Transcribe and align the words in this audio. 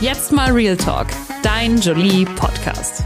Jetzt 0.00 0.32
mal 0.32 0.50
Real 0.52 0.78
Talk, 0.78 1.08
dein 1.42 1.78
Jolie 1.78 2.24
Podcast. 2.24 3.04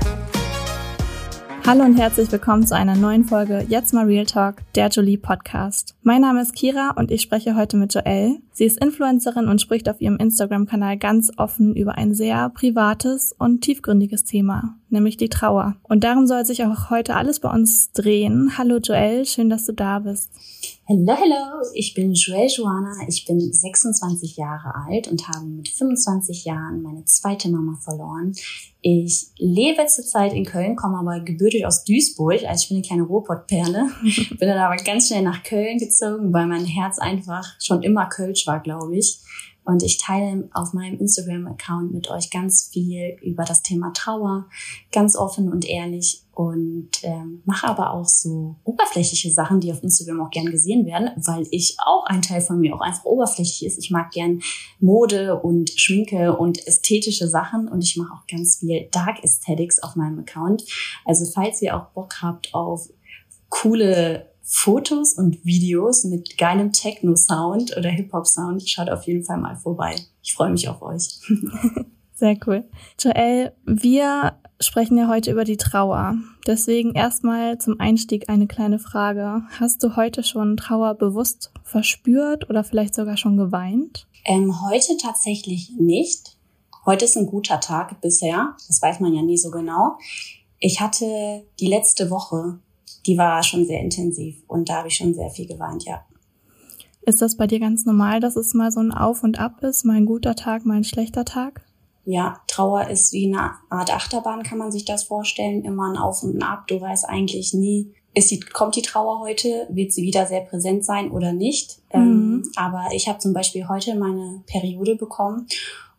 Hallo 1.67 1.83
und 1.83 1.99
herzlich 1.99 2.31
willkommen 2.31 2.65
zu 2.65 2.77
einer 2.77 2.95
neuen 2.95 3.25
Folge 3.25 3.67
Jetzt 3.69 3.93
mal 3.93 4.05
Real 4.07 4.27
Talk, 4.27 4.59
der 4.77 4.91
Jolie 4.91 5.17
Podcast. 5.17 5.97
Mein 6.03 6.21
Name 6.21 6.41
ist 6.41 6.55
Kira 6.55 6.93
und 6.97 7.11
ich 7.11 7.21
spreche 7.23 7.57
heute 7.57 7.77
mit 7.77 7.93
Joelle. 7.95 8.39
Sie 8.53 8.65
ist 8.65 8.79
Influencerin 8.79 9.49
und 9.49 9.61
spricht 9.61 9.89
auf 9.89 10.01
ihrem 10.01 10.19
Instagram-Kanal 10.19 10.97
ganz 10.99 11.33
offen 11.37 11.75
über 11.75 11.99
ein 11.99 12.15
sehr 12.15 12.49
privates 12.51 13.35
und 13.37 13.63
tiefgründiges 13.63 14.23
Thema, 14.23 14.77
nämlich 14.95 15.19
die 15.19 15.29
Trauer. 15.29 15.77
Und 15.83 16.05
darum 16.05 16.27
soll 16.27 16.47
sich 16.47 16.65
auch 16.65 16.89
heute 16.89 17.15
alles 17.15 17.41
bei 17.41 17.51
uns 17.51 17.93
drehen. 17.93 18.57
Hallo 18.57 18.79
Joelle, 18.79 19.27
schön, 19.27 19.51
dass 19.51 19.67
du 19.67 19.73
da 19.73 19.99
bist. 19.99 20.31
Hallo, 20.89 21.07
hallo, 21.09 21.67
ich 21.75 21.95
bin 21.95 22.13
Joelle 22.13 22.49
Joana, 22.49 22.95
ich 23.09 23.25
bin 23.27 23.41
26 23.41 24.37
Jahre 24.37 24.75
alt 24.87 25.09
und 25.09 25.29
habe 25.29 25.47
mit 25.47 25.69
25 25.69 26.45
Jahren 26.45 26.83
meine 26.83 27.05
zweite 27.05 27.49
Mama 27.51 27.79
verloren. 27.83 28.35
Ich 28.81 29.29
lebe 29.39 29.87
zurzeit 29.87 30.35
in 30.35 30.45
Köln, 30.45 30.77
komme 30.77 30.99
aber 30.99 31.21
gebürtig 31.21 31.65
aus 31.65 31.85
Duisburg, 31.85 32.45
also 32.45 32.63
ich 32.63 32.69
bin 32.69 32.77
eine 32.77 32.87
kleine 32.87 33.03
Ruhrpottperle. 33.05 33.89
bin 34.39 34.49
dann 34.49 34.59
aber 34.59 34.77
ganz 34.77 35.09
schnell 35.09 35.23
nach 35.23 35.43
Köln 35.43 35.79
gezogen, 35.79 36.33
weil 36.33 36.47
mein 36.47 36.67
Herz 36.67 36.99
einfach 36.99 37.47
schon 37.61 37.83
immer 37.83 38.07
Kölsch 38.07 38.47
war, 38.47 38.61
glaube 38.61 38.97
ich. 38.97 39.21
Und 39.65 39.83
ich 39.83 39.99
teile 39.99 40.49
auf 40.53 40.73
meinem 40.75 40.99
Instagram-Account 40.99 41.93
mit 41.93 42.11
euch 42.11 42.31
ganz 42.31 42.69
viel 42.71 43.17
über 43.23 43.45
das 43.45 43.63
Thema 43.63 43.93
Trauer, 43.95 44.47
ganz 44.93 45.17
offen 45.17 45.51
und 45.51 45.67
ehrlich 45.67 46.25
und 46.33 46.91
ähm, 47.03 47.43
mache 47.45 47.69
aber 47.69 47.93
auch 47.93 48.07
so 48.07 48.57
oberflächliche 48.65 49.31
Sachen, 49.31 49.61
die 49.61 49.73
auf 49.73 49.83
Instagram 49.83 50.21
auch 50.21 50.31
gern 50.31 50.47
gesehen 50.47 50.85
werden, 50.85 51.11
weil 51.17 51.47
ich 51.51 51.77
auch 51.79 52.05
ein 52.07 52.23
Teil 52.23 52.41
von 52.41 52.61
mir 52.61 52.75
auch 52.75 52.81
einfach 52.81 53.05
oberflächlich 53.05 53.65
ist. 53.65 53.79
Ich 53.79 53.91
mag 53.91 54.11
gern 54.11 54.43
Mode 54.81 55.41
und 55.41 55.71
Schminke 55.71 56.37
und 56.37 56.67
ästhetische 56.67 57.29
Sachen 57.29 57.69
und 57.69 57.83
ich 57.85 57.97
mache 57.97 58.13
auch 58.13 58.27
ganz 58.27 58.57
viel 58.57 58.89
Dark 58.91 59.23
Aesthetics 59.23 59.83
auf 59.83 59.97
meinem 59.97 60.19
Account. 60.19 60.65
Also 61.05 61.25
falls 61.25 61.63
ihr 61.63 61.77
auch 61.77 61.87
Bock 61.91 62.21
habt 62.21 62.53
auf 62.53 62.89
coole 63.49 64.34
Fotos 64.47 65.15
und 65.15 65.45
Videos 65.45 66.05
mit 66.05 66.37
geilem 66.37 66.71
Techno-Sound 66.73 67.77
oder 67.79 67.89
Hip-Hop-Sound, 67.89 68.69
schaut 68.69 68.91
auf 68.91 69.07
jeden 69.07 69.25
Fall 69.25 69.39
mal 69.39 69.57
vorbei. 69.57 69.95
Ich 70.23 70.35
freue 70.35 70.51
mich 70.51 70.69
auf 70.69 70.83
euch. 70.83 71.19
Sehr 72.15 72.37
cool. 72.47 72.65
Joel, 73.01 73.53
wir 73.65 74.35
sprechen 74.61 74.99
ja 74.99 75.09
heute 75.09 75.33
über 75.33 75.45
die 75.45 75.57
Trauer. 75.57 76.17
Deswegen 76.47 76.93
erstmal 76.93 77.59
zum 77.59 77.81
Einstieg 77.81 78.29
eine 78.29 78.47
kleine 78.47 78.79
Frage. 78.79 79.43
Hast 79.59 79.83
du 79.83 79.97
heute 79.97 80.23
schon 80.23 80.59
Trauer 80.59 80.95
bewusst 80.95 81.51
verspürt 81.63 82.51
oder 82.51 82.65
vielleicht 82.65 82.95
sogar 82.95 83.17
schon 83.17 83.39
geweint? 83.39 84.07
Ähm, 84.27 84.61
heute 84.63 84.97
tatsächlich 84.99 85.73
nicht. 85.79 86.37
Heute 86.85 87.07
ist 87.07 87.17
ein 87.17 87.27
guter 87.27 87.61
Tag 87.61 88.01
bisher. 88.03 88.55
Das 88.69 88.83
weiß 88.83 89.01
man 89.01 89.15
ja 89.15 89.23
nie 89.23 89.39
so 89.39 89.51
genau. 89.51 89.97
Ich 90.59 90.81
hatte 90.81 91.45
die 91.61 91.67
letzte 91.67 92.11
Woche 92.11 92.59
die 93.07 93.19
war 93.19 93.43
schon 93.43 93.67
sehr 93.67 93.81
intensiv 93.81 94.43
und 94.47 94.69
da 94.69 94.77
habe 94.77 94.89
ich 94.89 94.97
schon 94.97 95.15
sehr 95.15 95.31
viel 95.31 95.47
geweint, 95.47 95.85
ja. 95.85 96.05
Ist 97.03 97.21
das 97.21 97.37
bei 97.37 97.47
dir 97.47 97.61
ganz 97.61 97.85
normal, 97.85 98.21
dass 98.21 98.37
es 98.37 98.55
mal 98.55 98.71
so 98.73 98.81
ein 98.81 98.93
Auf 98.93 99.23
und 99.23 99.39
Ab 99.39 99.63
ist, 99.63 99.85
mal 99.85 99.97
ein 99.97 100.07
guter 100.07 100.35
Tag, 100.35 100.65
mal 100.65 100.77
ein 100.77 100.85
schlechter 100.85 101.25
Tag? 101.25 101.63
Ja, 102.07 102.41
Trauer 102.47 102.89
ist 102.89 103.13
wie 103.13 103.27
eine 103.27 103.53
Art 103.71 103.95
Achterbahn, 103.95 104.43
kann 104.43 104.59
man 104.59 104.73
sich 104.73 104.85
das 104.85 105.05
vorstellen. 105.05 105.65
Immer 105.65 105.91
ein 105.91 105.97
Auf 105.97 106.23
und 106.23 106.37
ein 106.37 106.43
Ab. 106.43 106.67
Du 106.67 106.81
weißt 106.81 107.09
eigentlich 107.09 107.55
nie, 107.55 107.95
ist 108.15 108.31
die, 108.31 108.41
kommt 108.41 108.77
die 108.77 108.83
Trauer 108.83 109.21
heute, 109.21 109.67
wird 109.71 109.93
sie 109.93 110.03
wieder 110.03 110.27
sehr 110.27 110.43
präsent 110.43 110.85
sein 110.85 111.11
oder 111.11 111.33
nicht. 111.33 111.79
Mhm. 111.93 112.01
Ähm, 112.01 112.51
aber 112.57 112.89
ich 112.93 113.09
habe 113.09 113.19
zum 113.19 113.33
Beispiel 113.33 113.69
heute 113.69 113.95
meine 113.97 114.43
Periode 114.47 114.97
bekommen 114.97 115.47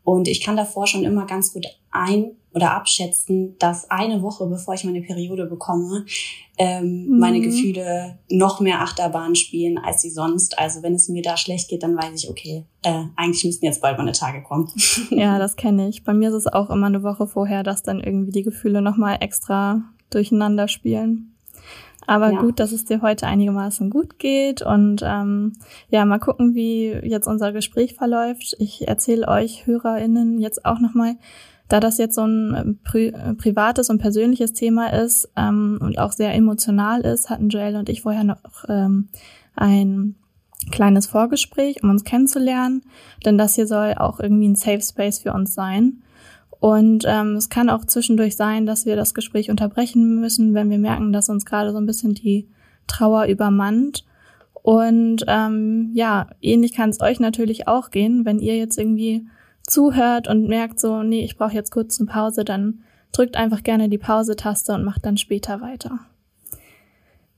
und 0.03 0.27
ich 0.27 0.41
kann 0.41 0.55
davor 0.55 0.87
schon 0.87 1.03
immer 1.03 1.25
ganz 1.25 1.53
gut 1.53 1.65
ein- 1.91 2.31
oder 2.55 2.71
abschätzen, 2.71 3.57
dass 3.59 3.91
eine 3.91 4.21
Woche, 4.21 4.47
bevor 4.47 4.73
ich 4.73 4.85
meine 4.85 5.01
Periode 5.01 5.45
bekomme, 5.45 6.05
ähm, 6.57 7.05
mhm. 7.05 7.19
meine 7.19 7.41
Gefühle 7.41 8.17
noch 8.29 8.61
mehr 8.61 8.81
Achterbahn 8.81 9.35
spielen 9.35 9.77
als 9.77 10.01
sie 10.01 10.09
sonst. 10.09 10.57
Also 10.57 10.81
wenn 10.81 10.95
es 10.95 11.09
mir 11.09 11.21
da 11.21 11.35
schlecht 11.35 11.69
geht, 11.69 11.83
dann 11.83 11.97
weiß 11.97 12.23
ich, 12.23 12.29
okay, 12.29 12.63
äh, 12.83 13.03
eigentlich 13.17 13.43
müssten 13.43 13.65
jetzt 13.65 13.81
bald 13.81 13.97
meine 13.97 14.13
Tage 14.13 14.41
kommen. 14.41 14.71
Ja, 15.11 15.37
das 15.37 15.55
kenne 15.55 15.89
ich. 15.89 16.03
Bei 16.03 16.13
mir 16.13 16.29
ist 16.29 16.35
es 16.35 16.47
auch 16.47 16.69
immer 16.69 16.87
eine 16.87 17.03
Woche 17.03 17.27
vorher, 17.27 17.63
dass 17.63 17.83
dann 17.83 17.99
irgendwie 17.99 18.31
die 18.31 18.43
Gefühle 18.43 18.81
nochmal 18.81 19.17
extra 19.19 19.83
durcheinander 20.09 20.67
spielen. 20.67 21.35
Aber 22.07 22.31
ja. 22.31 22.39
gut, 22.39 22.59
dass 22.59 22.71
es 22.71 22.85
dir 22.85 23.01
heute 23.01 23.27
einigermaßen 23.27 23.89
gut 23.89 24.19
geht 24.19 24.61
und 24.61 25.01
ähm, 25.03 25.53
ja, 25.89 26.05
mal 26.05 26.19
gucken, 26.19 26.55
wie 26.55 26.87
jetzt 27.03 27.27
unser 27.27 27.51
Gespräch 27.51 27.95
verläuft. 27.95 28.55
Ich 28.59 28.87
erzähle 28.87 29.27
euch 29.27 29.65
HörerInnen 29.65 30.39
jetzt 30.39 30.65
auch 30.65 30.79
nochmal, 30.79 31.15
da 31.67 31.79
das 31.79 31.97
jetzt 31.97 32.15
so 32.15 32.25
ein 32.25 32.55
ähm, 32.55 32.79
pri 32.83 33.07
äh, 33.07 33.33
privates 33.33 33.89
und 33.89 33.97
persönliches 33.97 34.53
Thema 34.53 34.93
ist 34.93 35.29
ähm, 35.35 35.79
und 35.81 35.97
auch 35.97 36.11
sehr 36.11 36.33
emotional 36.33 37.01
ist, 37.01 37.29
hatten 37.29 37.49
Joel 37.49 37.75
und 37.75 37.89
ich 37.89 38.01
vorher 38.01 38.23
noch 38.23 38.37
ähm, 38.67 39.09
ein 39.55 40.15
kleines 40.71 41.07
Vorgespräch, 41.07 41.83
um 41.83 41.89
uns 41.89 42.03
kennenzulernen, 42.03 42.83
denn 43.25 43.37
das 43.37 43.55
hier 43.55 43.67
soll 43.67 43.93
auch 43.95 44.19
irgendwie 44.19 44.47
ein 44.47 44.55
Safe 44.55 44.81
Space 44.81 45.19
für 45.19 45.33
uns 45.33 45.53
sein. 45.53 46.01
Und 46.59 47.03
ähm, 47.05 47.35
es 47.35 47.49
kann 47.49 47.69
auch 47.69 47.85
zwischendurch 47.85 48.35
sein, 48.35 48.65
dass 48.65 48.85
wir 48.85 48.95
das 48.95 49.13
Gespräch 49.13 49.51
unterbrechen 49.51 50.19
müssen, 50.19 50.53
wenn 50.53 50.69
wir 50.69 50.79
merken, 50.79 51.13
dass 51.13 51.29
uns 51.29 51.45
gerade 51.45 51.71
so 51.71 51.77
ein 51.77 51.85
bisschen 51.85 52.15
die 52.15 52.47
Trauer 52.87 53.25
übermannt. 53.25 54.05
Und 54.63 55.25
ähm, 55.27 55.91
ja, 55.93 56.27
ähnlich 56.41 56.73
kann 56.73 56.89
es 56.89 57.01
euch 57.01 57.19
natürlich 57.19 57.67
auch 57.67 57.91
gehen, 57.91 58.25
wenn 58.25 58.39
ihr 58.39 58.57
jetzt 58.57 58.79
irgendwie 58.79 59.27
zuhört 59.67 60.27
und 60.27 60.47
merkt 60.47 60.79
so, 60.79 61.03
nee, 61.03 61.23
ich 61.23 61.37
brauche 61.37 61.53
jetzt 61.53 61.71
kurz 61.71 61.99
eine 61.99 62.07
Pause, 62.07 62.45
dann 62.45 62.83
drückt 63.11 63.35
einfach 63.35 63.63
gerne 63.63 63.89
die 63.89 63.97
Pause-Taste 63.97 64.73
und 64.73 64.83
macht 64.83 65.05
dann 65.05 65.17
später 65.17 65.61
weiter. 65.61 65.99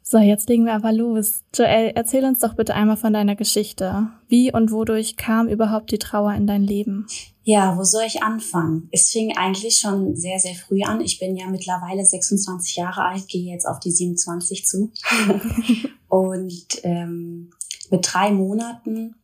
So, 0.09 0.19
jetzt 0.19 0.47
legen 0.47 0.65
wir 0.65 0.73
aber 0.73 0.93
los. 0.93 1.43
Joel, 1.53 1.91
erzähl 1.93 2.23
uns 2.23 2.39
doch 2.39 2.53
bitte 2.53 2.73
einmal 2.73 2.95
von 2.95 3.11
deiner 3.11 3.35
Geschichte. 3.35 4.07
Wie 4.29 4.53
und 4.53 4.71
wodurch 4.71 5.17
kam 5.17 5.49
überhaupt 5.49 5.91
die 5.91 5.97
Trauer 5.97 6.33
in 6.33 6.47
dein 6.47 6.63
Leben? 6.63 7.07
Ja, 7.43 7.77
wo 7.77 7.83
soll 7.83 8.03
ich 8.07 8.23
anfangen? 8.23 8.87
Es 8.93 9.09
fing 9.09 9.35
eigentlich 9.35 9.79
schon 9.79 10.15
sehr, 10.15 10.39
sehr 10.39 10.55
früh 10.55 10.81
an. 10.83 11.01
Ich 11.01 11.19
bin 11.19 11.35
ja 11.35 11.47
mittlerweile 11.47 12.05
26 12.05 12.77
Jahre 12.77 13.03
alt, 13.03 13.27
gehe 13.27 13.51
jetzt 13.51 13.67
auf 13.67 13.81
die 13.81 13.91
27 13.91 14.65
zu. 14.65 14.93
und 16.07 16.67
ähm, 16.83 17.51
mit 17.89 18.07
drei 18.09 18.31
Monaten 18.31 19.15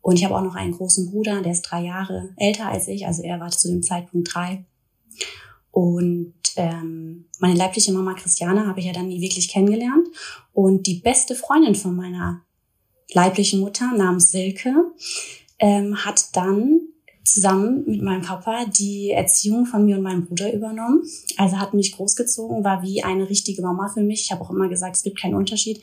Und 0.00 0.16
ich 0.16 0.24
habe 0.24 0.36
auch 0.36 0.42
noch 0.42 0.54
einen 0.54 0.72
großen 0.72 1.10
Bruder, 1.10 1.42
der 1.42 1.52
ist 1.52 1.62
drei 1.62 1.82
Jahre 1.82 2.30
älter 2.36 2.68
als 2.68 2.86
ich, 2.86 3.06
also 3.06 3.22
er 3.22 3.40
war 3.40 3.50
zu 3.50 3.68
dem 3.68 3.82
Zeitpunkt 3.82 4.32
drei. 4.32 4.64
Und 5.72 6.34
ähm, 6.56 7.26
meine 7.38 7.54
leibliche 7.54 7.92
Mama 7.92 8.14
Christiane 8.14 8.66
habe 8.66 8.80
ich 8.80 8.86
ja 8.86 8.92
dann 8.92 9.08
nie 9.08 9.20
wirklich 9.20 9.48
kennengelernt. 9.48 10.08
Und 10.52 10.86
die 10.86 11.00
beste 11.00 11.34
Freundin 11.34 11.74
von 11.74 11.94
meiner 11.94 12.42
leiblichen 13.12 13.60
Mutter 13.60 13.92
namens 13.96 14.30
Silke 14.30 14.74
ähm, 15.58 15.96
hat 16.04 16.36
dann 16.36 16.80
zusammen 17.24 17.84
mit 17.86 18.02
meinem 18.02 18.22
Papa 18.22 18.66
die 18.66 19.10
Erziehung 19.10 19.66
von 19.66 19.84
mir 19.84 19.96
und 19.96 20.02
meinem 20.02 20.26
Bruder 20.26 20.52
übernommen. 20.52 21.02
Also 21.36 21.58
hat 21.58 21.74
mich 21.74 21.92
großgezogen, 21.92 22.64
war 22.64 22.82
wie 22.82 23.02
eine 23.02 23.28
richtige 23.28 23.62
Mama 23.62 23.88
für 23.88 24.02
mich. 24.02 24.22
Ich 24.22 24.32
habe 24.32 24.42
auch 24.42 24.50
immer 24.50 24.68
gesagt, 24.68 24.96
es 24.96 25.02
gibt 25.02 25.20
keinen 25.20 25.34
Unterschied, 25.34 25.78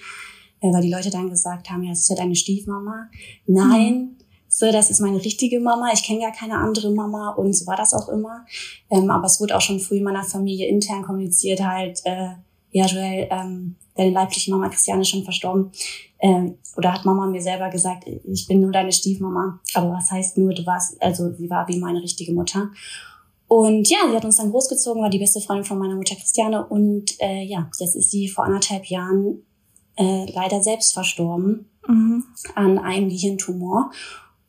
äh, 0.61 0.71
weil 0.71 0.81
die 0.81 0.91
Leute 0.91 1.09
dann 1.09 1.29
gesagt 1.29 1.69
haben, 1.69 1.83
ja, 1.83 1.91
es 1.91 2.01
ist 2.01 2.09
ja 2.09 2.15
deine 2.15 2.35
Stiefmama. 2.35 3.09
Nein, 3.45 3.95
mhm 3.95 4.12
so, 4.55 4.71
das 4.71 4.91
ist 4.91 4.99
meine 4.99 5.17
richtige 5.17 5.59
Mama, 5.59 5.89
ich 5.93 6.03
kenne 6.03 6.19
gar 6.19 6.31
keine 6.31 6.59
andere 6.59 6.91
Mama 6.91 7.31
und 7.31 7.53
so 7.53 7.65
war 7.65 7.75
das 7.75 7.91
auch 7.91 8.07
immer. 8.07 8.45
Ähm, 8.91 9.09
aber 9.09 9.25
es 9.25 9.41
wurde 9.41 9.57
auch 9.57 9.61
schon 9.61 9.79
früh 9.79 9.97
in 9.97 10.03
meiner 10.03 10.23
Familie 10.23 10.67
intern 10.67 11.01
kommuniziert, 11.01 11.59
halt, 11.61 12.01
äh, 12.03 12.29
ja, 12.69 12.85
Joel, 12.85 13.27
ähm, 13.31 13.75
deine 13.95 14.11
leibliche 14.11 14.51
Mama 14.51 14.69
Christiane 14.69 15.01
ist 15.01 15.09
schon 15.09 15.23
verstorben. 15.23 15.71
Ähm, 16.19 16.59
oder 16.77 16.93
hat 16.93 17.03
Mama 17.03 17.25
mir 17.25 17.41
selber 17.41 17.71
gesagt, 17.71 18.05
ich 18.07 18.47
bin 18.47 18.61
nur 18.61 18.71
deine 18.71 18.91
Stiefmama. 18.91 19.59
Aber 19.73 19.89
was 19.93 20.11
heißt 20.11 20.37
nur, 20.37 20.53
du 20.53 20.63
warst, 20.67 21.01
also 21.01 21.33
sie 21.33 21.49
war 21.49 21.67
wie 21.67 21.79
meine 21.79 22.03
richtige 22.03 22.31
Mutter. 22.31 22.69
Und 23.47 23.89
ja, 23.89 23.97
sie 24.07 24.15
hat 24.15 24.25
uns 24.25 24.37
dann 24.37 24.51
großgezogen, 24.51 25.01
war 25.01 25.09
die 25.09 25.19
beste 25.19 25.41
Freundin 25.41 25.65
von 25.65 25.79
meiner 25.79 25.95
Mutter 25.95 26.15
Christiane. 26.15 26.63
Und 26.63 27.19
äh, 27.19 27.43
ja, 27.43 27.69
jetzt 27.79 27.95
ist 27.95 28.11
sie 28.11 28.27
vor 28.27 28.45
anderthalb 28.45 28.85
Jahren 28.85 29.43
äh, 29.95 30.31
leider 30.31 30.61
selbst 30.61 30.93
verstorben 30.93 31.69
mhm. 31.87 32.23
an 32.53 32.77
einem 32.77 33.09
Gehirntumor 33.09 33.91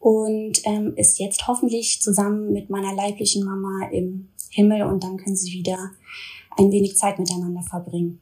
und 0.04 0.60
ähm, 0.64 0.92
ist 0.96 1.18
jetzt 1.18 1.48
hoffentlich 1.48 2.02
zusammen 2.02 2.52
mit 2.52 2.68
meiner 2.68 2.94
leiblichen 2.94 3.42
Mama 3.42 3.88
im 3.90 4.28
Himmel 4.50 4.82
und 4.82 5.02
dann 5.02 5.16
können 5.16 5.34
sie 5.34 5.54
wieder 5.54 5.78
ein 6.58 6.70
wenig 6.70 6.98
Zeit 6.98 7.18
miteinander 7.18 7.62
verbringen. 7.62 8.20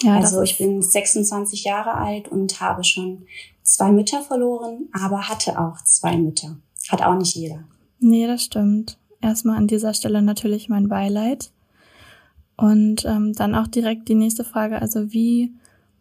Ja, 0.00 0.16
also 0.16 0.40
ich 0.40 0.56
bin 0.56 0.80
26 0.80 1.64
Jahre 1.64 1.92
alt 1.92 2.28
und 2.28 2.58
habe 2.62 2.82
schon 2.82 3.26
zwei 3.62 3.92
Mütter 3.92 4.22
verloren, 4.22 4.88
aber 4.94 5.28
hatte 5.28 5.60
auch 5.60 5.84
zwei 5.84 6.16
Mütter. 6.16 6.56
Hat 6.88 7.02
auch 7.02 7.18
nicht 7.18 7.36
jeder. 7.36 7.62
Nee, 8.00 8.26
das 8.26 8.44
stimmt. 8.44 8.96
Erstmal 9.20 9.58
an 9.58 9.66
dieser 9.66 9.92
Stelle 9.92 10.22
natürlich 10.22 10.70
mein 10.70 10.88
Beileid. 10.88 11.52
Und 12.56 13.04
ähm, 13.04 13.34
dann 13.34 13.54
auch 13.54 13.66
direkt 13.66 14.08
die 14.08 14.14
nächste 14.14 14.44
Frage. 14.44 14.80
Also 14.80 15.12
wie 15.12 15.52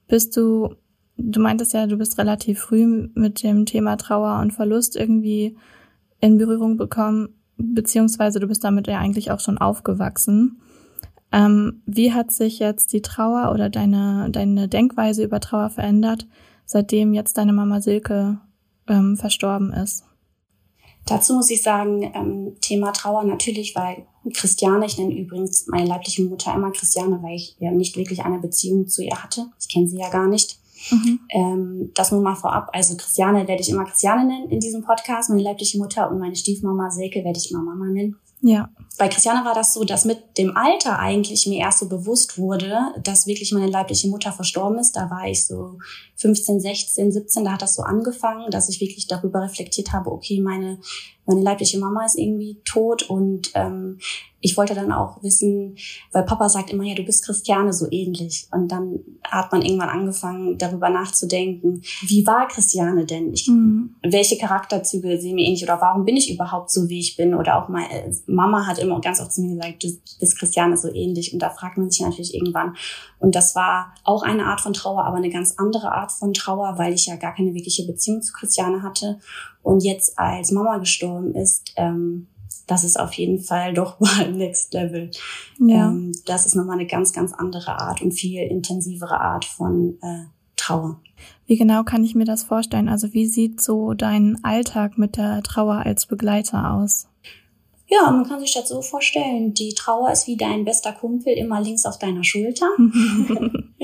bist 0.07 0.37
du, 0.37 0.73
du 1.23 1.39
meintest 1.39 1.73
ja, 1.73 1.87
du 1.87 1.97
bist 1.97 2.17
relativ 2.17 2.59
früh 2.59 3.09
mit 3.13 3.43
dem 3.43 3.65
Thema 3.65 3.97
Trauer 3.97 4.39
und 4.39 4.51
Verlust 4.51 4.95
irgendwie 4.95 5.57
in 6.19 6.37
Berührung 6.37 6.77
bekommen, 6.77 7.29
beziehungsweise 7.57 8.39
du 8.39 8.47
bist 8.47 8.63
damit 8.63 8.87
ja 8.87 8.99
eigentlich 8.99 9.31
auch 9.31 9.39
schon 9.39 9.57
aufgewachsen. 9.57 10.61
Ähm, 11.31 11.81
wie 11.85 12.13
hat 12.13 12.31
sich 12.31 12.59
jetzt 12.59 12.93
die 12.93 13.01
Trauer 13.01 13.51
oder 13.53 13.69
deine, 13.69 14.29
deine 14.31 14.67
Denkweise 14.67 15.23
über 15.23 15.39
Trauer 15.39 15.69
verändert, 15.69 16.27
seitdem 16.65 17.13
jetzt 17.13 17.37
deine 17.37 17.53
Mama 17.53 17.81
Silke 17.81 18.39
ähm, 18.87 19.15
verstorben 19.15 19.71
ist? 19.71 20.03
Dazu 21.05 21.33
muss 21.33 21.49
ich 21.49 21.63
sagen, 21.63 22.11
ähm, 22.13 22.55
Thema 22.61 22.91
Trauer 22.91 23.23
natürlich, 23.23 23.75
weil 23.75 24.05
Christiane, 24.33 24.85
ich 24.85 24.97
nenne 24.97 25.17
übrigens 25.17 25.65
meine 25.67 25.87
leibliche 25.87 26.23
Mutter 26.23 26.53
immer 26.53 26.71
Christiane, 26.71 27.19
weil 27.23 27.35
ich 27.35 27.55
ja 27.59 27.71
nicht 27.71 27.97
wirklich 27.97 28.23
eine 28.23 28.39
Beziehung 28.39 28.87
zu 28.87 29.03
ihr 29.03 29.23
hatte. 29.23 29.47
Ich 29.59 29.69
kenne 29.69 29.87
sie 29.87 29.97
ja 29.97 30.09
gar 30.09 30.27
nicht. 30.27 30.60
Mhm. 30.89 31.19
Ähm, 31.29 31.91
das 31.93 32.11
nur 32.11 32.21
mal 32.21 32.35
vorab. 32.35 32.69
Also 32.73 32.95
Christiane 32.95 33.47
werde 33.47 33.61
ich 33.61 33.69
immer 33.69 33.85
Christiane 33.85 34.25
nennen 34.25 34.49
in 34.49 34.59
diesem 34.59 34.83
Podcast, 34.83 35.29
meine 35.29 35.43
leibliche 35.43 35.77
Mutter 35.77 36.09
und 36.09 36.19
meine 36.19 36.35
Stiefmama 36.35 36.89
Silke 36.89 37.23
werde 37.23 37.39
ich 37.39 37.51
immer 37.51 37.61
Mama 37.61 37.85
nennen. 37.85 38.17
Ja. 38.41 38.69
Bei 38.97 39.07
Christiane 39.07 39.45
war 39.45 39.53
das 39.53 39.73
so, 39.73 39.83
dass 39.83 40.05
mit 40.05 40.37
dem 40.37 40.57
Alter 40.57 40.99
eigentlich 40.99 41.45
mir 41.47 41.59
erst 41.59 41.79
so 41.79 41.87
bewusst 41.87 42.37
wurde, 42.37 42.79
dass 43.03 43.27
wirklich 43.27 43.51
meine 43.51 43.67
leibliche 43.67 44.07
Mutter 44.07 44.31
verstorben 44.31 44.79
ist. 44.79 44.93
Da 44.93 45.09
war 45.09 45.27
ich 45.27 45.45
so 45.45 45.77
15, 46.15 46.59
16, 46.59 47.11
17, 47.11 47.45
da 47.45 47.53
hat 47.53 47.61
das 47.61 47.75
so 47.75 47.83
angefangen, 47.83 48.49
dass 48.49 48.69
ich 48.69 48.81
wirklich 48.81 49.07
darüber 49.07 49.41
reflektiert 49.41 49.93
habe, 49.93 50.11
okay, 50.11 50.41
meine, 50.41 50.79
meine 51.25 51.41
leibliche 51.41 51.79
Mama 51.79 52.05
ist 52.05 52.17
irgendwie 52.17 52.59
tot 52.65 53.03
und 53.03 53.51
ähm, 53.53 53.99
ich 54.41 54.57
wollte 54.57 54.73
dann 54.73 54.91
auch 54.91 55.21
wissen, 55.21 55.77
weil 56.11 56.23
Papa 56.23 56.49
sagt 56.49 56.71
immer, 56.71 56.83
ja, 56.83 56.95
du 56.95 57.03
bist 57.03 57.23
Christiane 57.23 57.71
so 57.71 57.87
ähnlich. 57.91 58.47
Und 58.51 58.71
dann 58.71 58.99
hat 59.23 59.51
man 59.51 59.61
irgendwann 59.61 59.89
angefangen, 59.89 60.57
darüber 60.57 60.89
nachzudenken, 60.89 61.83
wie 62.01 62.25
war 62.25 62.47
Christiane 62.47 63.05
denn? 63.05 63.33
Ich, 63.33 63.47
mhm. 63.47 63.95
Welche 64.01 64.37
Charakterzüge 64.37 65.21
sehen 65.21 65.35
mir 65.35 65.45
ähnlich 65.45 65.63
oder 65.63 65.79
warum 65.79 66.05
bin 66.05 66.17
ich 66.17 66.33
überhaupt 66.33 66.71
so, 66.71 66.89
wie 66.89 66.99
ich 66.99 67.15
bin? 67.15 67.35
Oder 67.35 67.61
auch 67.61 67.69
meine 67.69 68.11
Mama 68.25 68.65
hat 68.65 68.79
immer 68.79 68.99
ganz 68.99 69.21
oft 69.21 69.31
zu 69.31 69.41
mir 69.41 69.55
gesagt, 69.55 69.83
du 69.83 69.89
bist 70.19 70.39
Christiane 70.39 70.75
so 70.75 70.91
ähnlich. 70.91 71.33
Und 71.33 71.39
da 71.39 71.51
fragt 71.51 71.77
man 71.77 71.91
sich 71.91 72.01
natürlich 72.01 72.33
irgendwann. 72.33 72.75
Und 73.19 73.35
das 73.35 73.55
war 73.55 73.93
auch 74.03 74.23
eine 74.23 74.45
Art 74.45 74.61
von 74.61 74.73
Trauer, 74.73 75.05
aber 75.05 75.17
eine 75.17 75.29
ganz 75.29 75.53
andere 75.57 75.91
Art 75.91 76.11
von 76.11 76.33
Trauer, 76.33 76.79
weil 76.79 76.93
ich 76.93 77.05
ja 77.05 77.15
gar 77.15 77.35
keine 77.35 77.53
wirkliche 77.53 77.85
Beziehung 77.85 78.23
zu 78.23 78.33
Christiane 78.33 78.81
hatte. 78.81 79.19
Und 79.61 79.83
jetzt, 79.83 80.17
als 80.17 80.51
Mama 80.51 80.79
gestorben 80.79 81.35
ist, 81.35 81.73
ähm, 81.75 82.27
das 82.67 82.83
ist 82.83 82.99
auf 82.99 83.13
jeden 83.13 83.39
Fall 83.39 83.73
doch 83.75 83.99
mal 83.99 84.31
Next 84.31 84.73
Level. 84.73 85.11
Ja. 85.59 85.89
Ähm, 85.89 86.13
das 86.25 86.45
ist 86.45 86.55
nochmal 86.55 86.77
eine 86.77 86.87
ganz, 86.87 87.13
ganz 87.13 87.33
andere 87.33 87.79
Art 87.79 88.01
und 88.01 88.11
viel 88.11 88.43
intensivere 88.43 89.19
Art 89.19 89.45
von 89.45 89.97
äh, 90.01 90.25
Trauer. 90.55 90.99
Wie 91.47 91.57
genau 91.57 91.83
kann 91.83 92.03
ich 92.03 92.15
mir 92.15 92.25
das 92.25 92.43
vorstellen? 92.43 92.87
Also 92.87 93.13
wie 93.13 93.25
sieht 93.25 93.61
so 93.61 93.93
dein 93.93 94.43
Alltag 94.43 94.97
mit 94.97 95.17
der 95.17 95.43
Trauer 95.43 95.85
als 95.85 96.05
Begleiter 96.05 96.73
aus? 96.73 97.07
Ja, 97.87 98.09
man 98.09 98.25
kann 98.25 98.39
sich 98.39 98.53
das 98.53 98.69
so 98.69 98.81
vorstellen. 98.81 99.53
Die 99.53 99.73
Trauer 99.73 100.11
ist 100.11 100.25
wie 100.25 100.37
dein 100.37 100.63
bester 100.63 100.93
Kumpel 100.93 101.33
immer 101.33 101.59
links 101.59 101.85
auf 101.85 101.99
deiner 101.99 102.23
Schulter. 102.23 102.67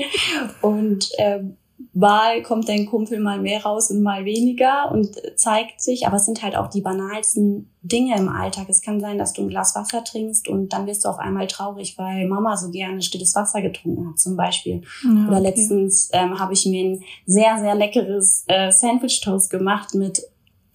und 0.62 1.10
ähm, 1.18 1.57
mal 1.92 2.42
kommt 2.42 2.68
dein 2.68 2.86
Kumpel 2.86 3.20
mal 3.20 3.40
mehr 3.40 3.62
raus 3.62 3.90
und 3.90 4.02
mal 4.02 4.24
weniger 4.24 4.90
und 4.92 5.16
zeigt 5.36 5.80
sich. 5.80 6.06
Aber 6.06 6.16
es 6.16 6.26
sind 6.26 6.42
halt 6.42 6.56
auch 6.56 6.68
die 6.68 6.80
banalsten 6.80 7.70
Dinge 7.82 8.16
im 8.16 8.28
Alltag. 8.28 8.66
Es 8.68 8.82
kann 8.82 9.00
sein, 9.00 9.18
dass 9.18 9.32
du 9.32 9.42
ein 9.42 9.48
Glas 9.48 9.74
Wasser 9.74 10.04
trinkst 10.04 10.48
und 10.48 10.72
dann 10.72 10.86
wirst 10.86 11.04
du 11.04 11.08
auf 11.08 11.18
einmal 11.18 11.46
traurig, 11.46 11.96
weil 11.98 12.26
Mama 12.26 12.56
so 12.56 12.70
gerne 12.70 13.02
stilles 13.02 13.34
Wasser 13.34 13.62
getrunken 13.62 14.08
hat, 14.08 14.18
zum 14.18 14.36
Beispiel. 14.36 14.82
Ja, 15.02 15.10
okay. 15.10 15.28
Oder 15.28 15.40
letztens 15.40 16.10
ähm, 16.12 16.38
habe 16.38 16.52
ich 16.52 16.66
mir 16.66 16.84
ein 16.84 17.02
sehr, 17.26 17.58
sehr 17.58 17.74
leckeres 17.74 18.44
äh, 18.48 18.70
Sandwich-Toast 18.70 19.50
gemacht 19.50 19.94
mit 19.94 20.22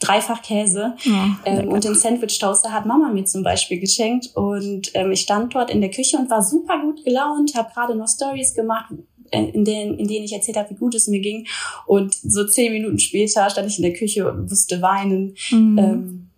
dreifach 0.04 0.42
Käse. 0.42 0.96
Ja, 1.04 1.38
ähm, 1.46 1.70
und 1.70 1.84
den 1.84 1.96
Sandwich 1.96 2.38
Toaster 2.40 2.72
hat 2.72 2.86
Mama 2.86 3.10
mir 3.10 3.26
zum 3.26 3.44
Beispiel 3.44 3.80
geschenkt. 3.80 4.36
Und 4.36 4.92
ähm, 4.94 5.12
ich 5.12 5.22
stand 5.22 5.56
dort 5.56 5.70
in 5.72 5.82
der 5.82 5.92
Küche 5.92 6.18
und 6.18 6.30
war 6.30 6.42
super 6.42 6.80
gut 6.82 7.04
gelaunt, 7.04 7.56
habe 7.56 7.72
gerade 7.74 7.96
noch 7.96 8.08
Stories 8.08 8.54
gemacht, 8.54 8.94
in 9.34 9.66
denen, 9.66 9.98
in 9.98 10.08
denen 10.08 10.26
ich 10.26 10.34
erzählt 10.34 10.58
habe, 10.58 10.70
wie 10.72 10.76
gut 10.76 10.96
es 10.96 11.08
mir 11.08 11.20
ging. 11.20 11.48
Und 11.86 12.14
so 12.14 12.46
zehn 12.46 12.72
Minuten 12.72 13.00
später 13.00 13.50
stand 13.50 13.68
ich 13.68 13.78
in 13.78 13.84
der 13.84 13.94
Küche 13.94 14.30
und 14.30 14.50
musste 14.50 14.82
weinen, 14.82 15.36
mhm. 15.52 15.78
ähm, 15.78 16.30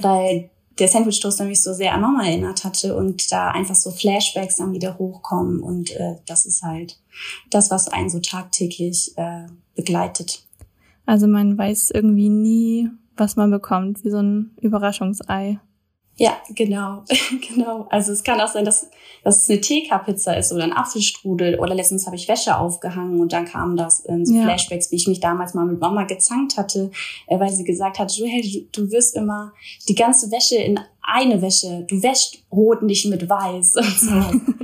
weil 0.00 0.50
der 0.78 0.88
Sandwich 0.88 1.20
Toaster 1.20 1.44
mich 1.44 1.62
so 1.62 1.72
sehr 1.72 1.94
an 1.94 2.02
Mama 2.02 2.26
erinnert 2.26 2.64
hatte 2.64 2.96
und 2.96 3.30
da 3.32 3.48
einfach 3.48 3.74
so 3.74 3.90
Flashbacks 3.90 4.56
dann 4.56 4.72
wieder 4.72 4.98
hochkommen. 4.98 5.60
Und 5.60 5.90
äh, 5.92 6.16
das 6.26 6.46
ist 6.46 6.62
halt 6.62 6.98
das, 7.50 7.70
was 7.70 7.88
einen 7.88 8.10
so 8.10 8.20
tagtäglich 8.20 9.12
äh, 9.16 9.46
begleitet. 9.74 10.44
Also 11.06 11.26
man 11.26 11.56
weiß 11.56 11.92
irgendwie 11.92 12.28
nie, 12.28 12.90
was 13.16 13.36
man 13.36 13.50
bekommt, 13.50 14.04
wie 14.04 14.10
so 14.10 14.18
ein 14.18 14.50
Überraschungsei. 14.60 15.58
Ja, 16.18 16.38
genau, 16.54 17.04
genau. 17.48 17.86
Also 17.90 18.12
es 18.12 18.24
kann 18.24 18.40
auch 18.40 18.48
sein, 18.48 18.64
dass, 18.64 18.88
dass 19.22 19.42
es 19.42 19.50
eine 19.50 19.60
TK-Pizza 19.60 20.36
ist 20.38 20.50
oder 20.50 20.64
ein 20.64 20.72
Apfelstrudel 20.72 21.58
oder 21.58 21.74
letztens 21.74 22.06
habe 22.06 22.16
ich 22.16 22.26
Wäsche 22.26 22.56
aufgehangen 22.56 23.20
und 23.20 23.34
dann 23.34 23.44
kam 23.44 23.76
das 23.76 24.00
in 24.00 24.24
so 24.24 24.34
ja. 24.34 24.44
Flashbacks, 24.44 24.90
wie 24.90 24.96
ich 24.96 25.06
mich 25.06 25.20
damals 25.20 25.52
mal 25.52 25.66
mit 25.66 25.78
Mama 25.78 26.04
gezankt 26.04 26.56
hatte, 26.56 26.90
äh, 27.26 27.38
weil 27.38 27.50
sie 27.50 27.64
gesagt 27.64 27.98
hat, 27.98 28.16
du, 28.18 28.24
hey, 28.24 28.68
du, 28.72 28.82
du 28.82 28.90
wirst 28.90 29.14
immer 29.14 29.52
die 29.88 29.94
ganze 29.94 30.30
Wäsche 30.30 30.56
in 30.56 30.80
eine 31.02 31.42
Wäsche, 31.42 31.84
du 31.86 32.02
wäschst 32.02 32.44
rot 32.50 32.82
nicht 32.82 33.04
mit 33.06 33.28
weiß 33.28 33.76
und 33.76 33.98
so. 33.98 34.56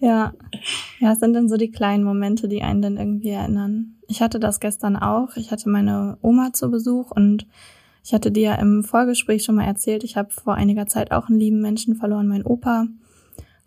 ja. 0.06 0.32
Ja, 1.00 1.12
es 1.12 1.18
sind 1.18 1.34
dann 1.34 1.48
so 1.48 1.56
die 1.56 1.70
kleinen 1.70 2.04
Momente, 2.04 2.46
die 2.46 2.62
einen 2.62 2.82
dann 2.82 2.96
irgendwie 2.96 3.30
erinnern. 3.30 3.96
Ich 4.06 4.22
hatte 4.22 4.38
das 4.38 4.60
gestern 4.60 4.96
auch. 4.96 5.36
Ich 5.36 5.50
hatte 5.50 5.68
meine 5.68 6.18
Oma 6.22 6.52
zu 6.52 6.70
Besuch 6.70 7.10
und 7.10 7.46
ich 8.06 8.14
hatte 8.14 8.30
dir 8.30 8.42
ja 8.42 8.54
im 8.54 8.84
Vorgespräch 8.84 9.42
schon 9.42 9.56
mal 9.56 9.64
erzählt, 9.64 10.04
ich 10.04 10.16
habe 10.16 10.30
vor 10.30 10.54
einiger 10.54 10.86
Zeit 10.86 11.10
auch 11.10 11.28
einen 11.28 11.40
lieben 11.40 11.60
Menschen 11.60 11.96
verloren, 11.96 12.28
mein 12.28 12.46
Opa. 12.46 12.86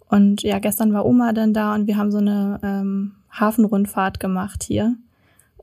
Und 0.07 0.44
ja, 0.44 0.59
gestern 0.59 0.94
war 0.94 1.06
Oma 1.06 1.33
dann 1.33 1.54
da 1.54 1.75
und 1.75 1.87
wir 1.87 1.97
haben 1.97 2.09
so 2.09 2.19
eine 2.19 2.57
ähm, 2.64 3.16
Hafenrundfahrt 3.30 4.21
gemacht 4.21 4.64
hier. 4.64 4.95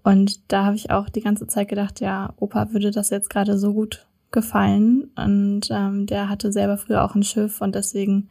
Und 0.02 0.52
da 0.52 0.66
habe 0.66 0.76
ich 0.76 0.90
auch 0.90 1.08
die 1.08 1.22
ganze 1.22 1.46
Zeit 1.46 1.68
gedacht, 1.68 2.00
ja, 2.00 2.34
Opa 2.36 2.74
würde 2.74 2.90
das 2.90 3.08
jetzt 3.08 3.30
gerade 3.30 3.56
so 3.56 3.72
gut 3.72 4.06
gefallen. 4.30 5.10
Und 5.16 5.68
ähm, 5.70 6.04
der 6.04 6.28
hatte 6.28 6.52
selber 6.52 6.76
früher 6.76 7.02
auch 7.02 7.14
ein 7.14 7.22
Schiff 7.22 7.62
und 7.62 7.74
deswegen, 7.74 8.28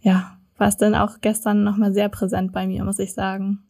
ja, 0.00 0.38
war 0.56 0.68
es 0.68 0.78
dann 0.78 0.94
auch 0.94 1.20
gestern 1.20 1.64
nochmal 1.64 1.92
sehr 1.92 2.08
präsent 2.08 2.50
bei 2.50 2.66
mir, 2.66 2.82
muss 2.82 2.98
ich 2.98 3.12
sagen 3.12 3.65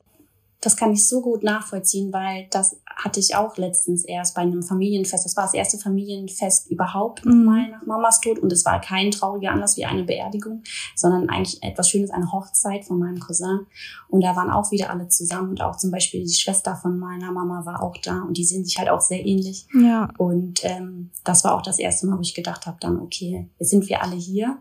das 0.61 0.77
kann 0.77 0.93
ich 0.93 1.07
so 1.07 1.21
gut 1.21 1.43
nachvollziehen, 1.43 2.13
weil 2.13 2.47
das 2.51 2.81
hatte 2.97 3.21
ich 3.21 3.37
auch 3.37 3.57
letztens 3.57 4.05
erst 4.05 4.35
bei 4.35 4.41
einem 4.41 4.63
Familienfest. 4.63 5.25
Das 5.25 5.37
war 5.37 5.45
das 5.45 5.55
erste 5.55 5.79
Familienfest 5.79 6.71
überhaupt 6.71 7.25
mhm. 7.25 7.45
nochmal 7.45 7.71
nach 7.71 7.87
Mamas 7.87 8.21
Tod 8.21 8.39
und 8.39 8.53
es 8.53 8.65
war 8.65 8.81
kein 8.81 9.11
trauriger 9.11 9.53
Anlass 9.53 9.77
wie 9.77 9.85
eine 9.85 10.05
Beerdigung, 10.05 10.63
sondern 10.95 11.29
eigentlich 11.29 11.63
etwas 11.63 11.91
Schönes, 11.91 12.11
eine 12.11 12.33
Hochzeit 12.33 12.85
von 12.85 12.99
meinem 12.99 13.21
Cousin. 13.21 13.67
Und 14.09 14.23
da 14.23 14.35
waren 14.35 14.51
auch 14.51 14.71
wieder 14.71 14.91
alle 14.91 15.09
zusammen 15.09 15.51
und 15.51 15.63
auch 15.63 15.77
zum 15.77 15.91
Beispiel 15.91 16.25
die 16.25 16.35
Schwester 16.35 16.75
von 16.75 16.99
meiner 16.99 17.33
Mama 17.33 17.67
war 17.67 17.83
auch 17.83 17.97
da 18.03 18.23
und 18.23 18.37
die 18.37 18.45
sehen 18.45 18.65
sich 18.65 18.79
halt 18.79 18.89
auch 18.89 19.01
sehr 19.01 19.25
ähnlich. 19.25 19.67
Ja. 19.75 20.09
Und 20.17 20.65
ähm, 20.65 21.11
das 21.25 21.45
war 21.45 21.55
auch 21.55 21.63
das 21.63 21.79
erste 21.79 22.07
Mal, 22.07 22.17
wo 22.17 22.23
ich 22.23 22.35
gedacht 22.35 22.67
habe, 22.67 22.79
dann 22.81 22.99
okay, 22.99 23.51
jetzt 23.59 23.71
sind 23.71 23.89
wir 23.89 24.03
alle 24.03 24.17
hier 24.17 24.59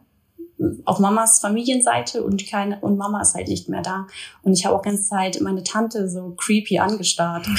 auf 0.86 1.00
Mamas 1.00 1.40
Familienseite 1.40 2.24
und 2.24 2.48
keine 2.48 2.80
und 2.80 2.98
Mama 2.98 3.22
ist 3.22 3.36
halt 3.36 3.48
nicht 3.48 3.70
mehr 3.70 3.82
da 3.82 4.08
und 4.44 4.54
ich 4.54 4.66
habe 4.66 4.76
auch 4.76 4.82
ganze 4.82 5.04
Zeit 5.04 5.40
meine 5.42 5.64
Tante 5.64 6.10
so 6.10 6.34
creepy 6.38 6.80
angestarrt. 6.80 7.48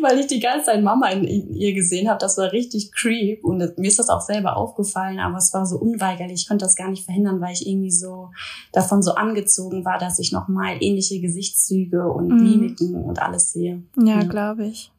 Weil 0.00 0.18
ich 0.18 0.26
die 0.26 0.40
ganze 0.40 0.66
Zeit 0.66 0.82
Mama 0.82 1.08
in, 1.08 1.54
ihr 1.54 1.72
gesehen 1.72 2.08
habe, 2.08 2.18
das 2.18 2.36
war 2.36 2.52
richtig 2.52 2.92
creep 2.92 3.42
und 3.44 3.78
mir 3.78 3.88
ist 3.88 3.98
das 3.98 4.10
auch 4.10 4.20
selber 4.20 4.56
aufgefallen, 4.56 5.18
aber 5.18 5.38
es 5.38 5.52
war 5.54 5.66
so 5.66 5.78
unweigerlich, 5.78 6.42
ich 6.42 6.48
konnte 6.48 6.64
das 6.64 6.76
gar 6.76 6.90
nicht 6.90 7.04
verhindern, 7.04 7.40
weil 7.40 7.54
ich 7.54 7.66
irgendwie 7.66 7.90
so 7.90 8.30
davon 8.72 9.02
so 9.02 9.14
angezogen 9.14 9.84
war, 9.84 9.98
dass 9.98 10.18
ich 10.18 10.32
nochmal 10.32 10.76
ähnliche 10.80 11.20
Gesichtszüge 11.20 12.06
und 12.06 12.28
mhm. 12.28 12.42
Mimiken 12.42 12.94
und 12.94 13.20
alles 13.20 13.52
sehe. 13.52 13.82
Ja, 13.96 14.20
ja. 14.20 14.24
glaube 14.24 14.66
ich. 14.66 14.93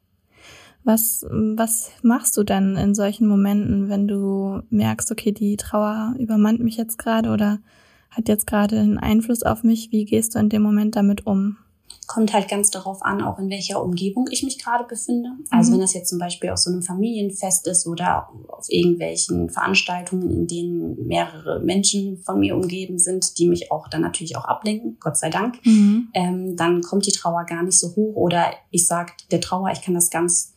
Was, 0.86 1.26
was 1.28 1.90
machst 2.02 2.36
du 2.36 2.44
denn 2.44 2.76
in 2.76 2.94
solchen 2.94 3.26
Momenten, 3.26 3.88
wenn 3.88 4.06
du 4.06 4.62
merkst, 4.70 5.10
okay, 5.10 5.32
die 5.32 5.56
Trauer 5.56 6.14
übermannt 6.16 6.60
mich 6.60 6.76
jetzt 6.76 6.96
gerade 6.96 7.30
oder 7.30 7.58
hat 8.12 8.28
jetzt 8.28 8.46
gerade 8.46 8.78
einen 8.78 8.96
Einfluss 8.96 9.42
auf 9.42 9.64
mich? 9.64 9.90
Wie 9.90 10.04
gehst 10.04 10.36
du 10.36 10.38
in 10.38 10.48
dem 10.48 10.62
Moment 10.62 10.94
damit 10.94 11.26
um? 11.26 11.56
Kommt 12.06 12.32
halt 12.32 12.48
ganz 12.48 12.70
darauf 12.70 13.02
an, 13.02 13.22
auch 13.22 13.38
in 13.38 13.50
welcher 13.50 13.82
Umgebung 13.82 14.28
ich 14.30 14.42
mich 14.42 14.62
gerade 14.62 14.84
befinde. 14.84 15.30
Also 15.50 15.70
mhm. 15.70 15.74
wenn 15.74 15.80
das 15.80 15.94
jetzt 15.94 16.08
zum 16.08 16.18
Beispiel 16.18 16.50
auf 16.50 16.58
so 16.58 16.70
einem 16.70 16.82
Familienfest 16.82 17.66
ist 17.66 17.86
oder 17.86 18.28
auf 18.48 18.66
irgendwelchen 18.68 19.50
Veranstaltungen, 19.50 20.30
in 20.30 20.46
denen 20.46 21.06
mehrere 21.06 21.60
Menschen 21.60 22.18
von 22.18 22.40
mir 22.40 22.54
umgeben 22.54 22.98
sind, 22.98 23.38
die 23.38 23.48
mich 23.48 23.72
auch 23.72 23.88
dann 23.88 24.02
natürlich 24.02 24.36
auch 24.36 24.44
ablenken, 24.44 24.98
Gott 25.00 25.16
sei 25.16 25.30
Dank, 25.30 25.64
mhm. 25.64 26.08
ähm, 26.14 26.56
dann 26.56 26.80
kommt 26.82 27.06
die 27.06 27.12
Trauer 27.12 27.44
gar 27.44 27.62
nicht 27.62 27.78
so 27.78 27.94
hoch. 27.96 28.14
Oder 28.14 28.52
ich 28.70 28.86
sage 28.86 29.12
der 29.30 29.40
Trauer, 29.40 29.70
ich 29.72 29.82
kann 29.82 29.94
das 29.94 30.10
ganz 30.10 30.54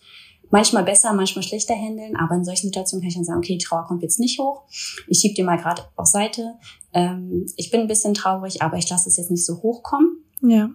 manchmal 0.51 0.83
besser, 0.83 1.13
manchmal 1.13 1.43
schlechter 1.43 1.75
handeln, 1.75 2.15
aber 2.15 2.35
in 2.35 2.45
solchen 2.45 2.67
Situationen 2.67 3.01
kann 3.01 3.09
ich 3.09 3.15
dann 3.15 3.23
sagen, 3.23 3.39
okay, 3.39 3.57
die 3.57 3.63
Trauer 3.63 3.85
kommt 3.85 4.03
jetzt 4.03 4.19
nicht 4.19 4.39
hoch. 4.39 4.63
Ich 5.07 5.19
schieb 5.19 5.35
die 5.35 5.43
mal 5.43 5.57
gerade 5.57 5.83
auf 5.95 6.07
Seite. 6.07 6.55
Ähm, 6.93 7.45
ich 7.55 7.71
bin 7.71 7.81
ein 7.81 7.87
bisschen 7.87 8.13
traurig, 8.13 8.61
aber 8.61 8.77
ich 8.77 8.89
lasse 8.89 9.09
es 9.09 9.17
jetzt 9.17 9.31
nicht 9.31 9.45
so 9.45 9.61
hochkommen. 9.61 10.23
Ja. 10.41 10.69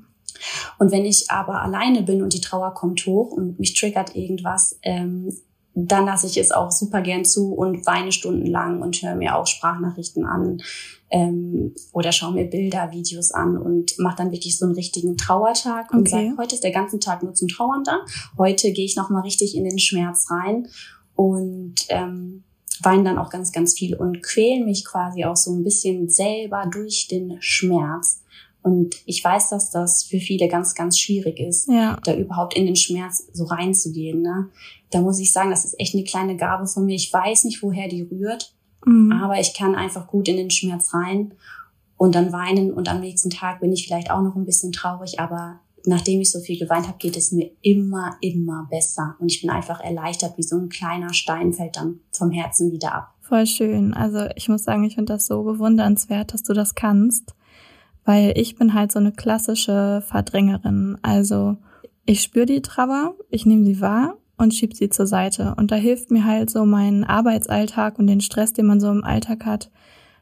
Und 0.79 0.93
wenn 0.93 1.05
ich 1.05 1.31
aber 1.31 1.63
alleine 1.63 2.03
bin 2.03 2.23
und 2.23 2.33
die 2.33 2.41
Trauer 2.41 2.75
kommt 2.75 3.07
hoch 3.07 3.31
und 3.31 3.59
mich 3.59 3.75
triggert 3.75 4.15
irgendwas, 4.17 4.79
ähm, 4.83 5.37
dann 5.75 6.07
lasse 6.07 6.29
ich 6.29 6.39
es 6.39 6.53
auch 6.53 6.71
super 6.71 7.03
gern 7.03 7.25
zu 7.25 7.53
und 7.53 7.85
weine 7.85 8.13
stundenlang 8.13 8.81
und 8.81 9.03
höre 9.03 9.17
mir 9.17 9.37
auch 9.37 9.47
Sprachnachrichten 9.47 10.25
an 10.25 10.63
ähm, 11.11 11.75
oder 11.93 12.13
schaue 12.13 12.35
mir 12.35 12.45
Bilder, 12.45 12.93
Videos 12.93 13.33
an 13.33 13.57
und 13.59 13.99
mache 13.99 14.17
dann 14.19 14.31
wirklich 14.31 14.57
so 14.57 14.67
einen 14.67 14.75
richtigen 14.75 15.17
Trauertag 15.17 15.93
und 15.93 16.01
okay. 16.01 16.11
sage, 16.11 16.35
heute 16.39 16.55
ist 16.55 16.65
der 16.65 16.71
ganze 16.71 17.01
Tag 17.01 17.23
nur 17.25 17.35
zum 17.35 17.49
Trauern 17.49 17.83
da. 17.85 18.01
Heute 18.39 18.73
gehe 18.73 18.85
ich 18.85 18.97
nochmal 18.97 19.23
richtig 19.23 19.57
in 19.57 19.65
den 19.65 19.81
Schmerz 19.81 20.31
rein 20.31 20.69
und 21.17 21.75
ähm, 21.89 22.45
weine 22.83 23.05
dann 23.05 23.19
auch 23.19 23.31
ganz, 23.31 23.53
ganz 23.53 23.75
viel 23.75 23.95
und 23.95 24.23
quäle 24.23 24.65
mich 24.65 24.85
quasi 24.85 25.25
auch 25.25 25.37
so 25.37 25.53
ein 25.53 25.65
bisschen 25.65 26.09
selber 26.09 26.69
durch 26.71 27.09
den 27.09 27.37
Schmerz. 27.41 28.23
Und 28.65 28.97
ich 29.05 29.23
weiß, 29.23 29.51
dass 29.51 29.71
das 29.71 30.05
für 30.05 30.19
viele 30.19 30.49
ganz, 30.49 30.75
ganz 30.75 30.99
schwierig 30.99 31.39
ist, 31.39 31.69
ja. 31.69 31.99
da 32.03 32.17
überhaupt 32.17 32.57
in 32.57 32.65
den 32.65 32.77
Schmerz 32.77 33.29
so 33.35 33.45
reinzugehen. 33.45 34.23
Ne? 34.23 34.49
Da 34.91 35.03
muss 35.03 35.21
ich 35.21 35.35
sagen, 35.35 35.51
das 35.51 35.67
ist 35.67 35.79
echt 35.79 35.95
eine 35.95 36.03
kleine 36.03 36.35
Gabe 36.35 36.67
von 36.67 36.87
mir. 36.87 36.95
Ich 36.95 37.13
weiß 37.13 37.45
nicht, 37.45 37.63
woher 37.63 37.89
die 37.89 38.01
rührt, 38.01 38.55
mhm. 38.87 39.13
aber 39.13 39.39
ich 39.39 39.53
kann 39.53 39.75
einfach 39.75 40.07
gut 40.07 40.29
in 40.29 40.39
den 40.39 40.51
Schmerz 40.51 40.95
rein 40.95 41.35
und 41.99 42.15
dann 42.15 42.33
weinen. 42.33 42.73
Und 42.73 42.89
am 42.89 43.01
nächsten 43.01 43.29
Tag 43.29 43.61
bin 43.61 43.71
ich 43.71 43.87
vielleicht 43.87 44.11
auch 44.11 44.23
noch 44.23 44.35
ein 44.35 44.47
bisschen 44.47 44.73
traurig, 44.73 45.21
aber 45.21 45.61
nachdem 45.85 46.23
ich 46.23 46.33
so 46.33 46.41
viel 46.41 46.59
geweint 46.59 46.89
habe, 46.89 46.97
geht 46.97 47.19
es 47.19 47.33
mir 47.33 47.51
immer, 47.61 48.17
immer 48.23 48.67
besser. 48.71 49.15
Und 49.19 49.31
ich 49.31 49.43
bin 49.43 49.51
einfach 49.51 49.81
erleichtert, 49.81 50.39
wie 50.39 50.43
so 50.43 50.57
ein 50.57 50.71
kleiner 50.71 51.13
Stein 51.13 51.53
fällt 51.53 51.77
dann 51.77 52.01
vom 52.13 52.31
Herzen 52.31 52.73
wieder 52.73 52.95
ab. 52.95 53.13
Voll 53.21 53.47
schön. 53.47 53.93
Also 53.93 54.27
ich 54.37 54.49
muss 54.49 54.65
sagen, 54.65 54.85
ich 54.85 54.95
finde 54.95 55.13
das 55.13 55.27
so 55.27 55.43
bewundernswert, 55.43 56.33
dass 56.33 56.43
du 56.43 56.55
das 56.55 56.75
kannst 56.75 57.35
weil 58.05 58.33
ich 58.37 58.57
bin 58.57 58.75
halt 58.75 58.93
so 58.93 58.99
eine 58.99 59.13
klassische 59.13 60.03
Verdrängerin. 60.07 60.99
Also 61.03 61.57
ich 62.05 62.23
spüre 62.23 62.47
die 62.47 62.63
Trauer, 62.63 63.15
ich 63.31 63.47
nehme 63.47 63.65
sie 63.65 63.81
wahr 63.81 64.17
und 64.37 64.55
schieb 64.55 64.75
sie 64.75 64.91
zur 64.91 65.07
Seite. 65.07 65.55
Und 65.57 65.71
da 65.71 65.77
hilft 65.77 66.11
mir 66.11 66.25
halt 66.25 66.51
so 66.51 66.67
mein 66.67 67.05
Arbeitsalltag 67.05 67.99
und 67.99 68.07
den 68.07 68.21
Stress, 68.21 68.53
den 68.53 68.67
man 68.67 68.81
so 68.81 68.91
im 68.91 69.05
Alltag 69.05 69.47
hat. 69.47 69.71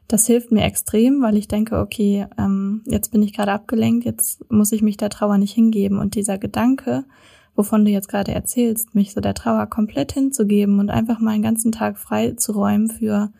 Das 0.07 0.27
hilft 0.27 0.51
mir 0.51 0.63
extrem, 0.63 1.21
weil 1.21 1.37
ich 1.37 1.47
denke, 1.47 1.79
okay, 1.79 2.27
ähm, 2.37 2.83
jetzt 2.85 3.11
bin 3.11 3.23
ich 3.23 3.33
gerade 3.33 3.51
abgelenkt, 3.51 4.05
jetzt 4.05 4.49
muss 4.51 4.71
ich 4.71 4.81
mich 4.81 4.97
der 4.97 5.09
Trauer 5.09 5.37
nicht 5.37 5.53
hingeben. 5.53 5.97
Und 5.97 6.15
dieser 6.15 6.37
Gedanke, 6.37 7.05
wovon 7.55 7.85
du 7.85 7.91
jetzt 7.91 8.09
gerade 8.09 8.33
erzählst, 8.33 8.95
mich 8.95 9.13
so 9.13 9.21
der 9.21 9.33
Trauer 9.33 9.65
komplett 9.67 10.11
hinzugeben 10.11 10.79
und 10.79 10.89
einfach 10.89 11.19
mal 11.19 11.31
einen 11.31 11.43
ganzen 11.43 11.71
Tag 11.71 11.97
frei 11.97 12.31
zu 12.31 12.51
räumen 12.51 12.89
für 12.89 13.31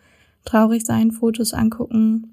traurig 0.45 0.85
sein, 0.85 1.11
Fotos 1.11 1.53
angucken, 1.53 2.32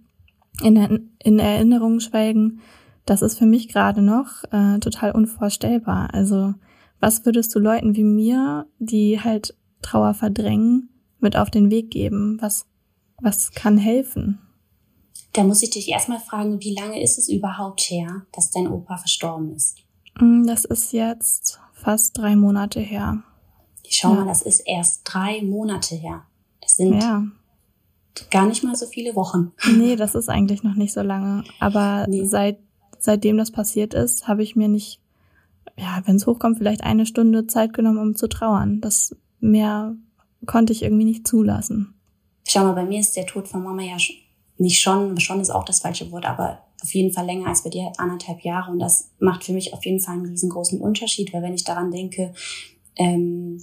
in, 0.62 1.10
in 1.18 1.38
Erinnerung 1.38 2.00
schwelgen, 2.00 2.60
das 3.06 3.22
ist 3.22 3.38
für 3.38 3.46
mich 3.46 3.68
gerade 3.68 4.02
noch 4.02 4.44
äh, 4.52 4.78
total 4.78 5.12
unvorstellbar. 5.12 6.12
Also 6.12 6.54
was 7.00 7.24
würdest 7.24 7.54
du 7.54 7.58
Leuten 7.58 7.96
wie 7.96 8.04
mir, 8.04 8.66
die 8.78 9.20
halt 9.20 9.56
Trauer 9.82 10.14
verdrängen, 10.14 10.90
mit 11.18 11.36
auf 11.36 11.50
den 11.50 11.70
Weg 11.70 11.90
geben? 11.90 12.38
Was, 12.40 12.66
was 13.20 13.52
kann 13.52 13.78
helfen? 13.78 14.38
Da 15.32 15.44
muss 15.44 15.62
ich 15.62 15.70
dich 15.70 15.88
erstmal 15.88 16.18
fragen, 16.18 16.60
wie 16.60 16.74
lange 16.74 17.02
ist 17.02 17.16
es 17.16 17.28
überhaupt 17.28 17.80
her, 17.82 18.26
dass 18.32 18.50
dein 18.50 18.68
Opa 18.68 18.98
verstorben 18.98 19.54
ist? 19.54 19.78
Mm, 20.20 20.46
das 20.46 20.64
ist 20.64 20.92
jetzt 20.92 21.60
fast 21.72 22.18
drei 22.18 22.36
Monate 22.36 22.80
her. 22.80 23.22
Schau 23.88 24.10
ja. 24.10 24.20
mal, 24.20 24.26
das 24.26 24.42
ist 24.42 24.60
erst 24.60 25.02
drei 25.04 25.42
Monate 25.42 25.94
her. 25.94 26.22
Das 26.60 26.76
sind 26.76 27.00
ja 27.00 27.24
gar 28.30 28.46
nicht 28.46 28.64
mal 28.64 28.76
so 28.76 28.86
viele 28.86 29.14
Wochen. 29.14 29.52
Nee, 29.76 29.96
das 29.96 30.14
ist 30.14 30.28
eigentlich 30.28 30.62
noch 30.62 30.74
nicht 30.74 30.92
so 30.92 31.02
lange. 31.02 31.44
Aber 31.58 32.06
nee. 32.08 32.24
seit, 32.24 32.58
seitdem 32.98 33.36
das 33.36 33.50
passiert 33.50 33.94
ist, 33.94 34.28
habe 34.28 34.42
ich 34.42 34.56
mir 34.56 34.68
nicht, 34.68 35.00
ja, 35.76 36.02
wenn 36.04 36.16
es 36.16 36.26
hochkommt, 36.26 36.58
vielleicht 36.58 36.82
eine 36.82 37.06
Stunde 37.06 37.46
Zeit 37.46 37.72
genommen, 37.72 37.98
um 37.98 38.16
zu 38.16 38.28
trauern. 38.28 38.80
Das 38.80 39.16
mehr 39.40 39.94
konnte 40.46 40.72
ich 40.72 40.82
irgendwie 40.82 41.04
nicht 41.04 41.26
zulassen. 41.26 41.94
Schau 42.46 42.64
mal, 42.64 42.72
bei 42.72 42.84
mir 42.84 43.00
ist 43.00 43.16
der 43.16 43.26
Tod 43.26 43.48
von 43.48 43.62
Mama 43.62 43.82
ja 43.82 43.96
nicht 44.58 44.80
schon, 44.80 45.18
schon 45.20 45.40
ist 45.40 45.50
auch 45.50 45.64
das 45.64 45.80
falsche 45.80 46.10
Wort, 46.12 46.26
aber 46.26 46.62
auf 46.82 46.94
jeden 46.94 47.12
Fall 47.12 47.26
länger 47.26 47.48
als 47.48 47.62
bei 47.62 47.70
dir, 47.70 47.92
anderthalb 47.98 48.40
Jahre. 48.42 48.72
Und 48.72 48.78
das 48.78 49.10
macht 49.18 49.44
für 49.44 49.52
mich 49.52 49.72
auf 49.74 49.84
jeden 49.84 50.00
Fall 50.00 50.14
einen 50.14 50.26
riesengroßen 50.26 50.80
Unterschied, 50.80 51.32
weil 51.32 51.42
wenn 51.42 51.54
ich 51.54 51.64
daran 51.64 51.90
denke, 51.90 52.32
ähm, 52.96 53.60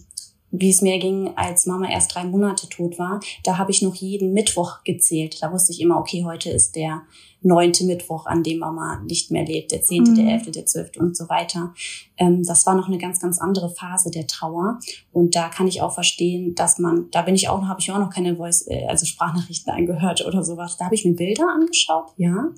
wie 0.52 0.70
es 0.70 0.82
mir 0.82 0.98
ging, 1.00 1.34
als 1.36 1.66
Mama 1.66 1.90
erst 1.90 2.16
drei 2.16 2.24
Monate 2.24 2.70
tot 2.70 2.98
war, 2.98 3.20
da 3.44 3.58
habe 3.58 3.72
ich 3.72 3.82
noch 3.82 3.96
jeden 3.96 4.34
Mittwoch 4.34 4.84
gezählt. 4.84 5.42
Da 5.42 5.52
wusste 5.52 5.74
ich 5.74 5.82
immer, 5.82 5.98
okay, 6.00 6.24
heute 6.26 6.50
ist 6.50 6.76
der 6.76 7.04
neunte 7.42 7.86
Mittwoch, 7.86 8.26
an 8.26 8.44
dem 8.44 8.60
Mama 8.60 9.02
nicht 9.06 9.30
mehr 9.30 9.46
lebt, 9.46 9.72
der 9.72 9.82
zehnte, 9.82 10.12
mhm. 10.12 10.16
der 10.16 10.34
elfte, 10.34 10.52
der 10.52 10.66
zwölfte 10.66 11.00
und 11.00 11.16
so 11.16 11.30
weiter. 11.30 11.74
Ähm, 12.18 12.44
das 12.44 12.66
war 12.66 12.76
noch 12.76 12.88
eine 12.88 12.98
ganz, 12.98 13.20
ganz 13.20 13.40
andere 13.40 13.70
Phase 13.70 14.10
der 14.10 14.26
Trauer. 14.26 14.80
Und 15.12 15.36
da 15.36 15.50
kann 15.50 15.68
ich 15.68 15.82
auch 15.82 15.94
verstehen, 15.94 16.56
dass 16.56 16.80
man, 16.80 17.10
da 17.12 17.22
bin 17.22 17.36
ich 17.36 17.50
auch, 17.50 17.62
habe 17.64 17.80
ich 17.80 17.92
auch 17.92 18.00
noch 18.00 18.10
keine 18.10 18.36
Voice, 18.38 18.68
äh, 18.68 18.86
also 18.88 19.06
Sprachnachrichten 19.06 19.74
angehört 19.74 20.26
oder 20.26 20.44
sowas. 20.44 20.78
Da 20.78 20.86
habe 20.86 20.96
ich 20.96 21.06
mir 21.06 21.14
Bilder 21.14 21.48
angeschaut, 21.54 22.08
ja, 22.18 22.50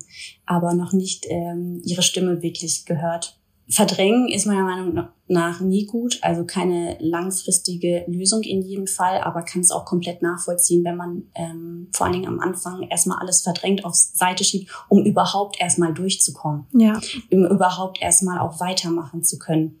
aber 0.46 0.74
noch 0.74 0.92
nicht 0.92 1.26
ähm, 1.28 1.82
ihre 1.84 2.02
Stimme 2.02 2.42
wirklich 2.42 2.84
gehört. 2.84 3.39
Verdrängen 3.72 4.28
ist 4.28 4.46
meiner 4.46 4.64
Meinung 4.64 5.08
nach 5.28 5.60
nie 5.60 5.86
gut, 5.86 6.18
also 6.22 6.44
keine 6.44 6.96
langfristige 6.98 8.04
Lösung 8.08 8.42
in 8.42 8.62
jedem 8.62 8.88
Fall, 8.88 9.20
aber 9.20 9.42
kann 9.42 9.60
es 9.60 9.70
auch 9.70 9.84
komplett 9.84 10.22
nachvollziehen, 10.22 10.84
wenn 10.84 10.96
man 10.96 11.22
ähm, 11.36 11.88
vor 11.92 12.06
allen 12.06 12.14
Dingen 12.14 12.26
am 12.26 12.40
Anfang 12.40 12.82
erstmal 12.88 13.18
alles 13.18 13.42
verdrängt 13.42 13.84
auf 13.84 13.94
Seite 13.94 14.42
schiebt, 14.42 14.72
um 14.88 15.04
überhaupt 15.04 15.60
erstmal 15.60 15.94
durchzukommen, 15.94 16.66
ja. 16.72 17.00
um 17.30 17.46
überhaupt 17.46 18.02
erstmal 18.02 18.40
auch 18.40 18.58
weitermachen 18.58 19.22
zu 19.22 19.38
können. 19.38 19.78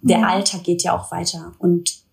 Der 0.00 0.20
ja. 0.20 0.28
Alltag 0.28 0.64
geht 0.64 0.82
ja 0.82 0.98
auch 0.98 1.10
weiter 1.10 1.52
und 1.58 2.05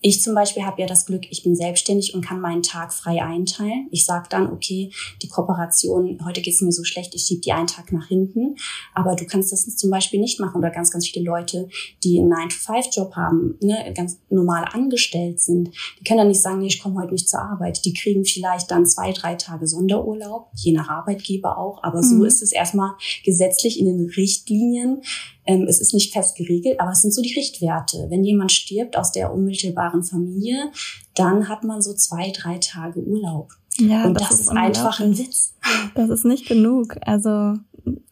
ich 0.00 0.22
zum 0.22 0.34
Beispiel 0.34 0.64
habe 0.64 0.80
ja 0.80 0.86
das 0.86 1.06
Glück, 1.06 1.22
ich 1.30 1.42
bin 1.42 1.56
selbstständig 1.56 2.14
und 2.14 2.24
kann 2.24 2.40
meinen 2.40 2.62
Tag 2.62 2.92
frei 2.92 3.22
einteilen. 3.22 3.88
Ich 3.90 4.04
sage 4.04 4.26
dann, 4.28 4.52
okay, 4.52 4.92
die 5.22 5.28
Kooperation, 5.28 6.18
heute 6.24 6.42
geht 6.42 6.54
es 6.54 6.60
mir 6.60 6.72
so 6.72 6.84
schlecht, 6.84 7.14
ich 7.14 7.22
schiebe 7.22 7.40
die 7.40 7.52
einen 7.52 7.66
Tag 7.66 7.92
nach 7.92 8.06
hinten. 8.06 8.56
Aber 8.94 9.16
du 9.16 9.24
kannst 9.24 9.52
das 9.52 9.64
zum 9.76 9.90
Beispiel 9.90 10.20
nicht 10.20 10.38
machen. 10.38 10.58
Oder 10.58 10.70
ganz, 10.70 10.90
ganz 10.90 11.08
viele 11.08 11.24
Leute, 11.24 11.68
die 12.04 12.20
einen 12.20 12.32
9-to-5-Job 12.32 13.16
haben, 13.16 13.56
ne, 13.60 13.92
ganz 13.96 14.18
normal 14.28 14.66
angestellt 14.70 15.40
sind, 15.40 15.70
die 15.98 16.04
können 16.04 16.18
dann 16.18 16.28
nicht 16.28 16.42
sagen, 16.42 16.58
nee, 16.58 16.66
ich 16.66 16.82
komme 16.82 17.00
heute 17.00 17.12
nicht 17.12 17.28
zur 17.28 17.40
Arbeit. 17.40 17.84
Die 17.84 17.94
kriegen 17.94 18.24
vielleicht 18.24 18.70
dann 18.70 18.86
zwei, 18.86 19.12
drei 19.12 19.34
Tage 19.34 19.66
Sonderurlaub, 19.66 20.50
je 20.54 20.72
nach 20.72 20.88
Arbeitgeber 20.88 21.58
auch. 21.58 21.82
Aber 21.82 21.98
mhm. 21.98 22.18
so 22.18 22.24
ist 22.24 22.42
es 22.42 22.52
erstmal 22.52 22.92
gesetzlich 23.24 23.80
in 23.80 23.86
den 23.86 24.10
Richtlinien 24.10 25.02
es 25.46 25.80
ist 25.80 25.94
nicht 25.94 26.12
fest 26.12 26.36
geregelt, 26.36 26.80
aber 26.80 26.90
es 26.90 27.02
sind 27.02 27.14
so 27.14 27.22
die 27.22 27.34
Richtwerte. 27.34 28.06
Wenn 28.10 28.24
jemand 28.24 28.52
stirbt 28.52 28.96
aus 28.96 29.12
der 29.12 29.32
unmittelbaren 29.32 30.02
Familie, 30.02 30.70
dann 31.14 31.48
hat 31.48 31.64
man 31.64 31.80
so 31.80 31.94
zwei, 31.94 32.30
drei 32.32 32.58
Tage 32.58 33.00
Urlaub. 33.00 33.52
Ja, 33.78 34.04
und 34.04 34.14
das, 34.14 34.30
das 34.30 34.40
ist 34.40 34.48
einfach 34.48 35.00
ein 35.00 35.16
Witz. 35.16 35.54
Das 35.94 36.10
ist 36.10 36.24
nicht 36.24 36.46
genug. 36.46 36.96
Also 37.02 37.54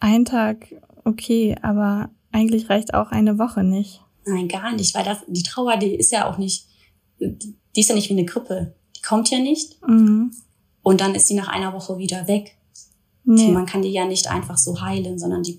ein 0.00 0.25
Tag 0.25 0.75
okay, 1.05 1.57
aber 1.62 2.11
eigentlich 2.33 2.69
reicht 2.71 2.95
auch 2.95 3.11
eine 3.11 3.38
Woche 3.38 3.62
nicht. 3.62 4.00
Nein, 4.26 4.49
gar 4.49 4.73
nicht, 4.75 4.95
weil 4.95 5.05
das, 5.05 5.19
die 5.29 5.43
Trauer, 5.43 5.76
die 5.76 5.95
ist 5.95 6.12
ja 6.12 6.31
auch 6.31 6.38
nicht, 6.38 6.67
die 7.21 7.81
ist 7.81 7.88
ja 7.88 7.95
nicht 7.95 8.09
wie 8.09 8.14
eine 8.14 8.25
Grippe. 8.25 8.75
Die 8.97 9.03
kommt 9.03 9.31
ja 9.31 9.38
nicht. 9.38 9.81
Mhm. 9.87 10.33
Und 10.83 11.00
dann 11.00 11.14
ist 11.14 11.29
sie 11.29 11.35
nach 11.35 11.49
einer 11.49 11.73
Woche 11.73 11.99
wieder 11.99 12.26
weg. 12.26 12.57
Nee. 13.25 13.43
Also 13.43 13.53
man 13.53 13.67
kann 13.67 13.83
die 13.83 13.91
ja 13.91 14.07
nicht 14.07 14.31
einfach 14.31 14.59
so 14.59 14.81
heilen, 14.81 15.19
sondern 15.19 15.43
die 15.43 15.57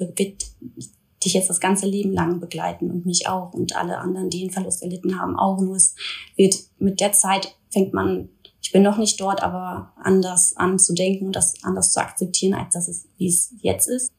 dich 1.23 1.33
jetzt 1.33 1.49
das 1.49 1.59
ganze 1.59 1.87
Leben 1.87 2.13
lang 2.13 2.39
begleiten 2.39 2.91
und 2.91 3.05
mich 3.05 3.27
auch 3.27 3.53
und 3.53 3.75
alle 3.75 3.97
anderen, 3.97 4.29
die 4.29 4.41
einen 4.41 4.51
Verlust 4.51 4.83
erlitten 4.83 5.19
haben, 5.19 5.37
auch. 5.37 5.59
Nur 5.59 5.75
es 5.75 5.95
wird 6.35 6.55
mit 6.77 6.99
der 6.99 7.13
Zeit 7.13 7.55
fängt 7.69 7.93
man, 7.93 8.29
ich 8.61 8.71
bin 8.71 8.83
noch 8.83 8.97
nicht 8.97 9.19
dort, 9.19 9.43
aber 9.43 9.93
anders 10.01 10.55
anzudenken 10.57 11.27
und 11.27 11.35
das 11.35 11.55
anders 11.63 11.91
zu 11.91 11.99
akzeptieren, 11.99 12.53
als 12.53 12.73
dass 12.73 12.87
es, 12.87 13.07
wie 13.17 13.27
es 13.27 13.53
jetzt 13.61 13.87
ist. 13.87 14.11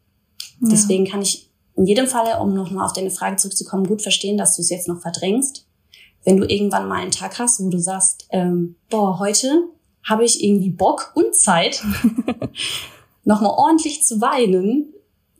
Ja. 0.60 0.68
Deswegen 0.70 1.06
kann 1.06 1.22
ich 1.22 1.50
in 1.74 1.86
jedem 1.86 2.06
Falle, 2.06 2.40
um 2.40 2.54
nochmal 2.54 2.86
auf 2.86 2.92
deine 2.92 3.10
Frage 3.10 3.36
zurückzukommen, 3.36 3.86
gut 3.86 4.02
verstehen, 4.02 4.38
dass 4.38 4.56
du 4.56 4.62
es 4.62 4.70
jetzt 4.70 4.88
noch 4.88 5.00
verdrängst. 5.00 5.66
Wenn 6.24 6.38
du 6.38 6.48
irgendwann 6.48 6.88
mal 6.88 7.00
einen 7.00 7.10
Tag 7.10 7.38
hast, 7.38 7.62
wo 7.62 7.68
du 7.68 7.78
sagst, 7.78 8.26
ähm, 8.30 8.76
boah, 8.88 9.18
heute 9.18 9.68
habe 10.02 10.24
ich 10.24 10.42
irgendwie 10.42 10.70
Bock 10.70 11.12
und 11.14 11.34
Zeit, 11.34 11.82
nochmal 13.24 13.52
ordentlich 13.56 14.02
zu 14.04 14.20
weinen, 14.20 14.92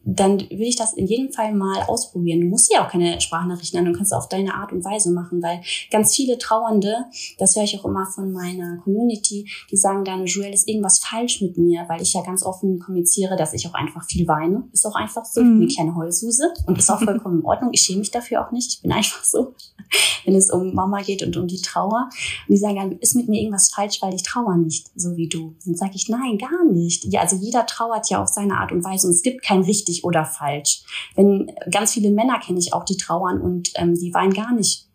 dann 0.07 0.39
will 0.39 0.69
ich 0.69 0.77
das 0.77 0.95
in 0.95 1.07
jedem 1.07 1.33
Fall 1.33 1.53
mal 1.53 1.83
ausprobieren. 1.89 2.41
Du 2.41 2.47
musst 2.47 2.73
ja 2.73 2.85
auch 2.87 2.91
keine 2.91 3.21
Sprachnachrichten 3.21 3.81
an, 3.81 3.87
du 3.87 3.93
kannst 3.93 4.13
es 4.13 4.17
auf 4.17 4.29
deine 4.29 4.55
Art 4.55 4.73
und 4.73 4.85
Weise 4.85 5.11
machen, 5.11 5.43
weil 5.43 5.61
ganz 5.91 6.15
viele 6.15 6.39
Trauernde, 6.39 7.07
das 7.39 7.57
höre 7.57 7.65
ich 7.65 7.79
auch 7.79 7.85
immer 7.85 8.07
von 8.07 8.33
meiner 8.33 8.79
Community, 8.85 9.51
die 9.71 9.77
sagen 9.77 10.05
dann, 10.05 10.27
Joel, 10.27 10.55
ist 10.55 10.69
irgendwas 10.69 11.01
falsch 11.01 11.43
mit 11.43 11.59
mir, 11.59 11.85
weil 11.89 12.01
ich 12.01 12.15
ja 12.15 12.23
ganz 12.23 12.45
offen 12.45 12.79
kommuniziere, 12.79 13.35
dass 13.37 13.53
ich 13.53 13.67
auch 13.67 13.75
einfach 13.75 14.05
viel 14.05 14.29
weine. 14.29 14.69
Ist 14.73 14.87
auch 14.87 14.95
einfach 14.95 15.25
so, 15.25 15.43
mhm. 15.43 15.63
eine 15.63 15.67
kleine 15.67 15.97
Heulsuse 15.97 16.55
und 16.67 16.79
ist 16.79 16.89
auch 16.89 17.03
vollkommen 17.03 17.41
in 17.41 17.45
Ordnung. 17.45 17.71
Ich 17.73 17.81
schäme 17.81 17.99
mich 17.99 18.13
dafür 18.13 18.47
auch 18.47 18.53
nicht. 18.53 18.75
Ich 18.75 18.83
bin 18.83 18.93
einfach 18.93 19.25
so, 19.25 19.55
wenn 20.25 20.37
es 20.37 20.51
um 20.51 20.73
Mama 20.73 21.03
geht 21.03 21.25
und 21.25 21.37
um 21.37 21.49
die 21.49 21.61
Trauer. 21.61 22.09
Und 22.49 22.53
die 22.53 22.59
sagen 22.59 22.77
dann, 22.77 22.93
ist 22.93 23.17
mit 23.17 23.29
mir 23.29 23.41
irgendwas 23.41 23.71
falsch, 23.71 24.01
weil 24.03 24.15
ich 24.15 24.23
trauere 24.23 24.57
nicht, 24.57 24.89
so 24.95 25.17
wie 25.17 25.29
du. 25.29 25.57
Dann 25.65 25.75
sage 25.75 25.93
ich, 25.97 26.09
nein, 26.09 26.39
gar 26.39 26.65
nicht. 26.65 27.05
Ja, 27.07 27.23
also 27.23 27.35
jeder 27.35 27.67
trauert 27.67 28.09
ja 28.09 28.23
auf 28.23 28.29
seine 28.29 28.59
Art 28.59 28.71
und 28.71 28.85
Weise 28.85 29.09
und 29.09 29.15
es 29.15 29.23
gibt 29.23 29.43
kein 29.43 29.63
richtig 29.63 29.96
richtig 29.97 30.05
oder 30.05 30.25
falsch. 30.25 30.83
Wenn 31.15 31.53
ganz 31.71 31.93
viele 31.93 32.11
Männer 32.11 32.39
kenne 32.41 32.59
ich 32.59 32.73
auch, 32.73 32.85
die 32.85 32.97
trauern 32.97 33.41
und 33.41 33.71
ähm, 33.77 33.95
die 33.95 34.13
weinen 34.15 34.33
gar 34.33 34.53
nicht, 34.53 34.89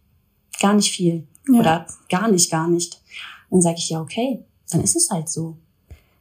gar 0.60 0.74
nicht 0.74 0.92
viel 0.92 1.28
ja. 1.48 1.60
oder 1.60 1.88
gar 2.10 2.30
nicht, 2.30 2.52
gar 2.52 2.68
nicht. 2.68 3.02
Dann 3.50 3.62
sage 3.62 3.78
ich 3.78 3.90
ja, 3.90 4.02
okay, 4.02 4.46
dann 4.70 4.82
ist 4.82 4.96
es 4.96 5.10
halt 5.10 5.30
so. 5.30 5.58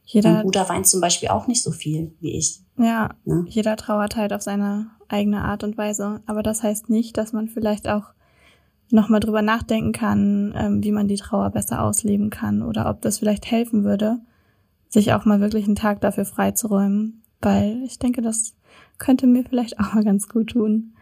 Jeder, 0.05 0.33
mein 0.33 0.43
Bruder 0.43 0.69
weint 0.69 0.89
zum 0.89 1.01
Beispiel 1.01 1.29
auch 1.29 1.47
nicht 1.47 1.63
so 1.63 1.71
viel 1.71 2.13
wie 2.21 2.37
ich. 2.37 2.61
Ja, 2.77 3.11
ne? 3.25 3.45
jeder 3.49 3.77
trauert 3.77 4.17
halt 4.17 4.33
auf 4.33 4.43
seine 4.43 4.91
eigene 5.09 5.45
Art 5.45 5.63
und 5.63 5.79
Weise. 5.79 6.21
Aber 6.27 6.43
das 6.43 6.63
heißt 6.63 6.91
nicht, 6.91 7.17
dass 7.17 7.33
man 7.33 7.49
vielleicht 7.49 7.89
auch 7.89 8.05
nochmal 8.91 9.21
drüber 9.21 9.43
nachdenken 9.43 9.93
kann, 9.93 10.53
ähm, 10.57 10.83
wie 10.83 10.91
man 10.91 11.07
die 11.07 11.17
Trauer 11.17 11.51
besser 11.51 11.85
ausleben 11.85 12.31
kann 12.31 12.63
oder 12.63 12.91
ob 12.91 13.03
das 13.03 13.21
vielleicht 13.21 13.49
helfen 13.49 13.85
würde, 13.85 14.19
sich 14.89 15.13
auch 15.13 15.25
mal 15.25 15.41
wirklich 15.41 15.67
einen 15.67 15.77
Tag 15.77 16.01
dafür 16.01 16.25
freizuräumen. 16.25 17.23
Weil 17.41 17.83
ich 17.85 17.99
denke, 17.99 18.21
das 18.21 18.55
könnte 18.99 19.27
mir 19.27 19.45
vielleicht 19.45 19.79
auch 19.81 19.95
mal 19.95 20.05
ganz 20.05 20.29
gut 20.29 20.51
tun. 20.51 20.95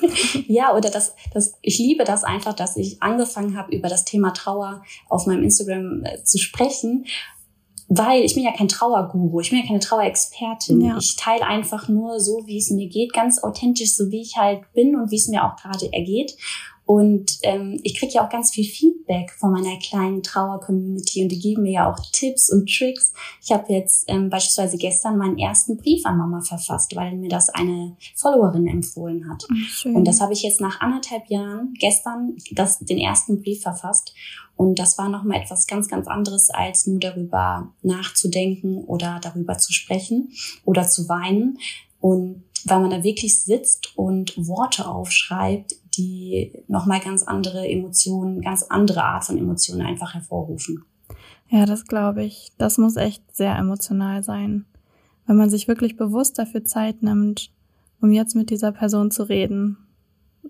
ja, 0.46 0.76
oder 0.76 0.90
das, 0.90 1.14
das, 1.32 1.58
ich 1.62 1.78
liebe 1.78 2.04
das 2.04 2.24
einfach, 2.24 2.54
dass 2.54 2.76
ich 2.76 3.02
angefangen 3.02 3.56
habe, 3.56 3.74
über 3.74 3.88
das 3.88 4.04
Thema 4.04 4.32
Trauer 4.32 4.82
auf 5.08 5.26
meinem 5.26 5.42
Instagram 5.42 6.04
äh, 6.04 6.22
zu 6.22 6.38
sprechen, 6.38 7.06
weil 7.88 8.22
ich 8.22 8.34
bin 8.34 8.44
ja 8.44 8.52
kein 8.52 8.68
Trauerguru, 8.68 9.40
ich 9.40 9.50
bin 9.50 9.60
ja 9.60 9.66
keine 9.66 9.80
Trauerexpertin. 9.80 10.80
Ja. 10.82 10.98
Ich 10.98 11.16
teile 11.16 11.46
einfach 11.46 11.88
nur 11.88 12.20
so, 12.20 12.42
wie 12.46 12.58
es 12.58 12.70
mir 12.70 12.88
geht, 12.88 13.14
ganz 13.14 13.42
authentisch, 13.42 13.94
so 13.94 14.10
wie 14.10 14.20
ich 14.20 14.36
halt 14.36 14.60
bin 14.74 14.94
und 14.94 15.10
wie 15.10 15.16
es 15.16 15.28
mir 15.28 15.44
auch 15.44 15.56
gerade 15.56 15.92
ergeht. 15.92 16.36
Und 16.88 17.40
ähm, 17.42 17.78
ich 17.82 17.98
kriege 17.98 18.14
ja 18.14 18.24
auch 18.24 18.30
ganz 18.30 18.50
viel 18.50 18.64
Feedback 18.64 19.30
von 19.32 19.52
meiner 19.52 19.78
kleinen 19.78 20.22
Trauer-Community 20.22 21.22
und 21.22 21.28
die 21.28 21.38
geben 21.38 21.64
mir 21.64 21.72
ja 21.72 21.92
auch 21.92 21.98
Tipps 22.12 22.50
und 22.50 22.66
Tricks. 22.66 23.12
Ich 23.44 23.52
habe 23.52 23.70
jetzt 23.70 24.06
ähm, 24.08 24.30
beispielsweise 24.30 24.78
gestern 24.78 25.18
meinen 25.18 25.36
ersten 25.36 25.76
Brief 25.76 26.06
an 26.06 26.16
Mama 26.16 26.40
verfasst, 26.40 26.96
weil 26.96 27.14
mir 27.14 27.28
das 27.28 27.50
eine 27.50 27.94
Followerin 28.14 28.66
empfohlen 28.66 29.28
hat. 29.28 29.46
Schön. 29.66 29.96
Und 29.96 30.06
das 30.06 30.22
habe 30.22 30.32
ich 30.32 30.42
jetzt 30.42 30.62
nach 30.62 30.80
anderthalb 30.80 31.28
Jahren 31.28 31.74
gestern 31.78 32.38
das, 32.52 32.78
den 32.78 32.96
ersten 32.96 33.42
Brief 33.42 33.60
verfasst. 33.60 34.14
Und 34.56 34.78
das 34.78 34.96
war 34.96 35.10
nochmal 35.10 35.42
etwas 35.42 35.66
ganz, 35.66 35.88
ganz 35.88 36.08
anderes, 36.08 36.48
als 36.48 36.86
nur 36.86 37.00
darüber 37.00 37.70
nachzudenken 37.82 38.78
oder 38.78 39.20
darüber 39.22 39.58
zu 39.58 39.74
sprechen 39.74 40.32
oder 40.64 40.88
zu 40.88 41.06
weinen. 41.06 41.58
Und 42.00 42.44
weil 42.64 42.80
man 42.80 42.90
da 42.90 43.04
wirklich 43.04 43.44
sitzt 43.44 43.92
und 43.94 44.38
Worte 44.38 44.88
aufschreibt, 44.88 45.74
die 45.98 46.52
nochmal 46.68 47.00
ganz 47.00 47.24
andere 47.24 47.68
Emotionen, 47.68 48.40
ganz 48.40 48.62
andere 48.62 49.04
Art 49.04 49.24
von 49.24 49.36
Emotionen 49.36 49.82
einfach 49.82 50.14
hervorrufen. 50.14 50.84
Ja, 51.50 51.66
das 51.66 51.86
glaube 51.86 52.24
ich. 52.24 52.52
Das 52.58 52.78
muss 52.78 52.96
echt 52.96 53.22
sehr 53.34 53.56
emotional 53.56 54.22
sein. 54.22 54.64
Wenn 55.26 55.36
man 55.36 55.50
sich 55.50 55.68
wirklich 55.68 55.96
bewusst 55.96 56.38
dafür 56.38 56.64
Zeit 56.64 57.02
nimmt, 57.02 57.50
um 58.00 58.12
jetzt 58.12 58.34
mit 58.34 58.50
dieser 58.50 58.72
Person 58.72 59.10
zu 59.10 59.24
reden. 59.24 59.76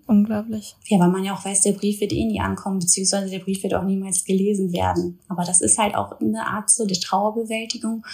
Unglaublich. 0.07 0.77
Ja, 0.87 0.99
weil 1.01 1.11
man 1.11 1.25
ja 1.25 1.35
auch 1.35 1.45
weiß, 1.45 1.63
der 1.63 1.73
Brief 1.73 2.01
wird 2.01 2.13
eh 2.13 2.25
nie 2.25 2.41
ankommen, 2.41 2.79
beziehungsweise 2.79 3.31
der 3.31 3.41
Brief 3.41 3.63
wird 3.63 3.75
auch 3.75 3.85
niemals 3.85 4.25
gelesen 4.25 4.73
werden. 4.73 5.19
Aber 5.29 5.45
das 5.45 5.61
ist 5.61 5.79
halt 5.79 5.95
auch 5.95 6.21
eine 6.21 6.47
Art 6.47 6.71
so 6.71 6.87
der 6.87 6.99
Trauerbewältigung. 6.99 8.05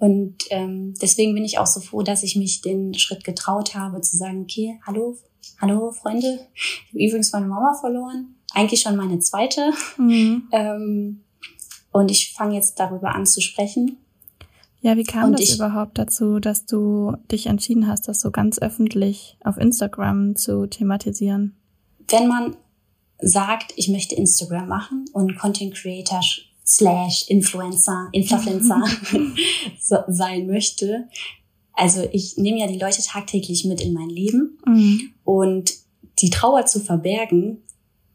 Und 0.00 0.44
ähm, 0.48 0.94
deswegen 1.00 1.34
bin 1.34 1.44
ich 1.44 1.58
auch 1.58 1.66
so 1.66 1.78
froh, 1.78 2.02
dass 2.02 2.22
ich 2.22 2.34
mich 2.34 2.62
den 2.62 2.94
Schritt 2.94 3.22
getraut 3.22 3.74
habe, 3.74 4.00
zu 4.00 4.16
sagen, 4.16 4.42
okay, 4.42 4.80
hallo, 4.86 5.18
hallo 5.60 5.92
Freunde, 5.92 6.40
ich 6.54 6.88
habe 6.88 7.04
übrigens 7.04 7.32
meine 7.32 7.46
Mama 7.46 7.74
verloren, 7.78 8.34
eigentlich 8.54 8.80
schon 8.80 8.96
meine 8.96 9.20
zweite. 9.20 9.70
Mhm. 9.98 10.48
Ähm, 10.52 11.20
und 11.92 12.10
ich 12.10 12.32
fange 12.34 12.54
jetzt 12.54 12.78
darüber 12.78 13.14
an 13.14 13.26
zu 13.26 13.40
sprechen. 13.40 13.96
Ja, 14.80 14.96
wie 14.96 15.04
kam 15.04 15.24
und 15.24 15.32
das 15.32 15.48
ich, 15.48 15.56
überhaupt 15.56 15.98
dazu, 15.98 16.38
dass 16.38 16.64
du 16.64 17.16
dich 17.30 17.46
entschieden 17.46 17.86
hast, 17.86 18.08
das 18.08 18.20
so 18.20 18.30
ganz 18.30 18.58
öffentlich 18.58 19.36
auf 19.44 19.58
Instagram 19.58 20.36
zu 20.36 20.66
thematisieren? 20.66 21.56
Wenn 22.08 22.28
man 22.28 22.56
sagt, 23.18 23.74
ich 23.76 23.88
möchte 23.88 24.14
Instagram 24.14 24.68
machen 24.68 25.04
und 25.12 25.36
Content 25.36 25.74
Creator 25.74 26.20
slash 26.70 27.28
Influencer, 27.28 28.08
Influencer 28.12 28.82
sein 30.08 30.46
möchte, 30.46 31.08
also 31.80 32.06
ich 32.12 32.36
nehme 32.36 32.60
ja 32.60 32.66
die 32.66 32.78
Leute 32.78 33.02
tagtäglich 33.02 33.64
mit 33.64 33.80
in 33.80 33.94
mein 33.94 34.10
Leben 34.10 34.58
mhm. 34.66 35.12
und 35.24 35.72
die 36.20 36.30
Trauer 36.30 36.66
zu 36.66 36.80
verbergen, 36.80 37.62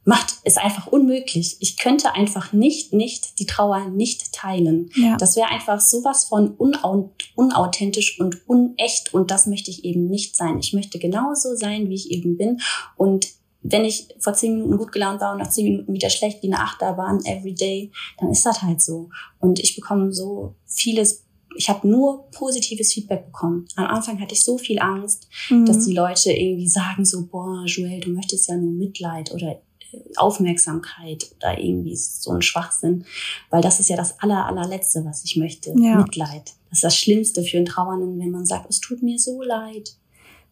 macht 0.03 0.35
es 0.43 0.57
einfach 0.57 0.85
unmöglich. 0.85 1.57
Ich 1.61 1.77
könnte 1.77 2.13
einfach 2.13 2.53
nicht, 2.53 2.93
nicht 2.93 3.39
die 3.39 3.47
Trauer 3.47 3.89
nicht 3.89 4.31
teilen. 4.33 4.91
Ja. 4.95 5.17
Das 5.17 5.35
wäre 5.35 5.47
einfach 5.47 5.81
sowas 5.81 6.25
von 6.25 6.51
unau 6.51 7.11
unauthentisch 7.33 8.19
und 8.19 8.47
unecht 8.47 9.15
und 9.15 9.31
das 9.31 9.47
möchte 9.47 9.71
ich 9.71 9.83
eben 9.83 10.07
nicht 10.07 10.35
sein. 10.35 10.59
Ich 10.59 10.73
möchte 10.73 10.99
genauso 10.99 11.55
sein, 11.55 11.89
wie 11.89 11.95
ich 11.95 12.11
eben 12.11 12.37
bin 12.37 12.61
und 12.97 13.29
wenn 13.67 13.83
ich 13.83 14.07
vor 14.19 14.33
zehn 14.33 14.53
Minuten 14.53 14.77
gut 14.77 14.91
gelaunt 14.91 15.21
war 15.21 15.31
und 15.31 15.39
nach 15.39 15.49
zehn 15.49 15.65
Minuten 15.65 15.93
wieder 15.93 16.09
schlecht 16.09 16.43
wie 16.43 16.47
eine 16.47 16.61
Achterbahn 16.61 17.23
every 17.25 17.53
day, 17.53 17.91
dann 18.19 18.29
ist 18.29 18.45
das 18.45 18.61
halt 18.61 18.81
so. 18.81 19.09
Und 19.39 19.59
ich 19.59 19.75
bekomme 19.75 20.13
so 20.13 20.55
vieles 20.65 21.25
ich 21.57 21.69
habe 21.69 21.87
nur 21.87 22.29
positives 22.31 22.91
Feedback 22.91 23.27
bekommen. 23.27 23.65
Am 23.77 23.85
Anfang 23.85 24.19
hatte 24.19 24.33
ich 24.33 24.43
so 24.43 24.57
viel 24.57 24.77
Angst, 24.79 25.29
mhm. 25.49 25.65
dass 25.65 25.85
die 25.85 25.93
Leute 25.93 26.33
irgendwie 26.33 26.67
sagen 26.67 27.05
so, 27.05 27.25
boah, 27.25 27.63
Joel, 27.65 28.01
du 28.01 28.09
möchtest 28.09 28.49
ja 28.49 28.57
nur 28.57 28.73
Mitleid 28.73 29.33
oder 29.33 29.51
äh, 29.51 30.01
Aufmerksamkeit 30.17 31.31
oder 31.37 31.57
irgendwie 31.57 31.95
so 31.95 32.31
ein 32.31 32.41
Schwachsinn, 32.41 33.05
weil 33.51 33.61
das 33.61 33.79
ist 33.79 33.89
ja 33.89 33.95
das 33.95 34.19
aller, 34.19 34.45
allerletzte, 34.45 35.05
was 35.05 35.23
ich 35.23 35.37
möchte. 35.37 35.73
Ja. 35.77 35.95
Mitleid. 35.95 36.53
Das 36.69 36.79
ist 36.79 36.83
das 36.83 36.97
Schlimmste 36.97 37.41
für 37.41 37.55
einen 37.55 37.65
Trauernden, 37.65 38.19
wenn 38.19 38.31
man 38.31 38.45
sagt, 38.45 38.69
es 38.69 38.81
tut 38.81 39.01
mir 39.01 39.17
so 39.17 39.41
leid. 39.41 39.95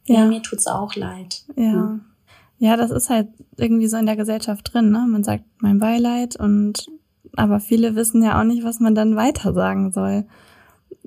Ja, 0.05 0.19
ja 0.21 0.25
mir 0.25 0.41
tut's 0.41 0.67
auch 0.67 0.95
leid. 0.95 1.43
Ja. 1.57 1.63
ja. 1.63 1.99
Ja, 2.57 2.77
das 2.77 2.91
ist 2.91 3.09
halt 3.09 3.27
irgendwie 3.57 3.87
so 3.87 3.97
in 3.97 4.05
der 4.05 4.15
Gesellschaft 4.15 4.73
drin, 4.73 4.91
ne? 4.91 5.05
Man 5.07 5.23
sagt 5.23 5.43
mein 5.59 5.79
Beileid 5.79 6.35
und 6.35 6.87
aber 7.35 7.59
viele 7.59 7.95
wissen 7.95 8.23
ja 8.23 8.39
auch 8.39 8.43
nicht, 8.43 8.63
was 8.63 8.79
man 8.79 8.95
dann 8.95 9.15
weiter 9.15 9.53
sagen 9.53 9.91
soll. 9.91 10.25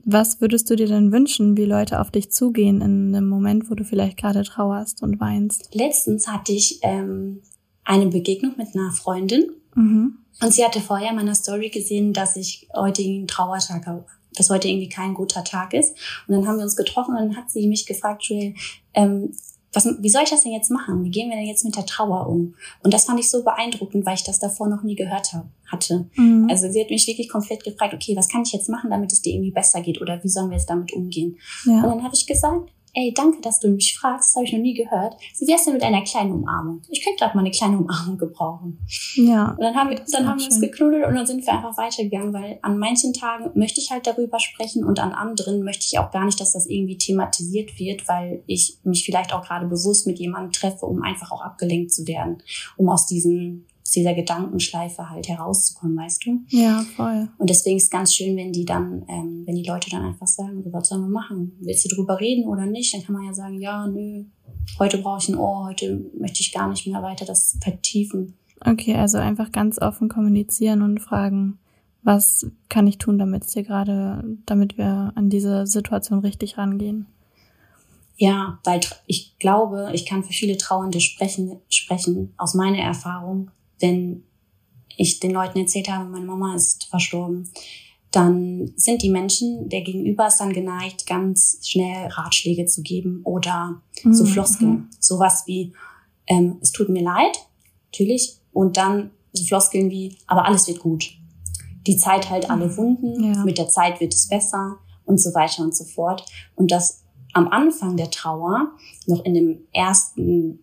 Was 0.04 0.40
würdest 0.40 0.68
du 0.70 0.76
dir 0.76 0.86
denn 0.86 1.12
wünschen, 1.12 1.56
wie 1.56 1.64
Leute 1.64 2.00
auf 2.00 2.10
dich 2.10 2.30
zugehen 2.30 2.80
in 2.80 3.14
einem 3.14 3.28
Moment, 3.28 3.70
wo 3.70 3.74
du 3.74 3.84
vielleicht 3.84 4.16
gerade 4.16 4.42
trauerst 4.42 5.02
und 5.02 5.20
weinst? 5.20 5.74
Letztens 5.74 6.28
hatte 6.28 6.52
ich 6.52 6.80
ähm, 6.82 7.42
eine 7.84 8.06
Begegnung 8.06 8.54
mit 8.56 8.68
einer 8.74 8.92
Freundin 8.92 9.50
mhm. 9.74 10.18
und 10.40 10.52
sie 10.52 10.64
hatte 10.64 10.80
vorher 10.80 11.10
in 11.10 11.16
meiner 11.16 11.34
Story 11.34 11.70
gesehen, 11.70 12.12
dass 12.12 12.36
ich 12.36 12.68
heute 12.74 13.02
einen 13.02 13.26
Trauertag 13.26 13.86
habe 13.86 14.04
dass 14.36 14.50
heute 14.50 14.68
irgendwie 14.68 14.88
kein 14.88 15.14
guter 15.14 15.44
Tag 15.44 15.72
ist. 15.72 15.96
Und 16.26 16.34
dann 16.34 16.46
haben 16.46 16.58
wir 16.58 16.64
uns 16.64 16.76
getroffen 16.76 17.16
und 17.16 17.20
dann 17.20 17.36
hat 17.36 17.50
sie 17.50 17.66
mich 17.66 17.86
gefragt, 17.86 18.24
Julie, 18.24 18.54
ähm, 18.94 19.32
was, 19.76 19.86
wie 20.00 20.08
soll 20.08 20.22
ich 20.22 20.30
das 20.30 20.42
denn 20.42 20.52
jetzt 20.52 20.70
machen? 20.70 21.04
Wie 21.04 21.10
gehen 21.10 21.28
wir 21.28 21.36
denn 21.36 21.46
jetzt 21.46 21.64
mit 21.64 21.76
der 21.76 21.84
Trauer 21.84 22.28
um? 22.28 22.54
Und 22.82 22.94
das 22.94 23.04
fand 23.04 23.20
ich 23.20 23.30
so 23.30 23.44
beeindruckend, 23.44 24.06
weil 24.06 24.14
ich 24.14 24.24
das 24.24 24.38
davor 24.38 24.68
noch 24.68 24.82
nie 24.82 24.96
gehört 24.96 25.34
habe, 25.34 25.48
hatte. 25.66 26.08
Mhm. 26.14 26.48
Also 26.50 26.70
sie 26.70 26.80
hat 26.80 26.88
mich 26.88 27.06
wirklich 27.06 27.28
komplett 27.28 27.62
gefragt, 27.62 27.92
okay, 27.92 28.16
was 28.16 28.28
kann 28.28 28.42
ich 28.42 28.52
jetzt 28.52 28.70
machen, 28.70 28.90
damit 28.90 29.12
es 29.12 29.20
dir 29.20 29.34
irgendwie 29.34 29.50
besser 29.50 29.82
geht? 29.82 30.00
Oder 30.00 30.24
wie 30.24 30.28
sollen 30.28 30.48
wir 30.48 30.56
jetzt 30.56 30.70
damit 30.70 30.94
umgehen? 30.94 31.36
Ja. 31.66 31.82
Und 31.82 31.90
dann 31.90 32.02
habe 32.04 32.14
ich 32.14 32.26
gesagt, 32.26 32.72
ey, 32.96 33.12
danke, 33.12 33.42
dass 33.42 33.60
du 33.60 33.68
mich 33.68 33.96
fragst, 33.98 34.30
das 34.30 34.36
habe 34.36 34.46
ich 34.46 34.52
noch 34.52 34.60
nie 34.60 34.72
gehört. 34.72 35.16
Wie 35.38 35.46
wär's 35.46 35.64
denn 35.64 35.74
mit 35.74 35.82
einer 35.82 36.02
kleinen 36.02 36.32
Umarmung? 36.32 36.80
Ich 36.88 37.04
könnte 37.04 37.18
gerade 37.18 37.36
mal 37.36 37.42
eine 37.42 37.50
kleine 37.50 37.76
Umarmung 37.78 38.16
gebrauchen. 38.16 38.78
Ja. 39.16 39.50
Und 39.50 39.60
dann 39.60 39.74
haben 39.74 39.90
wir, 39.90 40.00
dann 40.10 40.26
haben 40.26 40.38
wir 40.38 40.46
uns 40.46 40.60
geknuddelt 40.60 41.06
und 41.06 41.14
dann 41.14 41.26
sind 41.26 41.44
wir 41.44 41.52
einfach 41.52 41.76
weitergegangen, 41.76 42.32
weil 42.32 42.58
an 42.62 42.78
manchen 42.78 43.12
Tagen 43.12 43.50
möchte 43.54 43.82
ich 43.82 43.90
halt 43.90 44.06
darüber 44.06 44.40
sprechen 44.40 44.82
und 44.82 44.98
an 44.98 45.12
anderen 45.12 45.62
möchte 45.62 45.84
ich 45.84 45.98
auch 45.98 46.10
gar 46.10 46.24
nicht, 46.24 46.40
dass 46.40 46.52
das 46.52 46.66
irgendwie 46.66 46.96
thematisiert 46.96 47.78
wird, 47.78 48.08
weil 48.08 48.42
ich 48.46 48.78
mich 48.82 49.04
vielleicht 49.04 49.34
auch 49.34 49.44
gerade 49.44 49.66
bewusst 49.66 50.06
mit 50.06 50.18
jemandem 50.18 50.52
treffe, 50.52 50.86
um 50.86 51.02
einfach 51.02 51.30
auch 51.32 51.42
abgelenkt 51.42 51.92
zu 51.92 52.06
werden, 52.06 52.42
um 52.78 52.88
aus 52.88 53.06
diesen 53.06 53.66
aus 53.86 53.92
dieser 53.92 54.14
Gedankenschleife 54.14 55.10
halt 55.10 55.28
herauszukommen, 55.28 55.96
weißt 55.96 56.26
du? 56.26 56.40
Ja, 56.48 56.84
voll. 56.96 57.28
Und 57.38 57.48
deswegen 57.48 57.76
ist 57.76 57.84
es 57.84 57.90
ganz 57.90 58.12
schön, 58.12 58.36
wenn 58.36 58.52
die 58.52 58.64
dann, 58.64 59.04
ähm, 59.08 59.44
wenn 59.46 59.54
die 59.54 59.62
Leute 59.62 59.90
dann 59.90 60.04
einfach 60.04 60.26
sagen, 60.26 60.64
was 60.72 60.88
sollen 60.88 61.02
wir 61.02 61.08
machen? 61.08 61.52
Willst 61.60 61.84
du 61.84 61.94
drüber 61.94 62.18
reden 62.18 62.48
oder 62.48 62.66
nicht? 62.66 62.92
Dann 62.92 63.04
kann 63.04 63.14
man 63.14 63.26
ja 63.26 63.32
sagen, 63.32 63.60
ja, 63.60 63.86
nö, 63.86 64.24
heute 64.80 64.98
brauche 64.98 65.20
ich 65.22 65.28
ein 65.28 65.36
Ohr, 65.36 65.66
heute 65.66 66.04
möchte 66.18 66.40
ich 66.40 66.52
gar 66.52 66.68
nicht 66.68 66.84
mehr 66.88 67.00
weiter 67.00 67.24
das 67.24 67.58
vertiefen. 67.62 68.34
Okay, 68.60 68.96
also 68.96 69.18
einfach 69.18 69.52
ganz 69.52 69.80
offen 69.80 70.08
kommunizieren 70.08 70.82
und 70.82 70.98
fragen, 70.98 71.58
was 72.02 72.46
kann 72.68 72.88
ich 72.88 72.98
tun, 72.98 73.18
damit 73.18 73.44
es 73.44 73.52
dir 73.52 73.62
gerade, 73.62 74.24
damit 74.46 74.78
wir 74.78 75.12
an 75.14 75.30
diese 75.30 75.66
Situation 75.68 76.18
richtig 76.20 76.58
rangehen? 76.58 77.06
Ja, 78.16 78.58
weil 78.64 78.80
ich 79.06 79.38
glaube, 79.38 79.90
ich 79.92 80.06
kann 80.06 80.24
für 80.24 80.32
viele 80.32 80.56
Trauernde 80.56 81.00
sprechen, 81.00 81.60
sprechen 81.68 82.32
aus 82.36 82.54
meiner 82.54 82.78
Erfahrung, 82.78 83.50
wenn 83.80 84.24
ich 84.96 85.20
den 85.20 85.32
Leuten 85.32 85.58
erzählt 85.58 85.90
habe, 85.90 86.08
meine 86.08 86.26
Mama 86.26 86.54
ist 86.54 86.84
verstorben, 86.84 87.50
dann 88.10 88.72
sind 88.76 89.02
die 89.02 89.10
Menschen, 89.10 89.68
der 89.68 89.82
Gegenüber 89.82 90.26
ist 90.26 90.38
dann 90.38 90.52
geneigt, 90.52 91.06
ganz 91.06 91.58
schnell 91.62 92.06
Ratschläge 92.06 92.64
zu 92.64 92.82
geben 92.82 93.20
oder 93.24 93.82
mhm. 94.02 94.14
so 94.14 94.24
Floskeln. 94.24 94.88
Sowas 94.98 95.42
wie, 95.46 95.74
ähm, 96.26 96.56
es 96.62 96.72
tut 96.72 96.88
mir 96.88 97.02
leid, 97.02 97.36
natürlich, 97.92 98.38
und 98.52 98.76
dann 98.78 99.10
so 99.32 99.44
Floskeln 99.44 99.90
wie, 99.90 100.16
aber 100.26 100.46
alles 100.46 100.66
wird 100.66 100.78
gut. 100.78 101.10
Die 101.86 101.98
Zeit 101.98 102.30
heilt 102.30 102.48
alle 102.48 102.68
mhm. 102.68 102.76
Wunden, 102.76 103.34
ja. 103.34 103.44
mit 103.44 103.58
der 103.58 103.68
Zeit 103.68 104.00
wird 104.00 104.14
es 104.14 104.28
besser 104.28 104.78
und 105.04 105.20
so 105.20 105.34
weiter 105.34 105.62
und 105.62 105.76
so 105.76 105.84
fort. 105.84 106.24
Und 106.54 106.70
das 106.70 107.02
am 107.32 107.48
Anfang 107.48 107.98
der 107.98 108.10
Trauer, 108.10 108.72
noch 109.06 109.24
in 109.24 109.34
dem 109.34 109.58
ersten 109.74 110.60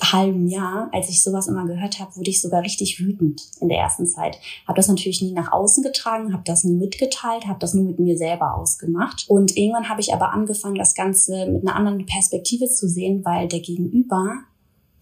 halben 0.00 0.46
Jahr, 0.46 0.88
als 0.92 1.08
ich 1.08 1.22
sowas 1.22 1.48
immer 1.48 1.66
gehört 1.66 1.98
habe, 2.00 2.14
wurde 2.16 2.30
ich 2.30 2.40
sogar 2.40 2.62
richtig 2.62 3.00
wütend 3.00 3.42
in 3.60 3.68
der 3.68 3.78
ersten 3.78 4.06
Zeit. 4.06 4.38
Habe 4.66 4.76
das 4.76 4.88
natürlich 4.88 5.22
nie 5.22 5.32
nach 5.32 5.52
außen 5.52 5.82
getragen, 5.82 6.32
habe 6.32 6.42
das 6.44 6.64
nie 6.64 6.74
mitgeteilt, 6.74 7.46
habe 7.46 7.58
das 7.58 7.74
nur 7.74 7.84
mit 7.84 7.98
mir 7.98 8.16
selber 8.16 8.54
ausgemacht. 8.54 9.26
Und 9.28 9.56
irgendwann 9.56 9.88
habe 9.88 10.00
ich 10.00 10.14
aber 10.14 10.32
angefangen, 10.32 10.76
das 10.76 10.94
Ganze 10.94 11.46
mit 11.46 11.66
einer 11.66 11.76
anderen 11.76 12.06
Perspektive 12.06 12.68
zu 12.68 12.88
sehen, 12.88 13.24
weil 13.24 13.48
der 13.48 13.60
Gegenüber, 13.60 14.34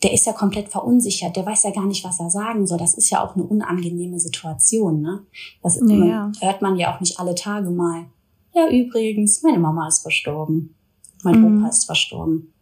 der 0.03 0.12
ist 0.12 0.27
ja 0.27 0.33
komplett 0.33 0.68
verunsichert, 0.68 1.37
der 1.37 1.46
weiß 1.46 1.64
ja 1.64 1.70
gar 1.70 1.87
nicht, 1.87 2.05
was 2.05 2.20
er 2.20 2.31
sagen 2.31 2.66
soll. 2.66 2.79
Das 2.79 2.94
ist 2.94 3.11
ja 3.11 3.24
auch 3.24 3.35
eine 3.35 3.44
unangenehme 3.44 4.18
Situation. 4.18 5.03
Ne? 5.03 5.20
Das 5.62 5.77
ja, 5.77 5.83
man, 5.83 6.33
hört 6.40 6.62
man 6.62 6.77
ja 6.77 6.94
auch 6.94 7.01
nicht 7.01 7.18
alle 7.18 7.35
Tage 7.35 7.70
mal. 7.70 8.07
Ja, 8.55 8.68
übrigens, 8.68 9.42
meine 9.42 9.59
Mama 9.59 9.87
ist 9.87 10.01
verstorben. 10.01 10.74
Mein 11.22 11.40
mhm. 11.40 11.59
Opa 11.59 11.68
ist 11.68 11.85
verstorben. 11.85 12.53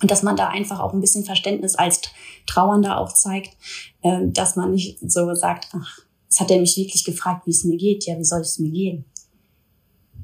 Und 0.00 0.10
dass 0.10 0.22
man 0.22 0.36
da 0.36 0.48
einfach 0.48 0.80
auch 0.80 0.92
ein 0.92 1.00
bisschen 1.00 1.24
Verständnis 1.24 1.74
als 1.74 2.02
Trauernder 2.46 2.98
auch 2.98 3.12
zeigt, 3.12 3.56
äh, 4.02 4.26
dass 4.28 4.56
man 4.56 4.72
nicht 4.72 4.98
so 5.00 5.34
sagt, 5.34 5.68
ach, 5.72 6.00
es 6.28 6.40
hat 6.40 6.50
er 6.50 6.60
mich 6.60 6.76
wirklich 6.76 7.04
gefragt, 7.04 7.46
wie 7.46 7.50
es 7.50 7.64
mir 7.64 7.76
geht. 7.76 8.06
Ja, 8.06 8.18
wie 8.18 8.24
soll 8.24 8.42
es 8.42 8.58
mir 8.58 8.70
gehen? 8.70 9.04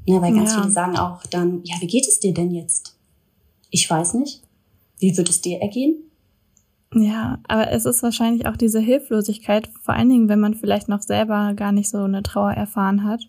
Ja, 0.07 0.21
weil 0.21 0.35
ganz 0.35 0.53
ja. 0.53 0.61
viele 0.61 0.73
sagen 0.73 0.99
auch 0.99 1.25
dann, 1.27 1.63
ja, 1.65 1.77
wie 1.81 1.87
geht 1.87 2.07
es 2.07 2.21
dir 2.21 2.35
denn 2.35 2.53
jetzt? 2.53 2.97
Ich 3.71 3.89
weiß 3.89 4.15
nicht. 4.15 4.43
Wie 4.99 5.17
wird 5.17 5.29
es 5.29 5.41
dir 5.41 5.61
ergehen? 5.61 5.97
Ja, 6.95 7.41
aber 7.49 7.71
es 7.73 7.87
ist 7.87 8.03
wahrscheinlich 8.03 8.47
auch 8.47 8.57
diese 8.57 8.79
Hilflosigkeit, 8.79 9.69
vor 9.83 9.95
allen 9.95 10.09
Dingen, 10.09 10.29
wenn 10.29 10.39
man 10.39 10.55
vielleicht 10.55 10.89
noch 10.89 11.03
selber 11.03 11.55
gar 11.55 11.73
nicht 11.73 11.91
so 11.91 11.99
eine 11.99 12.23
Trauer 12.23 12.53
erfahren 12.53 13.03
hat. 13.03 13.29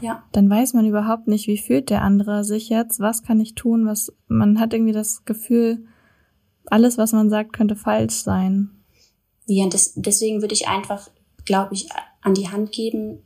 Ja. 0.00 0.22
Dann 0.32 0.48
weiß 0.48 0.74
man 0.74 0.86
überhaupt 0.86 1.28
nicht, 1.28 1.46
wie 1.46 1.58
fühlt 1.58 1.90
der 1.90 2.02
andere 2.02 2.44
sich 2.44 2.68
jetzt, 2.68 3.00
was 3.00 3.22
kann 3.22 3.40
ich 3.40 3.54
tun, 3.54 3.86
was, 3.86 4.12
man 4.28 4.58
hat 4.58 4.72
irgendwie 4.72 4.92
das 4.92 5.24
Gefühl, 5.24 5.84
alles, 6.66 6.98
was 6.98 7.12
man 7.12 7.30
sagt, 7.30 7.52
könnte 7.52 7.76
falsch 7.76 8.14
sein. 8.14 8.70
Ja, 9.46 9.68
das, 9.68 9.94
deswegen 9.96 10.40
würde 10.40 10.54
ich 10.54 10.68
einfach, 10.68 11.08
glaube 11.44 11.74
ich, 11.74 11.88
an 12.22 12.34
die 12.34 12.48
Hand 12.48 12.72
geben, 12.72 13.22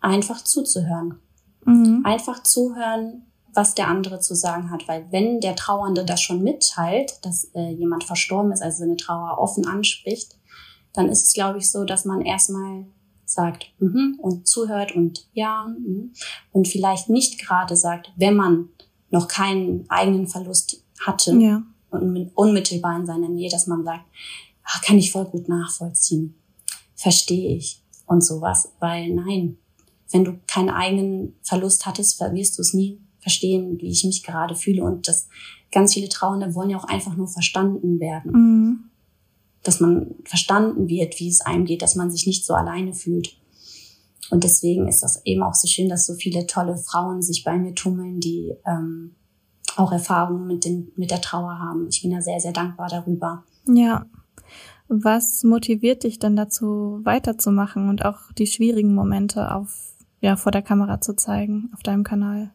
einfach 0.00 0.42
zuzuhören. 0.42 1.18
Mhm. 1.64 2.02
Einfach 2.04 2.42
zuhören, 2.42 3.26
was 3.52 3.74
der 3.74 3.88
andere 3.88 4.20
zu 4.20 4.34
sagen 4.34 4.70
hat. 4.70 4.88
Weil 4.88 5.06
wenn 5.10 5.40
der 5.40 5.56
Trauernde 5.56 6.04
das 6.04 6.22
schon 6.22 6.42
mitteilt, 6.42 7.18
dass 7.22 7.44
äh, 7.54 7.70
jemand 7.70 8.04
verstorben 8.04 8.52
ist, 8.52 8.62
also 8.62 8.78
seine 8.78 8.96
Trauer 8.96 9.38
offen 9.38 9.66
anspricht, 9.66 10.38
dann 10.94 11.08
ist 11.08 11.24
es, 11.24 11.32
glaube 11.32 11.58
ich, 11.58 11.70
so, 11.70 11.84
dass 11.84 12.04
man 12.04 12.22
erstmal 12.22 12.86
sagt 13.28 13.72
mhm, 13.78 14.18
und 14.20 14.46
zuhört 14.46 14.94
und 14.94 15.26
ja 15.32 15.66
mhm, 15.66 16.12
und 16.52 16.68
vielleicht 16.68 17.08
nicht 17.08 17.38
gerade 17.38 17.76
sagt, 17.76 18.12
wenn 18.16 18.36
man 18.36 18.68
noch 19.10 19.28
keinen 19.28 19.88
eigenen 19.88 20.26
Verlust 20.26 20.82
hatte 21.00 21.36
ja. 21.38 21.62
und 21.90 22.30
unmittelbar 22.34 22.98
in 22.98 23.06
seiner 23.06 23.28
Nähe, 23.28 23.50
dass 23.50 23.66
man 23.66 23.84
sagt, 23.84 24.04
ach, 24.64 24.82
kann 24.82 24.98
ich 24.98 25.12
voll 25.12 25.24
gut 25.26 25.48
nachvollziehen, 25.48 26.34
verstehe 26.94 27.56
ich. 27.56 27.82
Und 28.06 28.24
sowas, 28.24 28.72
weil 28.80 29.14
nein, 29.14 29.58
wenn 30.10 30.24
du 30.24 30.38
keinen 30.46 30.70
eigenen 30.70 31.34
Verlust 31.42 31.84
hattest, 31.84 32.18
wirst 32.20 32.56
du 32.56 32.62
es 32.62 32.72
nie 32.72 33.00
verstehen, 33.20 33.78
wie 33.80 33.90
ich 33.90 34.04
mich 34.04 34.22
gerade 34.22 34.54
fühle. 34.54 34.82
Und 34.82 35.08
das 35.08 35.28
ganz 35.70 35.92
viele 35.92 36.08
Trauernde 36.08 36.54
wollen 36.54 36.70
ja 36.70 36.78
auch 36.78 36.84
einfach 36.84 37.14
nur 37.14 37.28
verstanden 37.28 38.00
werden. 38.00 38.32
Mhm 38.32 38.87
dass 39.62 39.80
man 39.80 40.14
verstanden 40.24 40.88
wird, 40.88 41.18
wie 41.18 41.28
es 41.28 41.40
einem 41.40 41.64
geht, 41.64 41.82
dass 41.82 41.96
man 41.96 42.10
sich 42.10 42.26
nicht 42.26 42.44
so 42.44 42.54
alleine 42.54 42.94
fühlt. 42.94 43.36
Und 44.30 44.44
deswegen 44.44 44.88
ist 44.88 45.02
das 45.02 45.24
eben 45.24 45.42
auch 45.42 45.54
so 45.54 45.66
schön, 45.66 45.88
dass 45.88 46.06
so 46.06 46.14
viele 46.14 46.46
tolle 46.46 46.76
Frauen 46.76 47.22
sich 47.22 47.44
bei 47.44 47.56
mir 47.56 47.74
tummeln, 47.74 48.20
die 48.20 48.54
ähm, 48.66 49.14
auch 49.76 49.92
Erfahrungen 49.92 50.46
mit, 50.46 50.64
dem, 50.64 50.92
mit 50.96 51.10
der 51.10 51.20
Trauer 51.20 51.58
haben. 51.58 51.88
Ich 51.90 52.02
bin 52.02 52.10
da 52.10 52.20
sehr, 52.20 52.40
sehr 52.40 52.52
dankbar 52.52 52.88
darüber. 52.88 53.44
Ja. 53.66 54.06
Was 54.88 55.44
motiviert 55.44 56.04
dich 56.04 56.18
dann 56.18 56.34
dazu, 56.34 57.00
weiterzumachen 57.04 57.88
und 57.88 58.04
auch 58.04 58.32
die 58.32 58.46
schwierigen 58.46 58.94
Momente 58.94 59.54
auf, 59.54 59.94
ja, 60.20 60.36
vor 60.36 60.50
der 60.50 60.62
Kamera 60.62 61.00
zu 61.00 61.14
zeigen, 61.14 61.70
auf 61.74 61.82
deinem 61.82 62.04
Kanal? 62.04 62.52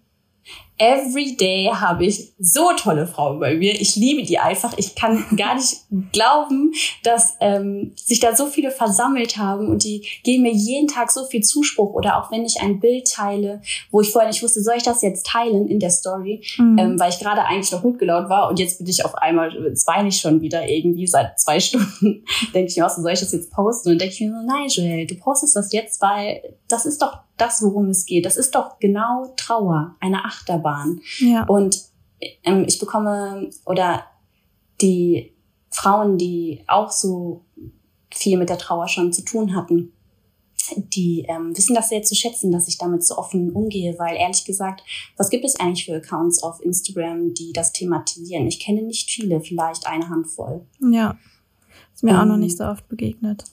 Every 0.80 1.38
day 1.38 1.70
habe 1.72 2.04
ich 2.06 2.34
so 2.40 2.72
tolle 2.76 3.06
Frauen 3.06 3.40
bei 3.40 3.56
mir. 3.56 3.80
Ich 3.80 3.96
liebe 3.96 4.24
die 4.24 4.40
einfach. 4.40 4.74
Ich 4.78 4.96
kann 4.96 5.24
gar 5.38 5.56
nicht 5.56 5.78
glauben, 6.12 6.74
dass 7.04 7.38
ähm, 7.40 7.94
sich 7.96 8.20
da 8.20 8.36
so 8.36 8.48
viele 8.48 8.72
versammelt 8.72 9.38
haben 9.38 9.70
und 9.70 9.84
die 9.84 10.06
geben 10.24 10.44
mir 10.44 10.52
jeden 10.52 10.88
Tag 10.88 11.12
so 11.12 11.26
viel 11.26 11.42
Zuspruch. 11.42 11.94
Oder 11.94 12.18
auch 12.18 12.32
wenn 12.32 12.44
ich 12.44 12.60
ein 12.60 12.80
Bild 12.80 13.10
teile, 13.10 13.62
wo 13.92 14.02
ich 14.02 14.10
vorher 14.10 14.30
nicht 14.30 14.42
wusste, 14.42 14.64
soll 14.64 14.76
ich 14.78 14.84
das 14.84 15.04
jetzt 15.04 15.28
teilen 15.28 15.68
in 15.68 15.80
der 15.80 15.92
Story, 15.92 16.44
mhm. 16.58 16.78
ähm, 16.78 17.00
weil 17.00 17.12
ich 17.12 17.20
gerade 17.20 17.46
eigentlich 17.46 17.72
noch 17.72 17.84
gut 17.84 18.00
gelaunt 18.00 18.30
war 18.30 18.50
und 18.50 18.60
jetzt 18.60 18.80
bin 18.80 18.88
ich 18.88 19.06
auf 19.06 19.16
einmal, 19.16 19.54
jetzt 19.68 19.88
weine 19.88 20.10
ich 20.10 20.18
schon 20.18 20.42
wieder 20.42 20.68
irgendwie 20.68 21.06
seit 21.06 21.40
zwei 21.40 21.60
Stunden. 21.62 22.26
denke 22.54 22.72
ich 22.72 22.78
mir 22.78 22.86
auch 22.86 22.90
so, 22.90 23.02
soll 23.04 23.14
ich 23.14 23.20
das 23.20 23.32
jetzt 23.32 23.52
posten? 23.52 23.92
Und 23.92 24.02
denke 24.02 24.14
ich 24.14 24.22
mir 24.22 24.32
so, 24.32 24.46
nein, 24.46 24.68
Joel, 24.68 25.06
du 25.06 25.16
postest 25.16 25.56
das 25.56 25.72
jetzt, 25.72 26.02
weil 26.02 26.42
das 26.68 26.86
ist 26.86 27.02
doch 27.02 27.20
das, 27.38 27.62
worum 27.62 27.90
es 27.90 28.06
geht. 28.06 28.26
Das 28.26 28.38
ist 28.38 28.56
doch 28.56 28.80
genau 28.80 29.34
Trauer, 29.38 29.96
eine 30.00 30.26
Achterbahn. 30.26 31.02
Ja. 31.20 31.46
Und 31.46 31.84
ähm, 32.44 32.66
ich 32.68 32.80
bekomme 32.80 33.50
oder 33.66 34.06
die 34.82 35.34
Frauen, 35.70 36.18
die 36.18 36.64
auch 36.68 36.92
so 36.92 37.46
viel 38.14 38.38
mit 38.38 38.50
der 38.50 38.58
Trauer 38.58 38.88
schon 38.88 39.12
zu 39.12 39.24
tun 39.24 39.56
hatten, 39.56 39.92
die 40.78 41.26
ähm, 41.28 41.56
wissen 41.58 41.76
das 41.76 41.90
sehr 41.90 42.04
zu 42.04 42.16
schätzen, 42.16 42.52
dass 42.52 42.68
ich 42.68 42.78
damit 42.78 43.04
so 43.04 43.18
offen 43.18 43.52
umgehe, 43.52 43.98
weil 43.98 44.16
ehrlich 44.16 44.46
gesagt, 44.46 44.84
was 45.18 45.30
gibt 45.30 45.44
es 45.44 45.60
eigentlich 45.60 45.86
für 45.86 45.96
Accounts 45.96 46.42
auf 46.42 46.64
Instagram, 46.64 47.34
die 47.34 47.52
das 47.54 47.74
thematisieren? 47.74 48.48
Ich 48.48 48.60
kenne 48.60 48.82
nicht 48.82 49.10
viele, 49.10 49.42
vielleicht 49.42 49.88
eine 49.88 50.10
Handvoll. 50.10 50.66
Ja, 50.80 51.18
ist 51.94 52.04
mir 52.04 52.12
ähm, 52.12 52.18
auch 52.18 52.26
noch 52.26 52.38
nicht 52.38 52.58
so 52.58 52.66
oft 52.66 52.88
begegnet. 52.88 53.44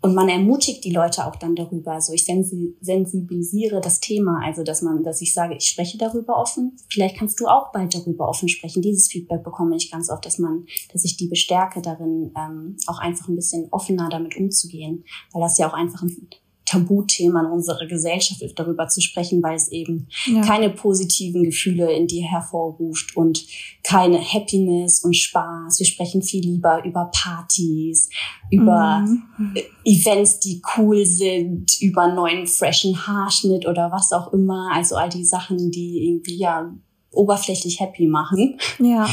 Und 0.00 0.14
man 0.14 0.28
ermutigt 0.28 0.84
die 0.84 0.92
Leute 0.92 1.26
auch 1.26 1.36
dann 1.36 1.56
darüber. 1.56 1.92
Also 1.92 2.12
ich 2.12 2.24
sensibilisiere 2.24 3.80
das 3.80 3.98
Thema, 3.98 4.40
also 4.44 4.62
dass 4.62 4.80
man, 4.82 5.02
dass 5.02 5.20
ich 5.20 5.34
sage, 5.34 5.56
ich 5.56 5.66
spreche 5.66 5.98
darüber 5.98 6.36
offen. 6.36 6.76
Vielleicht 6.88 7.16
kannst 7.16 7.40
du 7.40 7.46
auch 7.46 7.72
bald 7.72 7.94
darüber 7.94 8.28
offen 8.28 8.48
sprechen. 8.48 8.80
Dieses 8.80 9.08
Feedback 9.08 9.42
bekomme 9.42 9.76
ich 9.76 9.90
ganz 9.90 10.08
oft, 10.08 10.24
dass 10.24 10.38
man, 10.38 10.66
dass 10.92 11.04
ich 11.04 11.16
die 11.16 11.26
bestärke 11.26 11.82
darin, 11.82 12.32
ähm, 12.36 12.76
auch 12.86 13.00
einfach 13.00 13.28
ein 13.28 13.36
bisschen 13.36 13.68
offener 13.72 14.08
damit 14.08 14.36
umzugehen, 14.36 15.04
weil 15.32 15.42
das 15.42 15.58
ja 15.58 15.68
auch 15.68 15.74
einfach 15.74 16.02
ein 16.02 16.28
Tabuthema 16.68 17.40
in 17.40 17.46
unserer 17.46 17.86
Gesellschaft 17.86 18.42
ist, 18.42 18.58
darüber 18.58 18.88
zu 18.88 19.00
sprechen, 19.00 19.42
weil 19.42 19.56
es 19.56 19.68
eben 19.68 20.08
ja. 20.26 20.42
keine 20.42 20.68
positiven 20.68 21.44
Gefühle 21.44 21.90
in 21.92 22.06
dir 22.06 22.24
hervorruft 22.24 23.16
und 23.16 23.42
keine 23.82 24.20
Happiness 24.20 25.02
und 25.02 25.16
Spaß. 25.16 25.78
Wir 25.78 25.86
sprechen 25.86 26.22
viel 26.22 26.42
lieber 26.44 26.84
über 26.84 27.10
Partys, 27.14 28.10
über 28.50 29.00
mhm. 29.00 29.54
Events, 29.84 30.40
die 30.40 30.60
cool 30.76 31.06
sind, 31.06 31.80
über 31.80 32.12
neuen 32.12 32.46
freshen 32.46 33.06
Haarschnitt 33.06 33.66
oder 33.66 33.90
was 33.90 34.12
auch 34.12 34.32
immer. 34.34 34.70
Also 34.74 34.96
all 34.96 35.08
die 35.08 35.24
Sachen, 35.24 35.70
die 35.70 36.06
irgendwie 36.06 36.36
ja 36.36 36.70
oberflächlich 37.12 37.80
happy 37.80 38.06
machen. 38.06 38.58
Ja. 38.78 39.08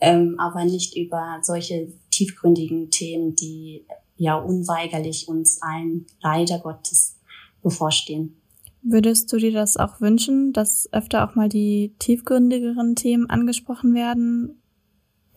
Ähm, 0.00 0.36
aber 0.38 0.64
nicht 0.64 0.96
über 0.96 1.38
solche 1.42 1.92
tiefgründigen 2.10 2.90
Themen, 2.90 3.34
die 3.34 3.84
ja 4.18 4.36
unweigerlich 4.36 5.28
uns 5.28 5.62
allen 5.62 6.06
leider 6.20 6.58
Gottes 6.58 7.16
bevorstehen. 7.62 8.36
Würdest 8.82 9.32
du 9.32 9.38
dir 9.38 9.52
das 9.52 9.76
auch 9.76 10.00
wünschen, 10.00 10.52
dass 10.52 10.88
öfter 10.92 11.28
auch 11.28 11.34
mal 11.34 11.48
die 11.48 11.94
tiefgründigeren 11.98 12.94
Themen 12.94 13.28
angesprochen 13.28 13.94
werden? 13.94 14.62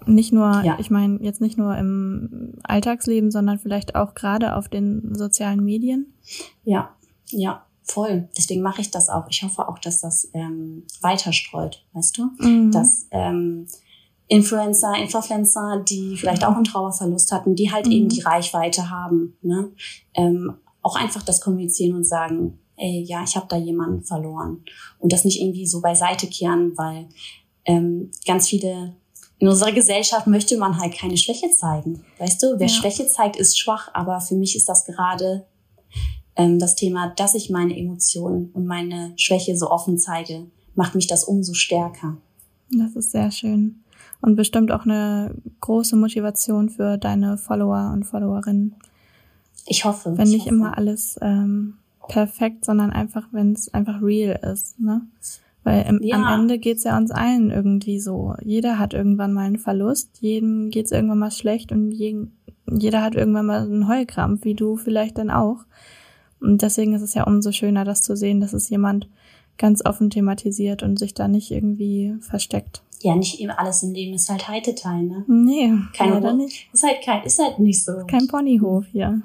Nicht 0.05 0.33
nur, 0.33 0.63
ja. 0.63 0.77
ich 0.79 0.89
meine, 0.89 1.19
jetzt 1.21 1.41
nicht 1.41 1.57
nur 1.57 1.77
im 1.77 2.53
Alltagsleben, 2.63 3.31
sondern 3.31 3.59
vielleicht 3.59 3.95
auch 3.95 4.15
gerade 4.15 4.55
auf 4.55 4.67
den 4.67 5.15
sozialen 5.15 5.63
Medien? 5.63 6.13
Ja, 6.63 6.95
ja, 7.29 7.65
voll. 7.83 8.29
Deswegen 8.37 8.61
mache 8.61 8.81
ich 8.81 8.91
das 8.91 9.09
auch. 9.09 9.27
Ich 9.29 9.43
hoffe 9.43 9.67
auch, 9.67 9.79
dass 9.79 10.01
das 10.01 10.29
ähm, 10.33 10.83
weiter 11.01 11.33
streut, 11.33 11.85
weißt 11.93 12.17
du? 12.17 12.29
Mhm. 12.37 12.71
Dass 12.71 13.07
ähm, 13.11 13.67
Influencer, 14.31 14.95
Influencer, 14.95 15.83
die 15.85 16.15
vielleicht 16.15 16.45
auch 16.45 16.55
einen 16.55 16.63
Trauerverlust 16.63 17.33
hatten, 17.33 17.53
die 17.53 17.69
halt 17.69 17.87
mhm. 17.87 17.91
eben 17.91 18.09
die 18.09 18.21
Reichweite 18.21 18.89
haben. 18.89 19.37
Ne? 19.41 19.73
Ähm, 20.13 20.53
auch 20.81 20.95
einfach 20.95 21.21
das 21.21 21.41
kommunizieren 21.41 21.97
und 21.97 22.05
sagen, 22.05 22.57
ey, 22.77 23.03
ja, 23.05 23.23
ich 23.23 23.35
habe 23.35 23.47
da 23.49 23.57
jemanden 23.57 24.03
verloren. 24.03 24.63
Und 24.99 25.11
das 25.11 25.25
nicht 25.25 25.41
irgendwie 25.41 25.67
so 25.67 25.81
beiseite 25.81 26.27
kehren, 26.27 26.77
weil 26.77 27.09
ähm, 27.65 28.09
ganz 28.25 28.47
viele 28.47 28.95
in 29.39 29.49
unserer 29.49 29.73
Gesellschaft 29.73 30.27
möchte 30.27 30.57
man 30.57 30.79
halt 30.79 30.97
keine 30.97 31.17
Schwäche 31.17 31.49
zeigen. 31.51 32.05
Weißt 32.17 32.41
du, 32.41 32.57
wer 32.57 32.67
ja. 32.67 32.73
Schwäche 32.73 33.07
zeigt, 33.07 33.35
ist 33.35 33.59
schwach, 33.59 33.89
aber 33.93 34.21
für 34.21 34.35
mich 34.35 34.55
ist 34.55 34.69
das 34.69 34.85
gerade 34.85 35.45
ähm, 36.37 36.57
das 36.57 36.75
Thema, 36.75 37.09
dass 37.17 37.35
ich 37.35 37.49
meine 37.49 37.77
Emotionen 37.77 38.49
und 38.53 38.65
meine 38.65 39.11
Schwäche 39.17 39.57
so 39.57 39.69
offen 39.69 39.97
zeige, 39.97 40.47
macht 40.73 40.95
mich 40.95 41.07
das 41.07 41.25
umso 41.25 41.53
stärker. 41.53 42.15
Das 42.69 42.95
ist 42.95 43.11
sehr 43.11 43.29
schön. 43.29 43.81
Und 44.21 44.35
bestimmt 44.35 44.71
auch 44.71 44.85
eine 44.85 45.33
große 45.61 45.95
Motivation 45.95 46.69
für 46.69 46.97
deine 46.97 47.37
Follower 47.37 47.91
und 47.93 48.05
Followerinnen. 48.05 48.75
Ich 49.65 49.83
hoffe. 49.83 50.15
Wenn 50.15 50.27
ich 50.27 50.33
nicht 50.33 50.45
hoffe. 50.45 50.55
immer 50.55 50.77
alles 50.77 51.17
ähm, 51.21 51.75
perfekt, 52.07 52.65
sondern 52.65 52.91
einfach, 52.91 53.27
wenn 53.31 53.53
es 53.53 53.73
einfach 53.73 54.01
real 54.01 54.39
ist, 54.51 54.79
ne? 54.79 55.01
Weil 55.63 55.85
im, 55.87 56.01
ja. 56.01 56.15
am 56.15 56.41
Ende 56.41 56.57
geht's 56.57 56.83
ja 56.83 56.97
uns 56.97 57.11
allen 57.11 57.51
irgendwie 57.51 57.99
so. 57.99 58.33
Jeder 58.43 58.79
hat 58.79 58.93
irgendwann 58.93 59.33
mal 59.33 59.45
einen 59.45 59.59
Verlust, 59.59 60.09
jedem 60.19 60.71
geht's 60.71 60.91
irgendwann 60.91 61.19
mal 61.19 61.31
schlecht 61.31 61.71
und 61.71 61.91
jeden, 61.91 62.35
jeder 62.67 63.03
hat 63.03 63.15
irgendwann 63.15 63.45
mal 63.45 63.61
einen 63.61 63.87
Heulkrampf, 63.87 64.43
wie 64.43 64.55
du 64.55 64.77
vielleicht 64.77 65.19
dann 65.19 65.29
auch. 65.29 65.65
Und 66.39 66.63
deswegen 66.63 66.93
ist 66.93 67.03
es 67.03 67.13
ja 67.13 67.25
umso 67.25 67.51
schöner, 67.51 67.85
das 67.85 68.01
zu 68.01 68.15
sehen, 68.15 68.41
dass 68.41 68.53
es 68.53 68.69
jemand 68.69 69.07
ganz 69.59 69.85
offen 69.85 70.09
thematisiert 70.09 70.81
und 70.81 70.97
sich 70.97 71.13
da 71.13 71.27
nicht 71.27 71.51
irgendwie 71.51 72.15
versteckt. 72.19 72.81
Ja, 73.03 73.15
nicht 73.15 73.39
immer 73.39 73.59
alles 73.59 73.83
im 73.83 73.93
Leben 73.93 74.13
ist 74.13 74.29
halt 74.29 74.47
Heiteteil, 74.47 75.03
ne? 75.03 75.25
Nee, 75.27 75.73
Keine 75.93 76.13
leider 76.13 76.33
nicht. 76.33 76.69
Ist 76.71 76.83
halt 76.83 77.01
kein, 77.03 77.23
ist 77.23 77.39
halt 77.39 77.59
nicht 77.59 77.83
so. 77.83 77.93
Kein 78.07 78.27
Ponyhof 78.27 78.85
hier. 78.91 79.21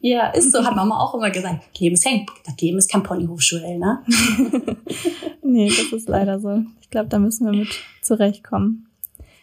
Ja, 0.00 0.28
ist 0.28 0.52
so, 0.52 0.64
hat 0.64 0.76
Mama 0.76 1.00
auch 1.00 1.14
immer 1.14 1.30
gesagt. 1.30 1.80
Leben 1.80 1.94
ist 1.94 2.04
kein, 2.04 2.26
das 2.44 2.56
Leben 2.60 2.78
ist 2.78 2.90
kein 2.90 3.02
Ponyhof, 3.02 3.42
Joel, 3.42 3.78
ne? 3.78 4.02
nee, 5.42 5.68
das 5.68 5.92
ist 5.92 6.08
leider 6.08 6.38
so. 6.38 6.62
Ich 6.80 6.90
glaube, 6.90 7.08
da 7.08 7.18
müssen 7.18 7.46
wir 7.46 7.52
mit 7.52 7.68
zurechtkommen. 8.02 8.86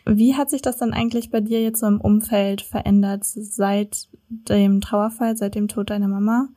Wie 0.05 0.35
hat 0.35 0.49
sich 0.49 0.61
das 0.61 0.77
dann 0.77 0.93
eigentlich 0.93 1.31
bei 1.31 1.41
dir 1.41 1.61
jetzt 1.61 1.79
so 1.79 1.87
im 1.87 1.99
Umfeld 1.99 2.61
verändert 2.61 3.23
seit 3.25 4.07
dem 4.29 4.81
Trauerfall, 4.81 5.37
seit 5.37 5.55
dem 5.55 5.67
Tod 5.67 5.89
deiner 5.89 6.07
Mama 6.07 6.49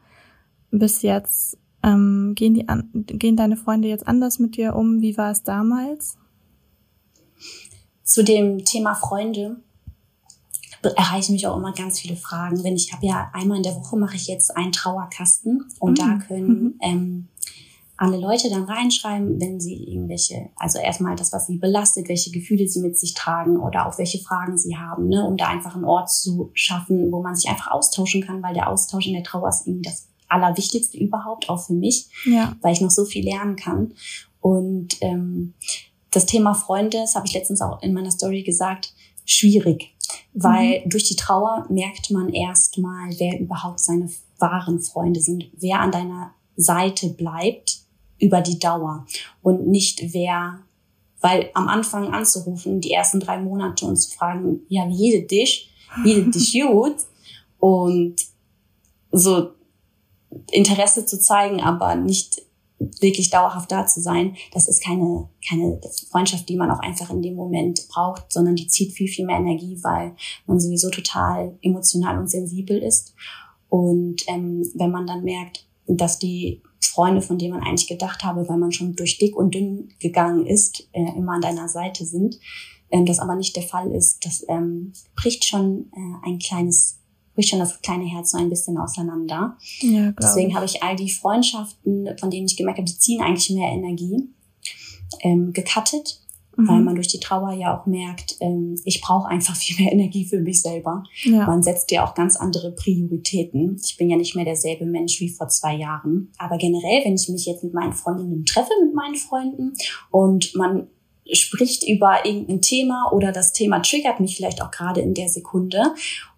bis 0.71 1.03
jetzt? 1.03 1.59
Ähm, 1.83 2.33
gehen, 2.35 2.55
die 2.55 2.69
an, 2.69 2.89
gehen 2.93 3.37
deine 3.37 3.57
Freunde 3.57 3.89
jetzt 3.89 4.07
anders 4.07 4.39
mit 4.39 4.57
dir 4.57 4.75
um? 4.75 5.01
Wie 5.01 5.17
war 5.17 5.31
es 5.31 5.45
damals? 5.45 6.17
Zu 8.03 8.23
dem 8.23 8.65
Thema 8.65 8.95
Freunde 8.95 9.57
erreichen 10.83 11.33
mich 11.33 11.47
auch 11.47 11.57
immer 11.57 11.73
ganz 11.73 11.99
viele 11.99 12.17
Fragen. 12.17 12.63
Wenn 12.63 12.77
ich 12.77 12.93
habe 12.93 13.07
ja 13.07 13.31
einmal 13.33 13.57
in 13.57 13.63
der 13.63 13.75
Woche 13.75 13.97
mache 13.97 14.17
ich 14.17 14.27
jetzt 14.27 14.57
einen 14.57 14.73
Trauerkasten 14.73 15.65
und 15.81 15.93
mhm. 15.93 15.95
da 15.97 16.19
können 16.25 16.79
ähm, 16.83 17.29
alle 17.97 18.19
Leute 18.19 18.51
dann 18.51 18.65
reinschreiben, 18.65 19.41
wenn 19.41 19.59
sie 19.59 19.75
irgendwelche, 19.75 20.51
also 20.57 20.79
erstmal 20.79 21.17
das, 21.17 21.33
was 21.33 21.47
sie 21.47 21.57
belastet, 21.57 22.09
welche 22.09 22.31
Gefühle 22.31 22.69
sie 22.69 22.81
mit 22.81 22.99
sich 22.99 23.15
tragen 23.15 23.57
oder 23.57 23.87
auch 23.87 23.99
welche 23.99 24.19
Fragen 24.19 24.59
sie 24.59 24.77
haben, 24.77 25.09
ne, 25.09 25.25
um 25.27 25.37
da 25.37 25.49
einfach 25.49 25.75
einen 25.75 25.85
Ort 25.85 26.11
zu 26.11 26.51
schaffen, 26.53 27.11
wo 27.11 27.23
man 27.23 27.35
sich 27.35 27.49
einfach 27.49 27.71
austauschen 27.71 28.23
kann, 28.23 28.43
weil 28.43 28.55
der 28.55 28.69
Austausch 28.69 29.07
in 29.07 29.15
der 29.15 29.23
Trauer 29.23 29.49
ist 29.49 29.67
irgendwie 29.67 29.89
das 29.89 30.09
Allerwichtigste 30.29 30.99
überhaupt, 30.99 31.49
auch 31.49 31.65
für 31.65 31.73
mich, 31.73 32.09
ja. 32.25 32.55
weil 32.61 32.73
ich 32.73 32.81
noch 32.81 32.91
so 32.91 33.05
viel 33.05 33.25
lernen 33.25 33.57
kann. 33.57 33.95
Und 34.41 34.97
ähm, 35.01 35.55
das 36.17 36.25
Thema 36.25 36.55
Freunde, 36.55 36.97
das 36.97 37.15
habe 37.15 37.27
ich 37.27 37.35
letztens 37.35 37.61
auch 37.61 37.83
in 37.83 37.93
meiner 37.93 38.11
Story 38.11 38.43
gesagt, 38.43 38.95
schwierig, 39.27 39.95
weil 40.33 40.81
mhm. 40.81 40.89
durch 40.89 41.05
die 41.05 41.15
Trauer 41.15 41.67
merkt 41.69 42.11
man 42.11 42.31
erstmal, 42.31 43.11
wer 43.19 43.39
überhaupt 43.39 43.81
seine 43.81 44.09
wahren 44.39 44.81
Freunde 44.81 45.21
sind, 45.21 45.51
wer 45.59 45.81
an 45.81 45.93
deiner 45.93 46.33
Seite 46.57 47.11
bleibt 47.11 47.81
über 48.19 48.41
die 48.41 48.59
Dauer. 48.59 49.07
Und 49.43 49.67
nicht 49.67 50.15
wer, 50.15 50.61
weil 51.21 51.51
am 51.53 51.69
Anfang 51.69 52.15
anzurufen, 52.15 52.81
die 52.81 52.93
ersten 52.93 53.21
drei 53.21 53.39
Monate 53.39 53.85
und 53.85 53.97
zu 53.97 54.17
fragen, 54.17 54.61
ja, 54.71 54.89
wie 54.89 54.95
jede 54.95 55.27
dich, 55.27 55.71
wie 56.03 56.31
dich 56.31 56.63
gut? 56.67 56.97
Und 57.59 58.17
so 59.13 59.51
Interesse 60.51 61.05
zu 61.05 61.21
zeigen, 61.21 61.61
aber 61.61 61.95
nicht 61.95 62.41
wirklich 63.01 63.31
dauerhaft 63.31 63.71
da 63.71 63.87
zu 63.87 64.01
sein, 64.01 64.37
das 64.53 64.69
ist 64.69 64.83
keine, 64.83 65.29
keine 65.49 65.81
Freundschaft, 66.11 66.49
die 66.49 66.57
man 66.57 66.71
auch 66.71 66.81
einfach 66.81 67.11
in 67.11 67.23
dem 67.23 67.35
Moment 67.35 67.87
braucht, 67.89 68.33
sondern 68.33 68.57
die 68.57 68.67
zieht 68.67 68.93
viel, 68.93 69.09
viel 69.09 69.27
mehr 69.27 69.39
Energie, 69.39 69.79
weil 69.83 70.15
man 70.47 70.61
sowieso 70.61 70.91
total 70.91 71.59
emotional 71.63 72.19
und 72.19 72.31
sensibel 72.31 72.79
ist. 72.79 73.15
Und 73.69 74.23
ähm, 74.29 74.63
wenn 74.75 74.91
man 74.91 75.07
dann 75.07 75.25
merkt, 75.25 75.67
dass 75.87 76.19
die 76.19 76.63
Freunde, 76.81 77.21
von 77.21 77.39
denen 77.39 77.55
man 77.55 77.63
eigentlich 77.63 77.89
gedacht 77.89 78.25
habe, 78.25 78.49
weil 78.49 78.59
man 78.59 78.73
schon 78.73 78.95
durch 78.97 79.19
dick 79.19 79.37
und 79.37 79.55
dünn 79.55 79.93
gegangen 80.01 80.47
ist, 80.47 80.89
äh, 80.93 81.17
immer 81.17 81.33
an 81.33 81.41
deiner 81.41 81.69
Seite 81.69 82.05
sind, 82.05 82.39
ähm, 82.91 83.07
das 83.07 83.19
aber 83.19 83.35
nicht 83.35 83.57
der 83.57 83.63
Fall 83.63 83.91
ist, 83.93 84.25
das 84.25 84.45
ähm, 84.49 84.93
bricht 85.15 85.45
schon 85.45 85.91
äh, 85.93 86.29
ein 86.29 86.39
kleines 86.39 86.99
bricht 87.37 87.51
schon 87.51 87.61
das 87.61 87.81
kleine 87.83 88.07
Herz 88.07 88.33
so 88.33 88.39
ein 88.39 88.51
bisschen 88.51 88.77
auseinander. 88.79 89.57
Ja, 89.81 90.13
Deswegen 90.21 90.57
habe 90.57 90.65
ich 90.65 90.83
all 90.83 90.97
die 90.97 91.11
Freundschaften, 91.11 92.09
von 92.19 92.31
denen 92.31 92.47
ich 92.47 92.57
gemerkt 92.57 92.79
habe, 92.79 92.89
die 92.89 92.99
ziehen 92.99 93.23
eigentlich 93.23 93.51
mehr 93.51 93.71
Energie, 93.71 94.29
ähm, 95.21 95.53
gecuttet, 95.53 96.21
mhm. 96.57 96.69
weil 96.69 96.81
man 96.81 96.95
durch 96.95 97.09
die 97.09 97.21
Trauer 97.21 97.53
ja 97.53 97.79
auch 97.79 97.87
merkt, 97.87 98.37
ähm, 98.41 98.81
ich 98.85 99.01
brauche 99.03 99.29
einfach 99.29 99.55
viel 99.57 99.77
mehr 99.85 99.93
Energie 99.93 100.25
für 100.25 100.41
mich 100.41 100.63
selber. 100.63 101.05
Ja. 101.23 101.47
Man 101.47 101.63
setzt 101.63 101.91
ja 101.91 102.05
auch 102.05 102.15
ganz 102.15 102.37
andere 102.37 102.73
Prioritäten. 102.73 103.77
Ich 103.85 103.97
bin 103.97 104.11
ja 104.11 104.17
nicht 104.17 104.35
mehr 104.35 104.47
derselbe 104.47 104.87
Mensch 104.87 105.21
wie 105.21 105.29
vor 105.29 105.49
zwei 105.49 105.77
Jahren. 105.77 106.33
Aber 106.39 106.57
generell, 106.57 107.05
wenn 107.05 107.15
ich 107.15 107.29
mich 107.29 107.47
jetzt 107.47 107.63
mit 107.63 107.75
meinen 107.75 107.93
Freundinnen 107.93 108.45
treffe, 108.45 108.73
mit 108.83 108.95
meinen 108.95 109.17
Freunden 109.17 109.75
und 110.11 110.55
man 110.55 110.89
spricht 111.33 111.87
über 111.87 112.25
irgendein 112.25 112.63
Thema 112.63 113.11
oder 113.13 113.33
das 113.33 113.53
Thema 113.53 113.81
triggert 113.81 114.21
mich 114.21 114.37
vielleicht 114.37 114.63
auch 114.63 114.71
gerade 114.71 115.01
in 115.01 115.15
der 115.15 115.29
Sekunde 115.29 115.83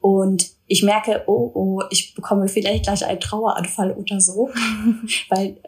und 0.00 0.50
ich 0.66 0.82
merke, 0.82 1.24
oh, 1.26 1.50
oh, 1.54 1.82
ich 1.90 2.14
bekomme 2.14 2.48
vielleicht 2.48 2.84
gleich 2.84 3.04
einen 3.04 3.20
Traueranfall 3.20 3.92
oder 3.92 4.20
so, 4.20 4.50
weil 5.30 5.60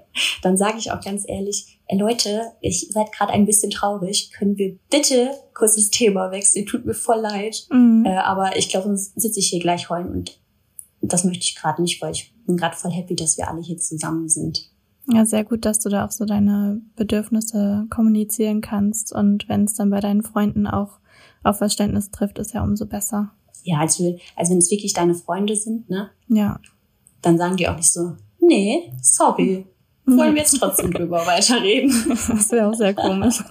dann 0.43 0.57
sage 0.57 0.79
ich 0.79 0.93
auch 0.93 1.01
ganz 1.01 1.25
ehrlich, 1.27 1.81
ey 1.87 1.99
Leute, 1.99 2.53
ich 2.61 2.95
werde 2.95 3.11
gerade 3.11 3.33
ein 3.33 3.47
bisschen 3.47 3.71
traurig, 3.71 4.31
können 4.33 4.59
wir 4.59 4.77
bitte 4.91 5.31
kurz 5.55 5.77
das 5.77 5.91
Thema 5.91 6.31
wechseln, 6.31 6.67
tut 6.67 6.85
mir 6.85 6.95
voll 6.95 7.21
leid, 7.21 7.67
mhm. 7.71 8.05
äh, 8.07 8.17
aber 8.17 8.57
ich 8.57 8.69
glaube, 8.69 8.89
sonst 8.89 9.19
sitze 9.21 9.41
ich 9.41 9.49
hier 9.49 9.61
gleich 9.61 9.89
heulen 9.89 10.09
und 10.09 10.39
das 11.03 11.25
möchte 11.25 11.45
ich 11.45 11.57
gerade 11.57 11.81
nicht, 11.83 12.01
weil 12.03 12.13
ich 12.13 12.35
bin 12.47 12.57
gerade 12.57 12.77
voll 12.77 12.93
happy, 12.93 13.17
dass 13.17 13.39
wir 13.39 13.49
alle 13.49 13.63
hier 13.63 13.79
zusammen 13.79 14.29
sind. 14.29 14.71
Ja, 15.07 15.25
sehr 15.25 15.45
gut, 15.45 15.65
dass 15.65 15.81
du 15.81 15.89
da 15.89 16.05
auch 16.05 16.11
so 16.13 16.25
deine 16.25 16.81
Bedürfnisse 16.97 17.87
kommunizieren 17.91 18.61
kannst 18.61 19.13
und 19.13 19.49
wenn 19.49 19.65
es 19.65 19.75
dann 19.75 19.91
bei 19.91 20.01
deinen 20.01 20.23
Freunden 20.23 20.67
auch 20.67 20.99
auf 21.43 21.59
Verständnis 21.59 22.11
trifft, 22.11 22.39
ist 22.39 22.53
ja 22.53 22.63
umso 22.63 22.87
besser 22.87 23.33
ja, 23.65 23.79
als, 23.79 23.99
wir, 23.99 24.19
als 24.37 24.51
wenn 24.51 24.59
es 24.59 24.71
wirklich 24.71 24.93
deine 24.93 25.15
Freunde 25.15 25.57
sind, 25.57 25.89
ne? 25.91 26.11
Ja. 26.29 26.59
Dann 27.23 27.39
sagen 27.39 27.57
die 27.57 27.69
auch 27.69 27.77
nicht 27.77 27.93
so, 27.93 28.17
nee, 28.41 28.93
sorry, 29.03 29.67
wollen 30.07 30.35
wir 30.35 30.43
jetzt 30.43 30.59
trotzdem 30.59 30.93
drüber 30.93 31.19
weiterreden. 31.27 31.93
Das 32.09 32.51
wäre 32.51 32.69
auch 32.69 32.75
sehr 32.75 32.95
komisch. 32.95 33.43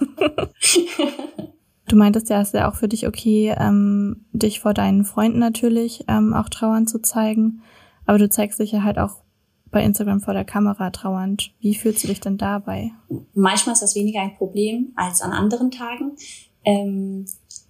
Du 1.86 1.96
meintest 1.96 2.28
ja, 2.28 2.40
es 2.40 2.48
ist 2.48 2.54
ja 2.54 2.70
auch 2.70 2.74
für 2.74 2.88
dich 2.88 3.06
okay, 3.06 3.54
ähm, 3.58 4.26
dich 4.32 4.60
vor 4.60 4.74
deinen 4.74 5.04
Freunden 5.04 5.38
natürlich 5.38 6.04
ähm, 6.08 6.34
auch 6.34 6.48
trauern 6.48 6.86
zu 6.86 7.00
zeigen. 7.00 7.62
Aber 8.06 8.18
du 8.18 8.28
zeigst 8.28 8.58
dich 8.58 8.72
ja 8.72 8.82
halt 8.82 8.98
auch 8.98 9.22
bei 9.70 9.84
Instagram 9.84 10.20
vor 10.20 10.34
der 10.34 10.44
Kamera 10.44 10.90
trauernd. 10.90 11.52
Wie 11.60 11.74
fühlst 11.74 12.02
du 12.02 12.08
dich 12.08 12.20
denn 12.20 12.38
dabei? 12.38 12.90
Manchmal 13.34 13.74
ist 13.74 13.82
das 13.82 13.94
weniger 13.94 14.20
ein 14.20 14.36
Problem 14.36 14.92
als 14.96 15.22
an 15.22 15.32
anderen 15.32 15.70
Tagen. 15.70 16.12
Ähm, 16.64 17.24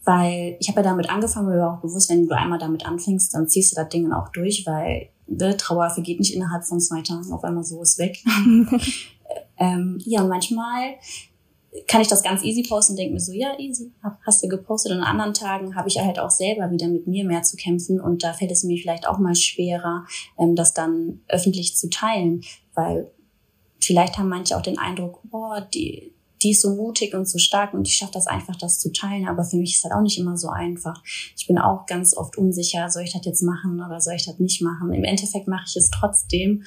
weil 0.05 0.57
ich 0.59 0.69
habe 0.69 0.81
ja 0.81 0.85
damit 0.85 1.11
angefangen, 1.11 1.49
mir 1.49 1.59
war 1.59 1.77
auch 1.77 1.83
bewusst, 1.83 2.11
wenn 2.11 2.27
du 2.27 2.37
einmal 2.37 2.59
damit 2.59 2.87
anfängst, 2.87 3.35
dann 3.35 3.49
ziehst 3.49 3.73
du 3.73 3.77
das 3.77 3.89
Ding 3.91 4.13
auch 4.13 4.31
durch, 4.31 4.65
weil 4.67 5.11
ne, 5.27 5.57
Trauer 5.57 5.91
vergeht 5.91 6.19
nicht 6.19 6.35
innerhalb 6.35 6.65
von 6.65 6.81
zwei 6.81 7.03
Tagen, 7.03 7.33
auf 7.33 7.45
einmal 7.45 7.65
so 7.65 7.83
ist 7.83 7.99
weg. 7.99 8.19
ähm, 9.59 9.99
ja, 10.05 10.23
und 10.23 10.29
manchmal 10.29 10.95
kann 11.87 12.01
ich 12.01 12.09
das 12.09 12.23
ganz 12.23 12.43
easy 12.43 12.65
posten 12.69 12.93
und 12.93 12.99
denke 12.99 13.15
mir 13.15 13.21
so, 13.21 13.33
ja, 13.33 13.59
easy, 13.59 13.93
hast 14.27 14.43
du 14.43 14.49
gepostet. 14.49 14.93
Und 14.93 14.99
an 14.99 15.05
anderen 15.05 15.35
Tagen 15.35 15.77
habe 15.77 15.89
ich 15.89 15.99
halt 15.99 16.19
auch 16.19 16.31
selber 16.31 16.71
wieder 16.71 16.89
mit 16.89 17.07
mir 17.07 17.25
mehr 17.25 17.43
zu 17.43 17.57
kämpfen 17.57 18.01
und 18.01 18.25
da 18.25 18.33
fällt 18.33 18.51
es 18.51 18.65
mir 18.65 18.77
vielleicht 18.79 19.07
auch 19.07 19.19
mal 19.19 19.35
schwerer, 19.35 20.05
ähm, 20.39 20.57
das 20.57 20.75
dann 20.75 21.21
öffentlich 21.29 21.77
zu 21.77 21.89
teilen, 21.89 22.43
weil 22.75 23.11
vielleicht 23.81 24.19
haben 24.19 24.29
manche 24.29 24.57
auch 24.57 24.63
den 24.63 24.79
Eindruck, 24.79 25.21
boah, 25.31 25.61
die, 25.61 26.13
die 26.43 26.51
ist 26.51 26.63
so 26.63 26.75
mutig 26.75 27.15
und 27.15 27.29
so 27.29 27.39
stark 27.39 27.73
und 27.73 27.87
die 27.87 27.93
schafft 27.93 28.17
das 28.17 28.27
einfach, 28.27 28.57
das 28.57 28.81
zu 28.81 28.93
teilen. 28.93 29.29
Aber 29.29 29.45
für 29.45 29.57
mich 29.57 29.75
ist 29.75 29.85
das 29.85 29.93
auch 29.93 30.03
nicht 30.03 30.19
immer 30.19 30.37
so 30.37 30.49
einfach. 30.49 31.03
Ich 31.37 31.47
bin 31.47 31.59
auch 31.59 31.87
ganz 31.87 32.17
oft 32.17 32.37
unsicher, 32.37 32.91
soll 32.91 33.05
ich 33.05 33.13
das 33.13 33.25
jetzt 33.25 33.43
machen 33.43 33.81
oder 33.85 34.01
soll 34.01 34.15
ich 34.15 34.27
das 34.27 34.39
nicht 34.41 34.61
machen? 34.61 34.93
Im 34.93 35.05
Endeffekt 35.05 35.47
mache 35.47 35.67
ich 35.69 35.77
es 35.77 35.91
trotzdem. 35.91 36.65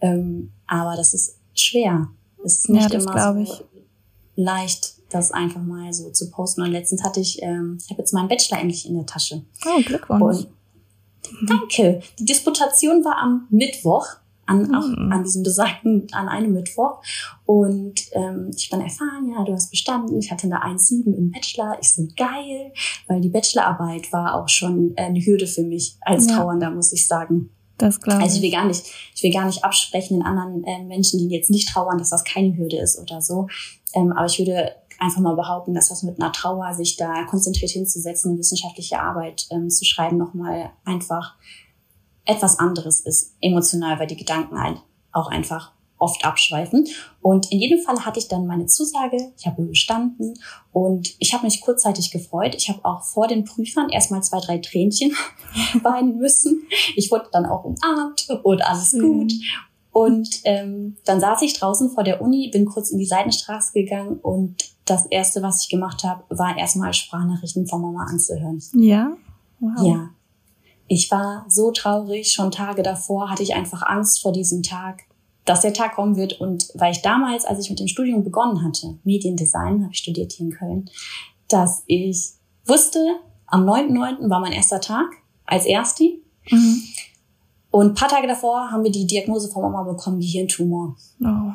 Ähm, 0.00 0.52
aber 0.66 0.96
das 0.96 1.12
ist 1.12 1.38
schwer. 1.54 2.08
Es 2.44 2.58
ist 2.58 2.70
nicht 2.70 2.92
ja, 2.92 3.00
immer 3.00 3.46
so 3.46 3.64
leicht, 4.38 4.94
das 5.10 5.32
einfach 5.32 5.62
mal 5.62 5.92
so 5.92 6.10
zu 6.10 6.30
posten. 6.30 6.62
Und 6.62 6.70
letztens 6.70 7.02
hatte 7.02 7.20
ich, 7.20 7.42
ähm, 7.42 7.78
ich 7.82 7.90
habe 7.90 8.00
jetzt 8.00 8.14
meinen 8.14 8.28
Bachelor 8.28 8.60
endlich 8.60 8.88
in 8.88 8.94
der 8.94 9.06
Tasche. 9.06 9.42
Oh, 9.66 9.80
Glückwunsch. 9.84 10.20
Und 10.20 10.48
danke. 11.50 12.00
Die 12.18 12.24
Disputation 12.24 13.04
war 13.04 13.18
am 13.18 13.48
Mittwoch 13.50 14.06
an, 14.46 14.74
auch 14.74 14.86
mhm. 14.86 15.12
an 15.12 15.24
diesem 15.24 15.42
besagten, 15.42 16.06
an 16.12 16.28
einem 16.28 16.52
Mittwoch. 16.52 17.02
Und 17.46 18.00
ähm, 18.12 18.50
ich 18.56 18.70
bin 18.70 18.80
erfahren, 18.80 19.28
ja, 19.28 19.44
du 19.44 19.52
hast 19.52 19.70
bestanden. 19.70 20.18
Ich 20.18 20.30
hatte 20.30 20.46
eine 20.46 20.64
1,7 20.64 21.12
im 21.14 21.32
Bachelor. 21.32 21.76
Ich 21.80 21.92
so, 21.92 22.06
geil, 22.16 22.72
weil 23.08 23.20
die 23.20 23.28
Bachelorarbeit 23.28 24.12
war 24.12 24.36
auch 24.36 24.48
schon 24.48 24.94
eine 24.96 25.20
Hürde 25.20 25.48
für 25.48 25.64
mich 25.64 25.96
als 26.00 26.28
ja. 26.28 26.36
Trauernder, 26.36 26.70
muss 26.70 26.92
ich 26.92 27.06
sagen. 27.06 27.50
Das 27.78 28.00
glaube 28.00 28.18
ich. 28.18 28.24
Also 28.24 28.36
ich 28.36 28.42
will 28.42 28.50
gar 28.50 28.66
nicht, 28.66 28.84
ich 29.14 29.22
will 29.22 29.32
gar 29.32 29.46
nicht 29.46 29.64
absprechen 29.64 30.18
in 30.18 30.22
anderen 30.22 30.64
äh, 30.64 30.82
Menschen, 30.82 31.18
die 31.18 31.28
jetzt 31.28 31.50
nicht 31.50 31.68
trauern, 31.68 31.98
dass 31.98 32.10
das 32.10 32.24
keine 32.24 32.56
Hürde 32.56 32.76
ist 32.76 32.98
oder 32.98 33.22
so. 33.22 33.48
Ähm, 33.94 34.12
aber 34.12 34.26
ich 34.26 34.38
würde 34.38 34.72
einfach 34.98 35.20
mal 35.20 35.36
behaupten, 35.36 35.74
dass 35.74 35.88
das 35.88 36.02
mit 36.02 36.20
einer 36.20 36.32
Trauer, 36.32 36.74
sich 36.74 36.96
da 36.96 37.24
konzentriert 37.24 37.70
hinzusetzen, 37.70 38.36
wissenschaftliche 38.36 39.00
Arbeit 39.00 39.46
ähm, 39.50 39.70
zu 39.70 39.84
schreiben, 39.84 40.16
nochmal 40.16 40.70
einfach 40.84 41.36
etwas 42.24 42.58
anderes 42.58 43.00
ist, 43.00 43.34
emotional, 43.40 43.98
weil 43.98 44.08
die 44.08 44.16
Gedanken 44.16 44.60
halt 44.60 44.82
auch 45.12 45.28
einfach 45.28 45.72
oft 45.98 46.24
abschweifen. 46.24 46.86
Und 47.20 47.50
in 47.50 47.60
jedem 47.60 47.80
Fall 47.82 48.04
hatte 48.04 48.18
ich 48.18 48.28
dann 48.28 48.46
meine 48.46 48.66
Zusage, 48.66 49.32
ich 49.36 49.46
habe 49.46 49.62
bestanden 49.62 50.34
und 50.72 51.14
ich 51.18 51.34
habe 51.34 51.44
mich 51.44 51.60
kurzzeitig 51.60 52.10
gefreut. 52.10 52.54
Ich 52.54 52.68
habe 52.68 52.84
auch 52.84 53.02
vor 53.02 53.26
den 53.26 53.44
Prüfern 53.44 53.90
erstmal 53.90 54.22
zwei, 54.22 54.40
drei 54.40 54.58
Tränchen 54.58 55.12
weinen 55.82 56.18
müssen. 56.18 56.62
Ich 56.96 57.10
wurde 57.10 57.28
dann 57.32 57.46
auch 57.46 57.64
umarmt 57.64 58.28
und 58.42 58.62
alles 58.62 58.92
gut. 58.92 59.32
Und 59.90 60.40
ähm, 60.44 60.96
dann 61.04 61.20
saß 61.20 61.42
ich 61.42 61.54
draußen 61.54 61.90
vor 61.90 62.04
der 62.04 62.22
Uni, 62.22 62.50
bin 62.52 62.66
kurz 62.66 62.90
in 62.90 62.98
die 62.98 63.06
Seitenstraße 63.06 63.72
gegangen 63.72 64.18
und 64.20 64.56
das 64.84 65.06
Erste, 65.06 65.42
was 65.42 65.62
ich 65.62 65.68
gemacht 65.68 66.04
habe, 66.04 66.22
war 66.28 66.56
erstmal 66.56 66.94
Sprachnachrichten 66.94 67.66
von 67.66 67.82
Mama 67.82 68.06
anzuhören. 68.08 68.62
Ja? 68.74 69.16
Wow. 69.60 69.86
Ja. 69.86 70.10
Ich 70.86 71.10
war 71.10 71.44
so 71.48 71.70
traurig, 71.70 72.32
schon 72.32 72.50
Tage 72.50 72.82
davor 72.82 73.30
hatte 73.30 73.42
ich 73.42 73.54
einfach 73.54 73.82
Angst 73.82 74.22
vor 74.22 74.32
diesem 74.32 74.62
Tag 74.62 75.02
dass 75.48 75.62
der 75.62 75.72
Tag 75.72 75.94
kommen 75.94 76.16
wird. 76.16 76.40
Und 76.40 76.68
weil 76.74 76.92
ich 76.92 77.02
damals, 77.02 77.44
als 77.44 77.60
ich 77.60 77.70
mit 77.70 77.80
dem 77.80 77.88
Studium 77.88 78.22
begonnen 78.22 78.62
hatte, 78.64 78.98
Mediendesign, 79.04 79.82
habe 79.82 79.92
ich 79.92 79.98
studiert 79.98 80.32
hier 80.32 80.46
in 80.46 80.52
Köln, 80.52 80.90
dass 81.48 81.82
ich 81.86 82.32
wusste, 82.66 83.16
am 83.46 83.64
9.9. 83.64 84.28
war 84.28 84.40
mein 84.40 84.52
erster 84.52 84.80
Tag 84.80 85.06
als 85.46 85.64
Ersti. 85.64 86.22
Mhm. 86.50 86.82
Und 87.70 87.94
paar 87.98 88.08
Tage 88.08 88.26
davor 88.26 88.70
haben 88.70 88.84
wir 88.84 88.90
die 88.90 89.06
Diagnose 89.06 89.48
von 89.48 89.62
Mama 89.62 89.82
bekommen, 89.84 90.20
Gehirntumor. 90.20 90.96
Oh. 91.22 91.52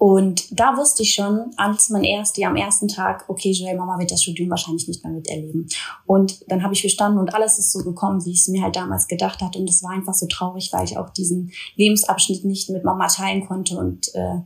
Und 0.00 0.58
da 0.58 0.78
wusste 0.78 1.02
ich 1.02 1.12
schon, 1.12 1.50
als 1.58 1.90
man 1.90 2.04
erst, 2.04 2.38
die 2.38 2.46
am 2.46 2.56
ersten 2.56 2.88
Tag, 2.88 3.26
okay, 3.28 3.50
Joel, 3.50 3.76
Mama 3.76 3.98
wird 3.98 4.10
das 4.10 4.22
Studium 4.22 4.48
wahrscheinlich 4.48 4.88
nicht 4.88 5.04
mehr 5.04 5.12
miterleben. 5.12 5.68
Und 6.06 6.50
dann 6.50 6.62
habe 6.62 6.72
ich 6.72 6.82
bestanden 6.82 7.18
und 7.18 7.34
alles 7.34 7.58
ist 7.58 7.70
so 7.70 7.80
gekommen, 7.80 8.24
wie 8.24 8.30
ich 8.30 8.40
es 8.40 8.48
mir 8.48 8.62
halt 8.62 8.76
damals 8.76 9.08
gedacht 9.08 9.42
hatte. 9.42 9.58
Und 9.58 9.68
es 9.68 9.82
war 9.82 9.90
einfach 9.90 10.14
so 10.14 10.26
traurig, 10.26 10.72
weil 10.72 10.86
ich 10.86 10.96
auch 10.96 11.10
diesen 11.10 11.52
Lebensabschnitt 11.76 12.46
nicht 12.46 12.70
mit 12.70 12.82
Mama 12.82 13.08
teilen 13.08 13.46
konnte. 13.46 13.76
Und 13.76 14.14
äh, 14.14 14.38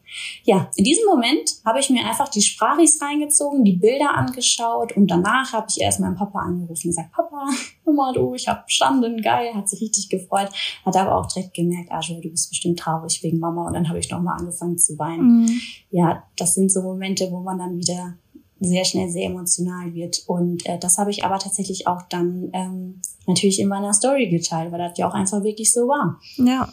ja, 0.42 0.70
in 0.74 0.82
diesem 0.82 1.04
Moment 1.06 1.48
habe 1.64 1.78
ich 1.78 1.88
mir 1.88 2.04
einfach 2.04 2.28
die 2.28 2.42
Sprachis 2.42 3.00
reingezogen, 3.00 3.62
die 3.62 3.76
Bilder 3.76 4.12
angeschaut 4.12 4.96
und 4.96 5.08
danach 5.08 5.52
habe 5.52 5.66
ich 5.70 5.80
erst 5.80 6.00
meinen 6.00 6.16
Papa 6.16 6.40
angerufen 6.40 6.88
und 6.88 6.90
gesagt, 6.90 7.12
Papa, 7.12 7.46
Mama, 7.86 8.12
du, 8.12 8.34
ich 8.34 8.48
habe 8.48 8.64
bestanden, 8.66 9.22
geil, 9.22 9.54
hat 9.54 9.68
sich 9.68 9.80
richtig 9.80 10.08
gefreut. 10.08 10.48
Hat 10.84 10.96
aber 10.96 11.16
auch 11.16 11.26
direkt 11.26 11.54
gemerkt, 11.54 11.92
ah, 11.92 12.00
Joel, 12.00 12.22
du 12.22 12.30
bist 12.30 12.48
bestimmt 12.48 12.80
traurig 12.80 13.22
wegen 13.22 13.38
Mama. 13.38 13.68
Und 13.68 13.74
dann 13.74 13.88
habe 13.88 14.00
ich 14.00 14.10
nochmal 14.10 14.40
angefangen 14.40 14.78
zu 14.78 14.98
weinen. 14.98 15.42
Mhm. 15.42 15.43
Mhm. 15.44 15.60
Ja, 15.90 16.24
das 16.36 16.54
sind 16.54 16.70
so 16.70 16.82
Momente, 16.82 17.30
wo 17.30 17.40
man 17.40 17.58
dann 17.58 17.78
wieder 17.78 18.14
sehr 18.60 18.84
schnell 18.84 19.08
sehr 19.08 19.26
emotional 19.26 19.94
wird. 19.94 20.22
Und 20.26 20.66
äh, 20.66 20.78
das 20.78 20.98
habe 20.98 21.10
ich 21.10 21.24
aber 21.24 21.38
tatsächlich 21.38 21.86
auch 21.86 22.02
dann 22.08 22.50
ähm, 22.52 23.00
natürlich 23.26 23.60
in 23.60 23.68
meiner 23.68 23.92
Story 23.92 24.28
geteilt, 24.28 24.72
weil 24.72 24.78
das 24.78 24.98
ja 24.98 25.08
auch 25.08 25.14
einfach 25.14 25.42
wirklich 25.42 25.72
so 25.72 25.88
war. 25.88 26.18
Ja. 26.36 26.68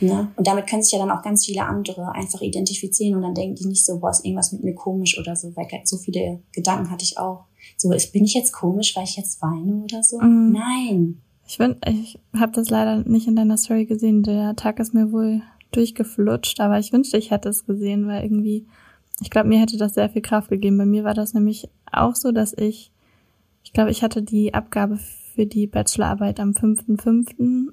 Ne? 0.00 0.30
Und 0.36 0.46
damit 0.46 0.66
können 0.66 0.82
sich 0.82 0.92
ja 0.92 0.98
dann 0.98 1.10
auch 1.10 1.22
ganz 1.22 1.44
viele 1.44 1.64
andere 1.64 2.12
einfach 2.12 2.40
identifizieren 2.40 3.16
und 3.16 3.22
dann 3.22 3.34
denken 3.34 3.56
die 3.56 3.66
nicht 3.66 3.84
so, 3.84 3.98
boah, 3.98 4.10
ist 4.10 4.24
irgendwas 4.24 4.52
mit 4.52 4.64
mir 4.64 4.74
komisch 4.74 5.18
oder 5.18 5.36
so, 5.36 5.54
weil 5.56 5.66
so 5.84 5.98
viele 5.98 6.40
Gedanken 6.52 6.90
hatte 6.90 7.04
ich 7.04 7.18
auch. 7.18 7.44
So, 7.76 7.92
ist, 7.92 8.12
bin 8.12 8.24
ich 8.24 8.34
jetzt 8.34 8.52
komisch, 8.52 8.96
weil 8.96 9.04
ich 9.04 9.16
jetzt 9.16 9.42
weine 9.42 9.84
oder 9.84 10.02
so? 10.02 10.18
Mhm. 10.18 10.52
Nein. 10.52 11.20
Ich, 11.46 11.56
find, 11.56 11.76
ich 11.86 12.18
habe 12.34 12.52
das 12.52 12.70
leider 12.70 12.98
nicht 13.08 13.26
in 13.26 13.36
deiner 13.36 13.58
Story 13.58 13.84
gesehen. 13.84 14.22
Der 14.22 14.56
Tag 14.56 14.78
ist 14.78 14.94
mir 14.94 15.12
wohl 15.12 15.42
durchgeflutscht, 15.70 16.60
aber 16.60 16.78
ich 16.78 16.92
wünschte, 16.92 17.16
ich 17.16 17.30
hätte 17.30 17.48
es 17.48 17.66
gesehen, 17.66 18.06
weil 18.06 18.22
irgendwie, 18.22 18.66
ich 19.20 19.30
glaube, 19.30 19.48
mir 19.48 19.60
hätte 19.60 19.76
das 19.76 19.94
sehr 19.94 20.10
viel 20.10 20.22
Kraft 20.22 20.50
gegeben. 20.50 20.78
Bei 20.78 20.86
mir 20.86 21.04
war 21.04 21.14
das 21.14 21.34
nämlich 21.34 21.68
auch 21.90 22.14
so, 22.14 22.32
dass 22.32 22.52
ich, 22.52 22.92
ich 23.62 23.72
glaube, 23.72 23.90
ich 23.90 24.02
hatte 24.02 24.22
die 24.22 24.54
Abgabe 24.54 24.98
für 25.34 25.46
die 25.46 25.66
Bachelorarbeit 25.66 26.40
am 26.40 26.50
5.5. 26.50 27.68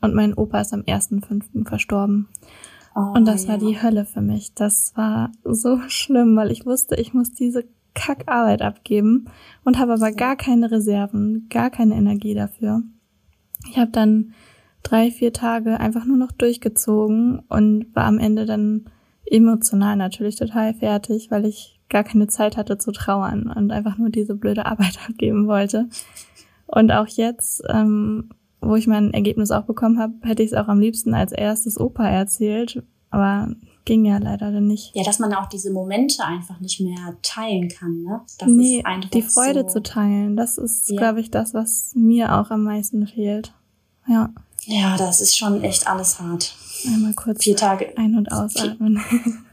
und 0.00 0.14
mein 0.14 0.34
Opa 0.34 0.60
ist 0.60 0.72
am 0.72 0.82
1.5. 0.82 1.66
verstorben. 1.68 2.28
Oh, 2.94 3.12
und 3.14 3.26
das 3.26 3.44
ja. 3.44 3.50
war 3.50 3.58
die 3.58 3.80
Hölle 3.80 4.04
für 4.04 4.20
mich. 4.20 4.54
Das 4.54 4.92
war 4.96 5.30
so 5.44 5.80
schlimm, 5.88 6.36
weil 6.36 6.50
ich 6.50 6.66
wusste, 6.66 6.96
ich 6.96 7.14
muss 7.14 7.32
diese 7.32 7.64
Kackarbeit 7.94 8.62
abgeben 8.62 9.26
und 9.64 9.78
habe 9.78 9.92
aber 9.94 10.12
gar 10.12 10.36
keine 10.36 10.70
Reserven, 10.70 11.46
gar 11.50 11.70
keine 11.70 11.94
Energie 11.94 12.34
dafür. 12.34 12.82
Ich 13.68 13.78
habe 13.78 13.90
dann 13.90 14.32
drei, 14.82 15.10
vier 15.10 15.32
Tage 15.32 15.78
einfach 15.78 16.04
nur 16.04 16.16
noch 16.16 16.32
durchgezogen 16.32 17.40
und 17.48 17.86
war 17.94 18.04
am 18.04 18.18
Ende 18.18 18.46
dann 18.46 18.86
emotional 19.26 19.96
natürlich 19.96 20.36
total 20.36 20.74
fertig, 20.74 21.30
weil 21.30 21.46
ich 21.46 21.80
gar 21.88 22.04
keine 22.04 22.28
Zeit 22.28 22.56
hatte 22.56 22.78
zu 22.78 22.92
trauern 22.92 23.52
und 23.54 23.70
einfach 23.70 23.98
nur 23.98 24.10
diese 24.10 24.34
blöde 24.34 24.66
Arbeit 24.66 24.98
abgeben 25.08 25.46
wollte. 25.46 25.88
Und 26.66 26.92
auch 26.92 27.06
jetzt, 27.08 27.62
ähm, 27.68 28.30
wo 28.60 28.76
ich 28.76 28.86
mein 28.86 29.12
Ergebnis 29.12 29.50
auch 29.50 29.64
bekommen 29.64 29.98
habe, 29.98 30.14
hätte 30.22 30.42
ich 30.42 30.52
es 30.52 30.56
auch 30.56 30.68
am 30.68 30.80
liebsten 30.80 31.14
als 31.14 31.32
erstes 31.32 31.78
Opa 31.80 32.08
erzählt, 32.08 32.82
aber 33.10 33.54
ging 33.84 34.04
ja 34.04 34.18
leider 34.18 34.52
dann 34.52 34.66
nicht. 34.66 34.94
Ja, 34.94 35.02
dass 35.02 35.18
man 35.18 35.34
auch 35.34 35.48
diese 35.48 35.72
Momente 35.72 36.24
einfach 36.24 36.60
nicht 36.60 36.80
mehr 36.80 37.16
teilen 37.22 37.68
kann, 37.68 38.02
ne? 38.02 38.20
Das 38.38 38.48
nee, 38.48 38.78
ist 38.78 38.86
einfach 38.86 39.10
die 39.10 39.22
Freude 39.22 39.62
so 39.62 39.74
zu 39.74 39.82
teilen, 39.82 40.36
das 40.36 40.58
ist, 40.58 40.90
ja. 40.90 40.96
glaube 40.96 41.20
ich, 41.20 41.30
das, 41.30 41.54
was 41.54 41.92
mir 41.96 42.38
auch 42.38 42.50
am 42.50 42.62
meisten 42.62 43.06
fehlt. 43.06 43.52
Ja. 44.06 44.30
Ja, 44.70 44.96
das 44.96 45.20
ist 45.20 45.36
schon 45.36 45.62
echt 45.62 45.86
alles 45.86 46.20
hart. 46.20 46.54
Einmal 46.86 47.14
kurz 47.14 47.42
vier 47.42 47.56
Tage 47.56 47.96
ein- 47.96 48.16
und 48.16 48.30
ausatmen. 48.32 49.00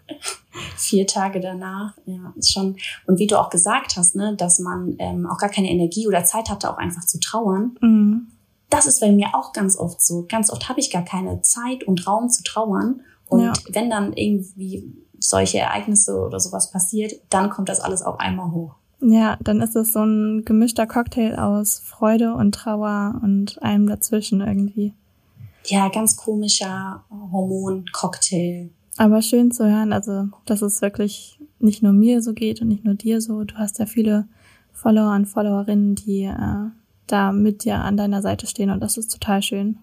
vier 0.78 1.08
Tage 1.08 1.40
danach, 1.40 1.94
ja, 2.06 2.34
ist 2.36 2.54
schon. 2.54 2.78
Und 3.08 3.20
wie 3.20 3.28
du 3.28 3.40
auch 3.40 3.50
gesagt 3.50 3.98
hast, 3.98 4.16
ne, 4.16 4.36
dass 4.36 4.60
man 4.60 4.96
ähm, 5.00 5.26
auch 5.26 5.38
gar 5.38 5.50
keine 5.50 5.70
Energie 5.70 6.08
oder 6.08 6.24
Zeit 6.24 6.50
hatte, 6.50 6.72
auch 6.72 6.78
einfach 6.78 7.06
zu 7.06 7.20
trauern. 7.20 7.76
Mhm. 7.82 8.28
Das 8.70 8.86
ist 8.86 9.00
bei 9.00 9.12
mir 9.12 9.30
auch 9.34 9.54
ganz 9.54 9.78
oft 9.78 10.02
so. 10.02 10.26
Ganz 10.30 10.52
oft 10.52 10.70
habe 10.70 10.80
ich 10.80 10.92
gar 10.92 11.04
keine 11.04 11.42
Zeit 11.42 11.84
und 11.86 12.06
Raum 12.06 12.30
zu 12.30 12.44
trauern. 12.44 13.02
Und 13.28 13.42
ja. 13.42 13.54
wenn 13.70 13.90
dann 13.90 14.14
irgendwie 14.14 14.94
solche 15.20 15.58
Ereignisse 15.58 16.20
oder 16.20 16.40
sowas 16.40 16.72
passiert, 16.72 17.14
dann 17.30 17.50
kommt 17.50 17.70
das 17.70 17.80
alles 17.80 18.02
auf 18.04 18.20
einmal 18.20 18.52
hoch. 18.52 18.76
Ja, 19.00 19.38
dann 19.42 19.62
ist 19.62 19.76
es 19.76 19.94
so 19.94 20.04
ein 20.04 20.44
gemischter 20.44 20.88
Cocktail 20.88 21.38
aus 21.38 21.80
Freude 21.80 22.34
und 22.34 22.54
Trauer 22.54 23.20
und 23.24 23.62
allem 23.62 23.88
dazwischen 23.88 24.42
irgendwie. 24.42 24.94
Ja, 25.68 25.90
ganz 25.90 26.16
komischer 26.16 27.04
Hormon-Cocktail. 27.10 28.70
Aber 28.98 29.22
schön 29.22 29.52
zu 29.52 29.70
hören, 29.70 29.94
also 29.94 30.28
dass 30.46 30.62
es 30.62 30.82
wirklich 30.82 31.40
nicht 31.60 31.84
nur 31.84 31.94
mir 31.94 32.22
so 32.22 32.34
geht 32.34 32.62
und 32.62 32.70
nicht 32.70 32.84
nur 32.84 32.96
dir 32.96 33.22
so. 33.22 33.44
Du 33.44 33.56
hast 33.56 33.80
ja 33.80 33.86
viele 33.86 34.28
Follower 34.72 35.14
und 35.14 35.26
Followerinnen, 35.26 35.96
die 35.96 36.24
äh, 36.24 36.70
da 37.06 37.32
mit 37.32 37.64
dir 37.64 37.76
an 37.76 37.98
deiner 37.98 38.22
Seite 38.22 38.48
stehen 38.48 38.70
und 38.70 38.80
das 38.80 38.98
ist 38.98 39.12
total 39.12 39.42
schön 39.42 39.78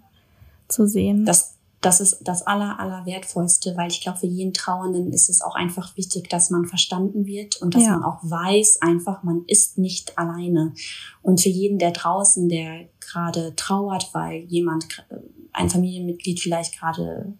zu 0.68 0.86
sehen. 0.86 1.24
Das 1.24 1.54
das 1.84 2.00
ist 2.00 2.20
das 2.24 2.46
aller, 2.46 2.80
aller 2.80 3.04
wertvollste, 3.04 3.76
weil 3.76 3.90
ich 3.90 4.00
glaube, 4.00 4.18
für 4.18 4.26
jeden 4.26 4.54
Trauernden 4.54 5.12
ist 5.12 5.28
es 5.28 5.42
auch 5.42 5.54
einfach 5.54 5.96
wichtig, 5.96 6.30
dass 6.30 6.48
man 6.48 6.64
verstanden 6.64 7.26
wird 7.26 7.60
und 7.60 7.74
dass 7.74 7.82
ja. 7.82 7.90
man 7.90 8.04
auch 8.04 8.18
weiß, 8.22 8.80
einfach, 8.80 9.22
man 9.22 9.44
ist 9.46 9.76
nicht 9.76 10.16
alleine. 10.16 10.72
Und 11.20 11.42
für 11.42 11.50
jeden, 11.50 11.78
der 11.78 11.90
draußen, 11.90 12.48
der 12.48 12.88
gerade 13.14 13.54
trauert, 13.56 14.10
weil 14.12 14.44
jemand, 14.48 15.06
ein 15.52 15.70
Familienmitglied 15.70 16.40
vielleicht 16.40 16.78
gerade 16.78 17.32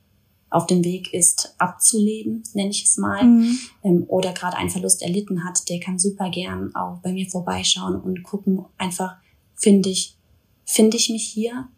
auf 0.50 0.66
dem 0.66 0.84
Weg 0.84 1.12
ist, 1.12 1.54
abzuleben, 1.58 2.44
nenne 2.54 2.70
ich 2.70 2.84
es 2.84 2.96
mal, 2.96 3.24
mhm. 3.24 3.58
ähm, 3.82 4.04
oder 4.06 4.32
gerade 4.32 4.56
einen 4.56 4.70
Verlust 4.70 5.02
erlitten 5.02 5.44
hat, 5.44 5.68
der 5.68 5.80
kann 5.80 5.98
super 5.98 6.30
gern 6.30 6.72
auch 6.76 6.98
bei 6.98 7.12
mir 7.12 7.28
vorbeischauen 7.28 7.96
und 7.96 8.22
gucken, 8.22 8.64
einfach, 8.78 9.16
finde 9.56 9.88
ich, 9.88 10.16
finde 10.64 10.96
ich 10.96 11.10
mich 11.10 11.24
hier? 11.24 11.68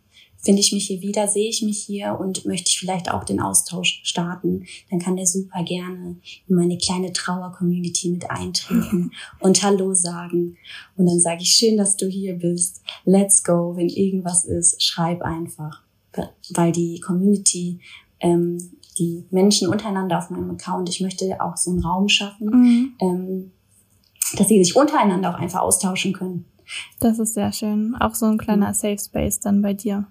Finde 0.47 0.61
ich 0.61 0.73
mich 0.73 0.87
hier 0.87 1.03
wieder, 1.03 1.27
sehe 1.27 1.49
ich 1.49 1.61
mich 1.63 1.83
hier 1.83 2.19
und 2.19 2.47
möchte 2.47 2.71
ich 2.71 2.79
vielleicht 2.79 3.11
auch 3.11 3.25
den 3.25 3.41
Austausch 3.41 4.01
starten, 4.05 4.65
dann 4.91 5.01
kann 5.01 5.17
der 5.17 5.27
super 5.27 5.65
gerne 5.65 6.17
in 6.47 6.55
meine 6.55 6.79
kleine 6.79 7.13
Trauer-Community 7.13 8.11
mit 8.11 8.31
eintreten 8.31 9.11
und 9.41 9.63
Hallo 9.65 9.93
sagen. 9.93 10.57
Und 10.97 11.07
dann 11.07 11.19
sage 11.19 11.43
ich, 11.43 11.51
schön, 11.51 11.77
dass 11.77 11.97
du 11.97 12.07
hier 12.07 12.35
bist. 12.35 12.81
Let's 13.05 13.43
go. 13.43 13.75
Wenn 13.77 13.89
irgendwas 13.89 14.45
ist, 14.45 14.81
schreib 14.83 15.21
einfach. 15.23 15.83
Weil 16.55 16.71
die 16.71 17.01
Community, 17.01 17.81
ähm, 18.21 18.57
die 18.99 19.27
Menschen 19.31 19.69
untereinander 19.69 20.19
auf 20.19 20.31
meinem 20.31 20.53
Account, 20.53 20.89
ich 20.89 21.01
möchte 21.01 21.41
auch 21.41 21.57
so 21.57 21.73
einen 21.73 21.81
Raum 21.81 22.09
schaffen, 22.09 22.47
mhm. 22.47 22.93
ähm, 23.01 23.53
dass 24.37 24.47
sie 24.47 24.63
sich 24.63 24.77
untereinander 24.77 25.35
auch 25.35 25.41
einfach 25.41 25.61
austauschen 25.61 26.13
können. 26.13 26.45
Das 27.01 27.19
ist 27.19 27.35
sehr 27.35 27.53
schön. 27.53 27.97
Auch 27.97 28.15
so 28.15 28.27
ein 28.27 28.39
kleiner 28.39 28.73
Safe 28.75 28.99
Space 28.99 29.41
dann 29.41 29.61
bei 29.61 29.75
dir. 29.75 30.07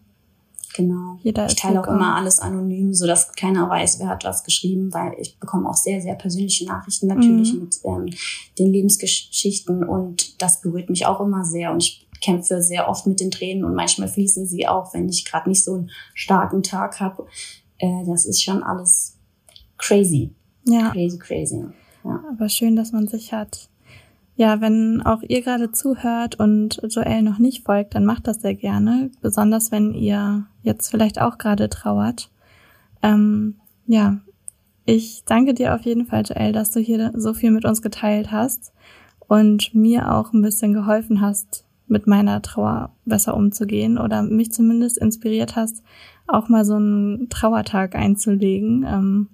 Genau. 0.76 1.18
Jeder 1.24 1.46
ich 1.46 1.56
teile 1.56 1.82
auch 1.82 1.88
immer 1.88 2.16
alles 2.16 2.40
anonym, 2.40 2.94
so 2.94 3.08
dass 3.08 3.32
keiner 3.34 3.70
weiß, 3.70 4.00
wer 4.00 4.10
hat 4.10 4.26
was 4.26 4.44
geschrieben, 4.44 4.94
weil 4.94 5.14
ich 5.20 5.40
bekomme 5.40 5.70
auch 5.70 5.76
sehr, 5.76 6.02
sehr 6.02 6.16
persönliche 6.16 6.66
Nachrichten 6.66 7.08
natürlich 7.08 7.54
mhm. 7.54 7.60
mit 7.62 7.80
ähm, 7.86 8.06
den 8.60 8.74
Lebensgeschichten 8.74 9.84
und 9.84 10.42
das 10.42 10.62
berührt 10.62 10.90
mich 10.90 11.06
auch 11.06 11.22
immer 11.22 11.46
sehr 11.46 11.72
und 11.72 11.82
ich 11.82 12.08
kämpfe 12.22 12.62
sehr 12.62 12.90
oft 12.90 13.08
mit 13.08 13.20
den 13.22 13.32
Tränen 13.32 13.64
und 13.64 13.74
manchmal 13.74 14.10
fließen 14.10 14.48
sie 14.48 14.68
auch, 14.68 14.94
wenn 14.94 15.08
ich 15.08 15.24
gerade 15.24 15.48
nicht 15.48 15.64
so 15.64 15.76
einen 15.76 15.92
starken 16.14 16.62
Tag 16.62 17.00
habe. 17.00 17.26
Äh, 17.78 18.04
das 18.06 18.26
ist 18.26 18.44
schon 18.44 18.62
alles 18.62 19.18
crazy. 19.78 20.34
Ja. 20.66 20.92
Crazy, 20.92 21.18
crazy. 21.18 21.64
Ja. 22.04 22.24
Aber 22.30 22.50
schön, 22.50 22.76
dass 22.76 22.92
man 22.92 23.08
sich 23.08 23.32
hat. 23.32 23.70
Ja, 24.38 24.60
wenn 24.60 25.02
auch 25.02 25.22
ihr 25.22 25.42
gerade 25.42 25.72
zuhört 25.72 26.36
und 26.40 26.82
Joel 26.90 27.22
noch 27.22 27.40
nicht 27.40 27.64
folgt, 27.64 27.96
dann 27.96 28.06
macht 28.06 28.28
das 28.28 28.42
sehr 28.42 28.56
gerne. 28.56 29.10
Besonders 29.22 29.72
wenn 29.72 29.94
ihr 29.94 30.46
jetzt 30.62 30.90
vielleicht 30.90 31.22
auch 31.22 31.38
gerade 31.38 31.70
trauert. 31.70 32.30
Ähm, 33.02 33.56
ja, 33.88 34.18
ich 34.86 35.24
danke 35.26 35.54
dir 35.54 35.74
auf 35.74 35.82
jeden 35.82 36.06
Fall, 36.06 36.24
Joel, 36.26 36.52
dass 36.52 36.72
du 36.72 36.82
hier 36.82 37.14
so 37.16 37.34
viel 37.34 37.52
mit 37.52 37.64
uns 37.64 37.82
geteilt 37.82 38.32
hast 38.32 38.74
und 39.28 39.74
mir 39.74 40.14
auch 40.14 40.34
ein 40.34 40.42
bisschen 40.42 40.74
geholfen 40.74 41.22
hast, 41.22 41.66
mit 41.88 42.06
meiner 42.06 42.42
Trauer 42.42 42.92
besser 43.06 43.36
umzugehen 43.36 43.98
oder 43.98 44.22
mich 44.22 44.52
zumindest 44.52 44.98
inspiriert 44.98 45.56
hast, 45.56 45.82
auch 46.28 46.50
mal 46.50 46.66
so 46.66 46.76
einen 46.76 47.30
Trauertag 47.30 47.96
einzulegen. 47.96 48.84
Ähm, 48.88 49.30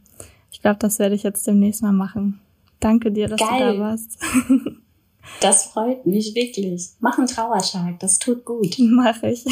ich 0.51 0.61
glaube, 0.61 0.77
das 0.79 0.99
werde 0.99 1.15
ich 1.15 1.23
jetzt 1.23 1.47
demnächst 1.47 1.81
mal 1.81 1.93
machen. 1.93 2.39
Danke 2.79 3.11
dir, 3.11 3.27
dass 3.27 3.39
Geil. 3.39 3.73
du 3.73 3.77
da 3.77 3.79
warst. 3.79 4.19
Das 5.39 5.65
freut 5.65 6.05
mich 6.05 6.35
wirklich. 6.35 6.89
Mach 6.99 7.17
einen 7.17 7.27
Trauertag, 7.27 7.99
das 7.99 8.19
tut 8.19 8.45
gut. 8.45 8.75
Mach 8.79 9.21
ich. 9.23 9.43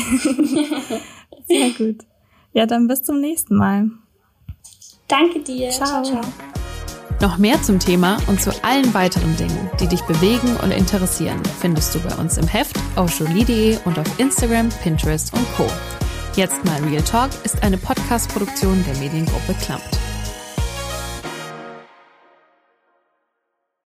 Sehr 1.48 1.70
gut. 1.78 2.06
Ja, 2.54 2.66
dann 2.66 2.88
bis 2.88 3.04
zum 3.04 3.22
nächsten 3.22 3.56
Mal. 3.56 3.90
Danke 5.08 5.40
dir. 5.40 5.70
Ciao. 5.70 6.04
ciao, 6.04 6.22
ciao. 6.22 6.22
Noch 7.22 7.38
mehr 7.38 7.62
zum 7.62 7.80
Thema 7.80 8.18
und 8.28 8.42
zu 8.42 8.52
allen 8.64 8.94
weiteren 8.94 9.36
Dingen, 9.36 9.70
die 9.80 9.88
dich 9.88 10.02
bewegen 10.04 10.56
und 10.64 10.72
interessieren, 10.72 11.42
findest 11.60 11.94
du 11.94 12.00
bei 12.00 12.16
uns 12.16 12.38
im 12.38 12.48
Heft 12.48 12.78
auf 12.96 13.20
jolie.de 13.20 13.78
und 13.84 14.00
auf 14.00 14.20
Instagram, 14.20 14.70
Pinterest 14.84 15.34
und 15.34 15.46
Co. 15.58 15.68
Jetzt 16.36 16.64
mal 16.64 16.82
Real 16.84 17.04
Talk 17.04 17.32
ist 17.44 17.62
eine 17.62 17.78
Podcast-Produktion 17.78 18.86
der 18.88 18.96
Mediengruppe 18.98 19.54
Klammt. 19.62 20.09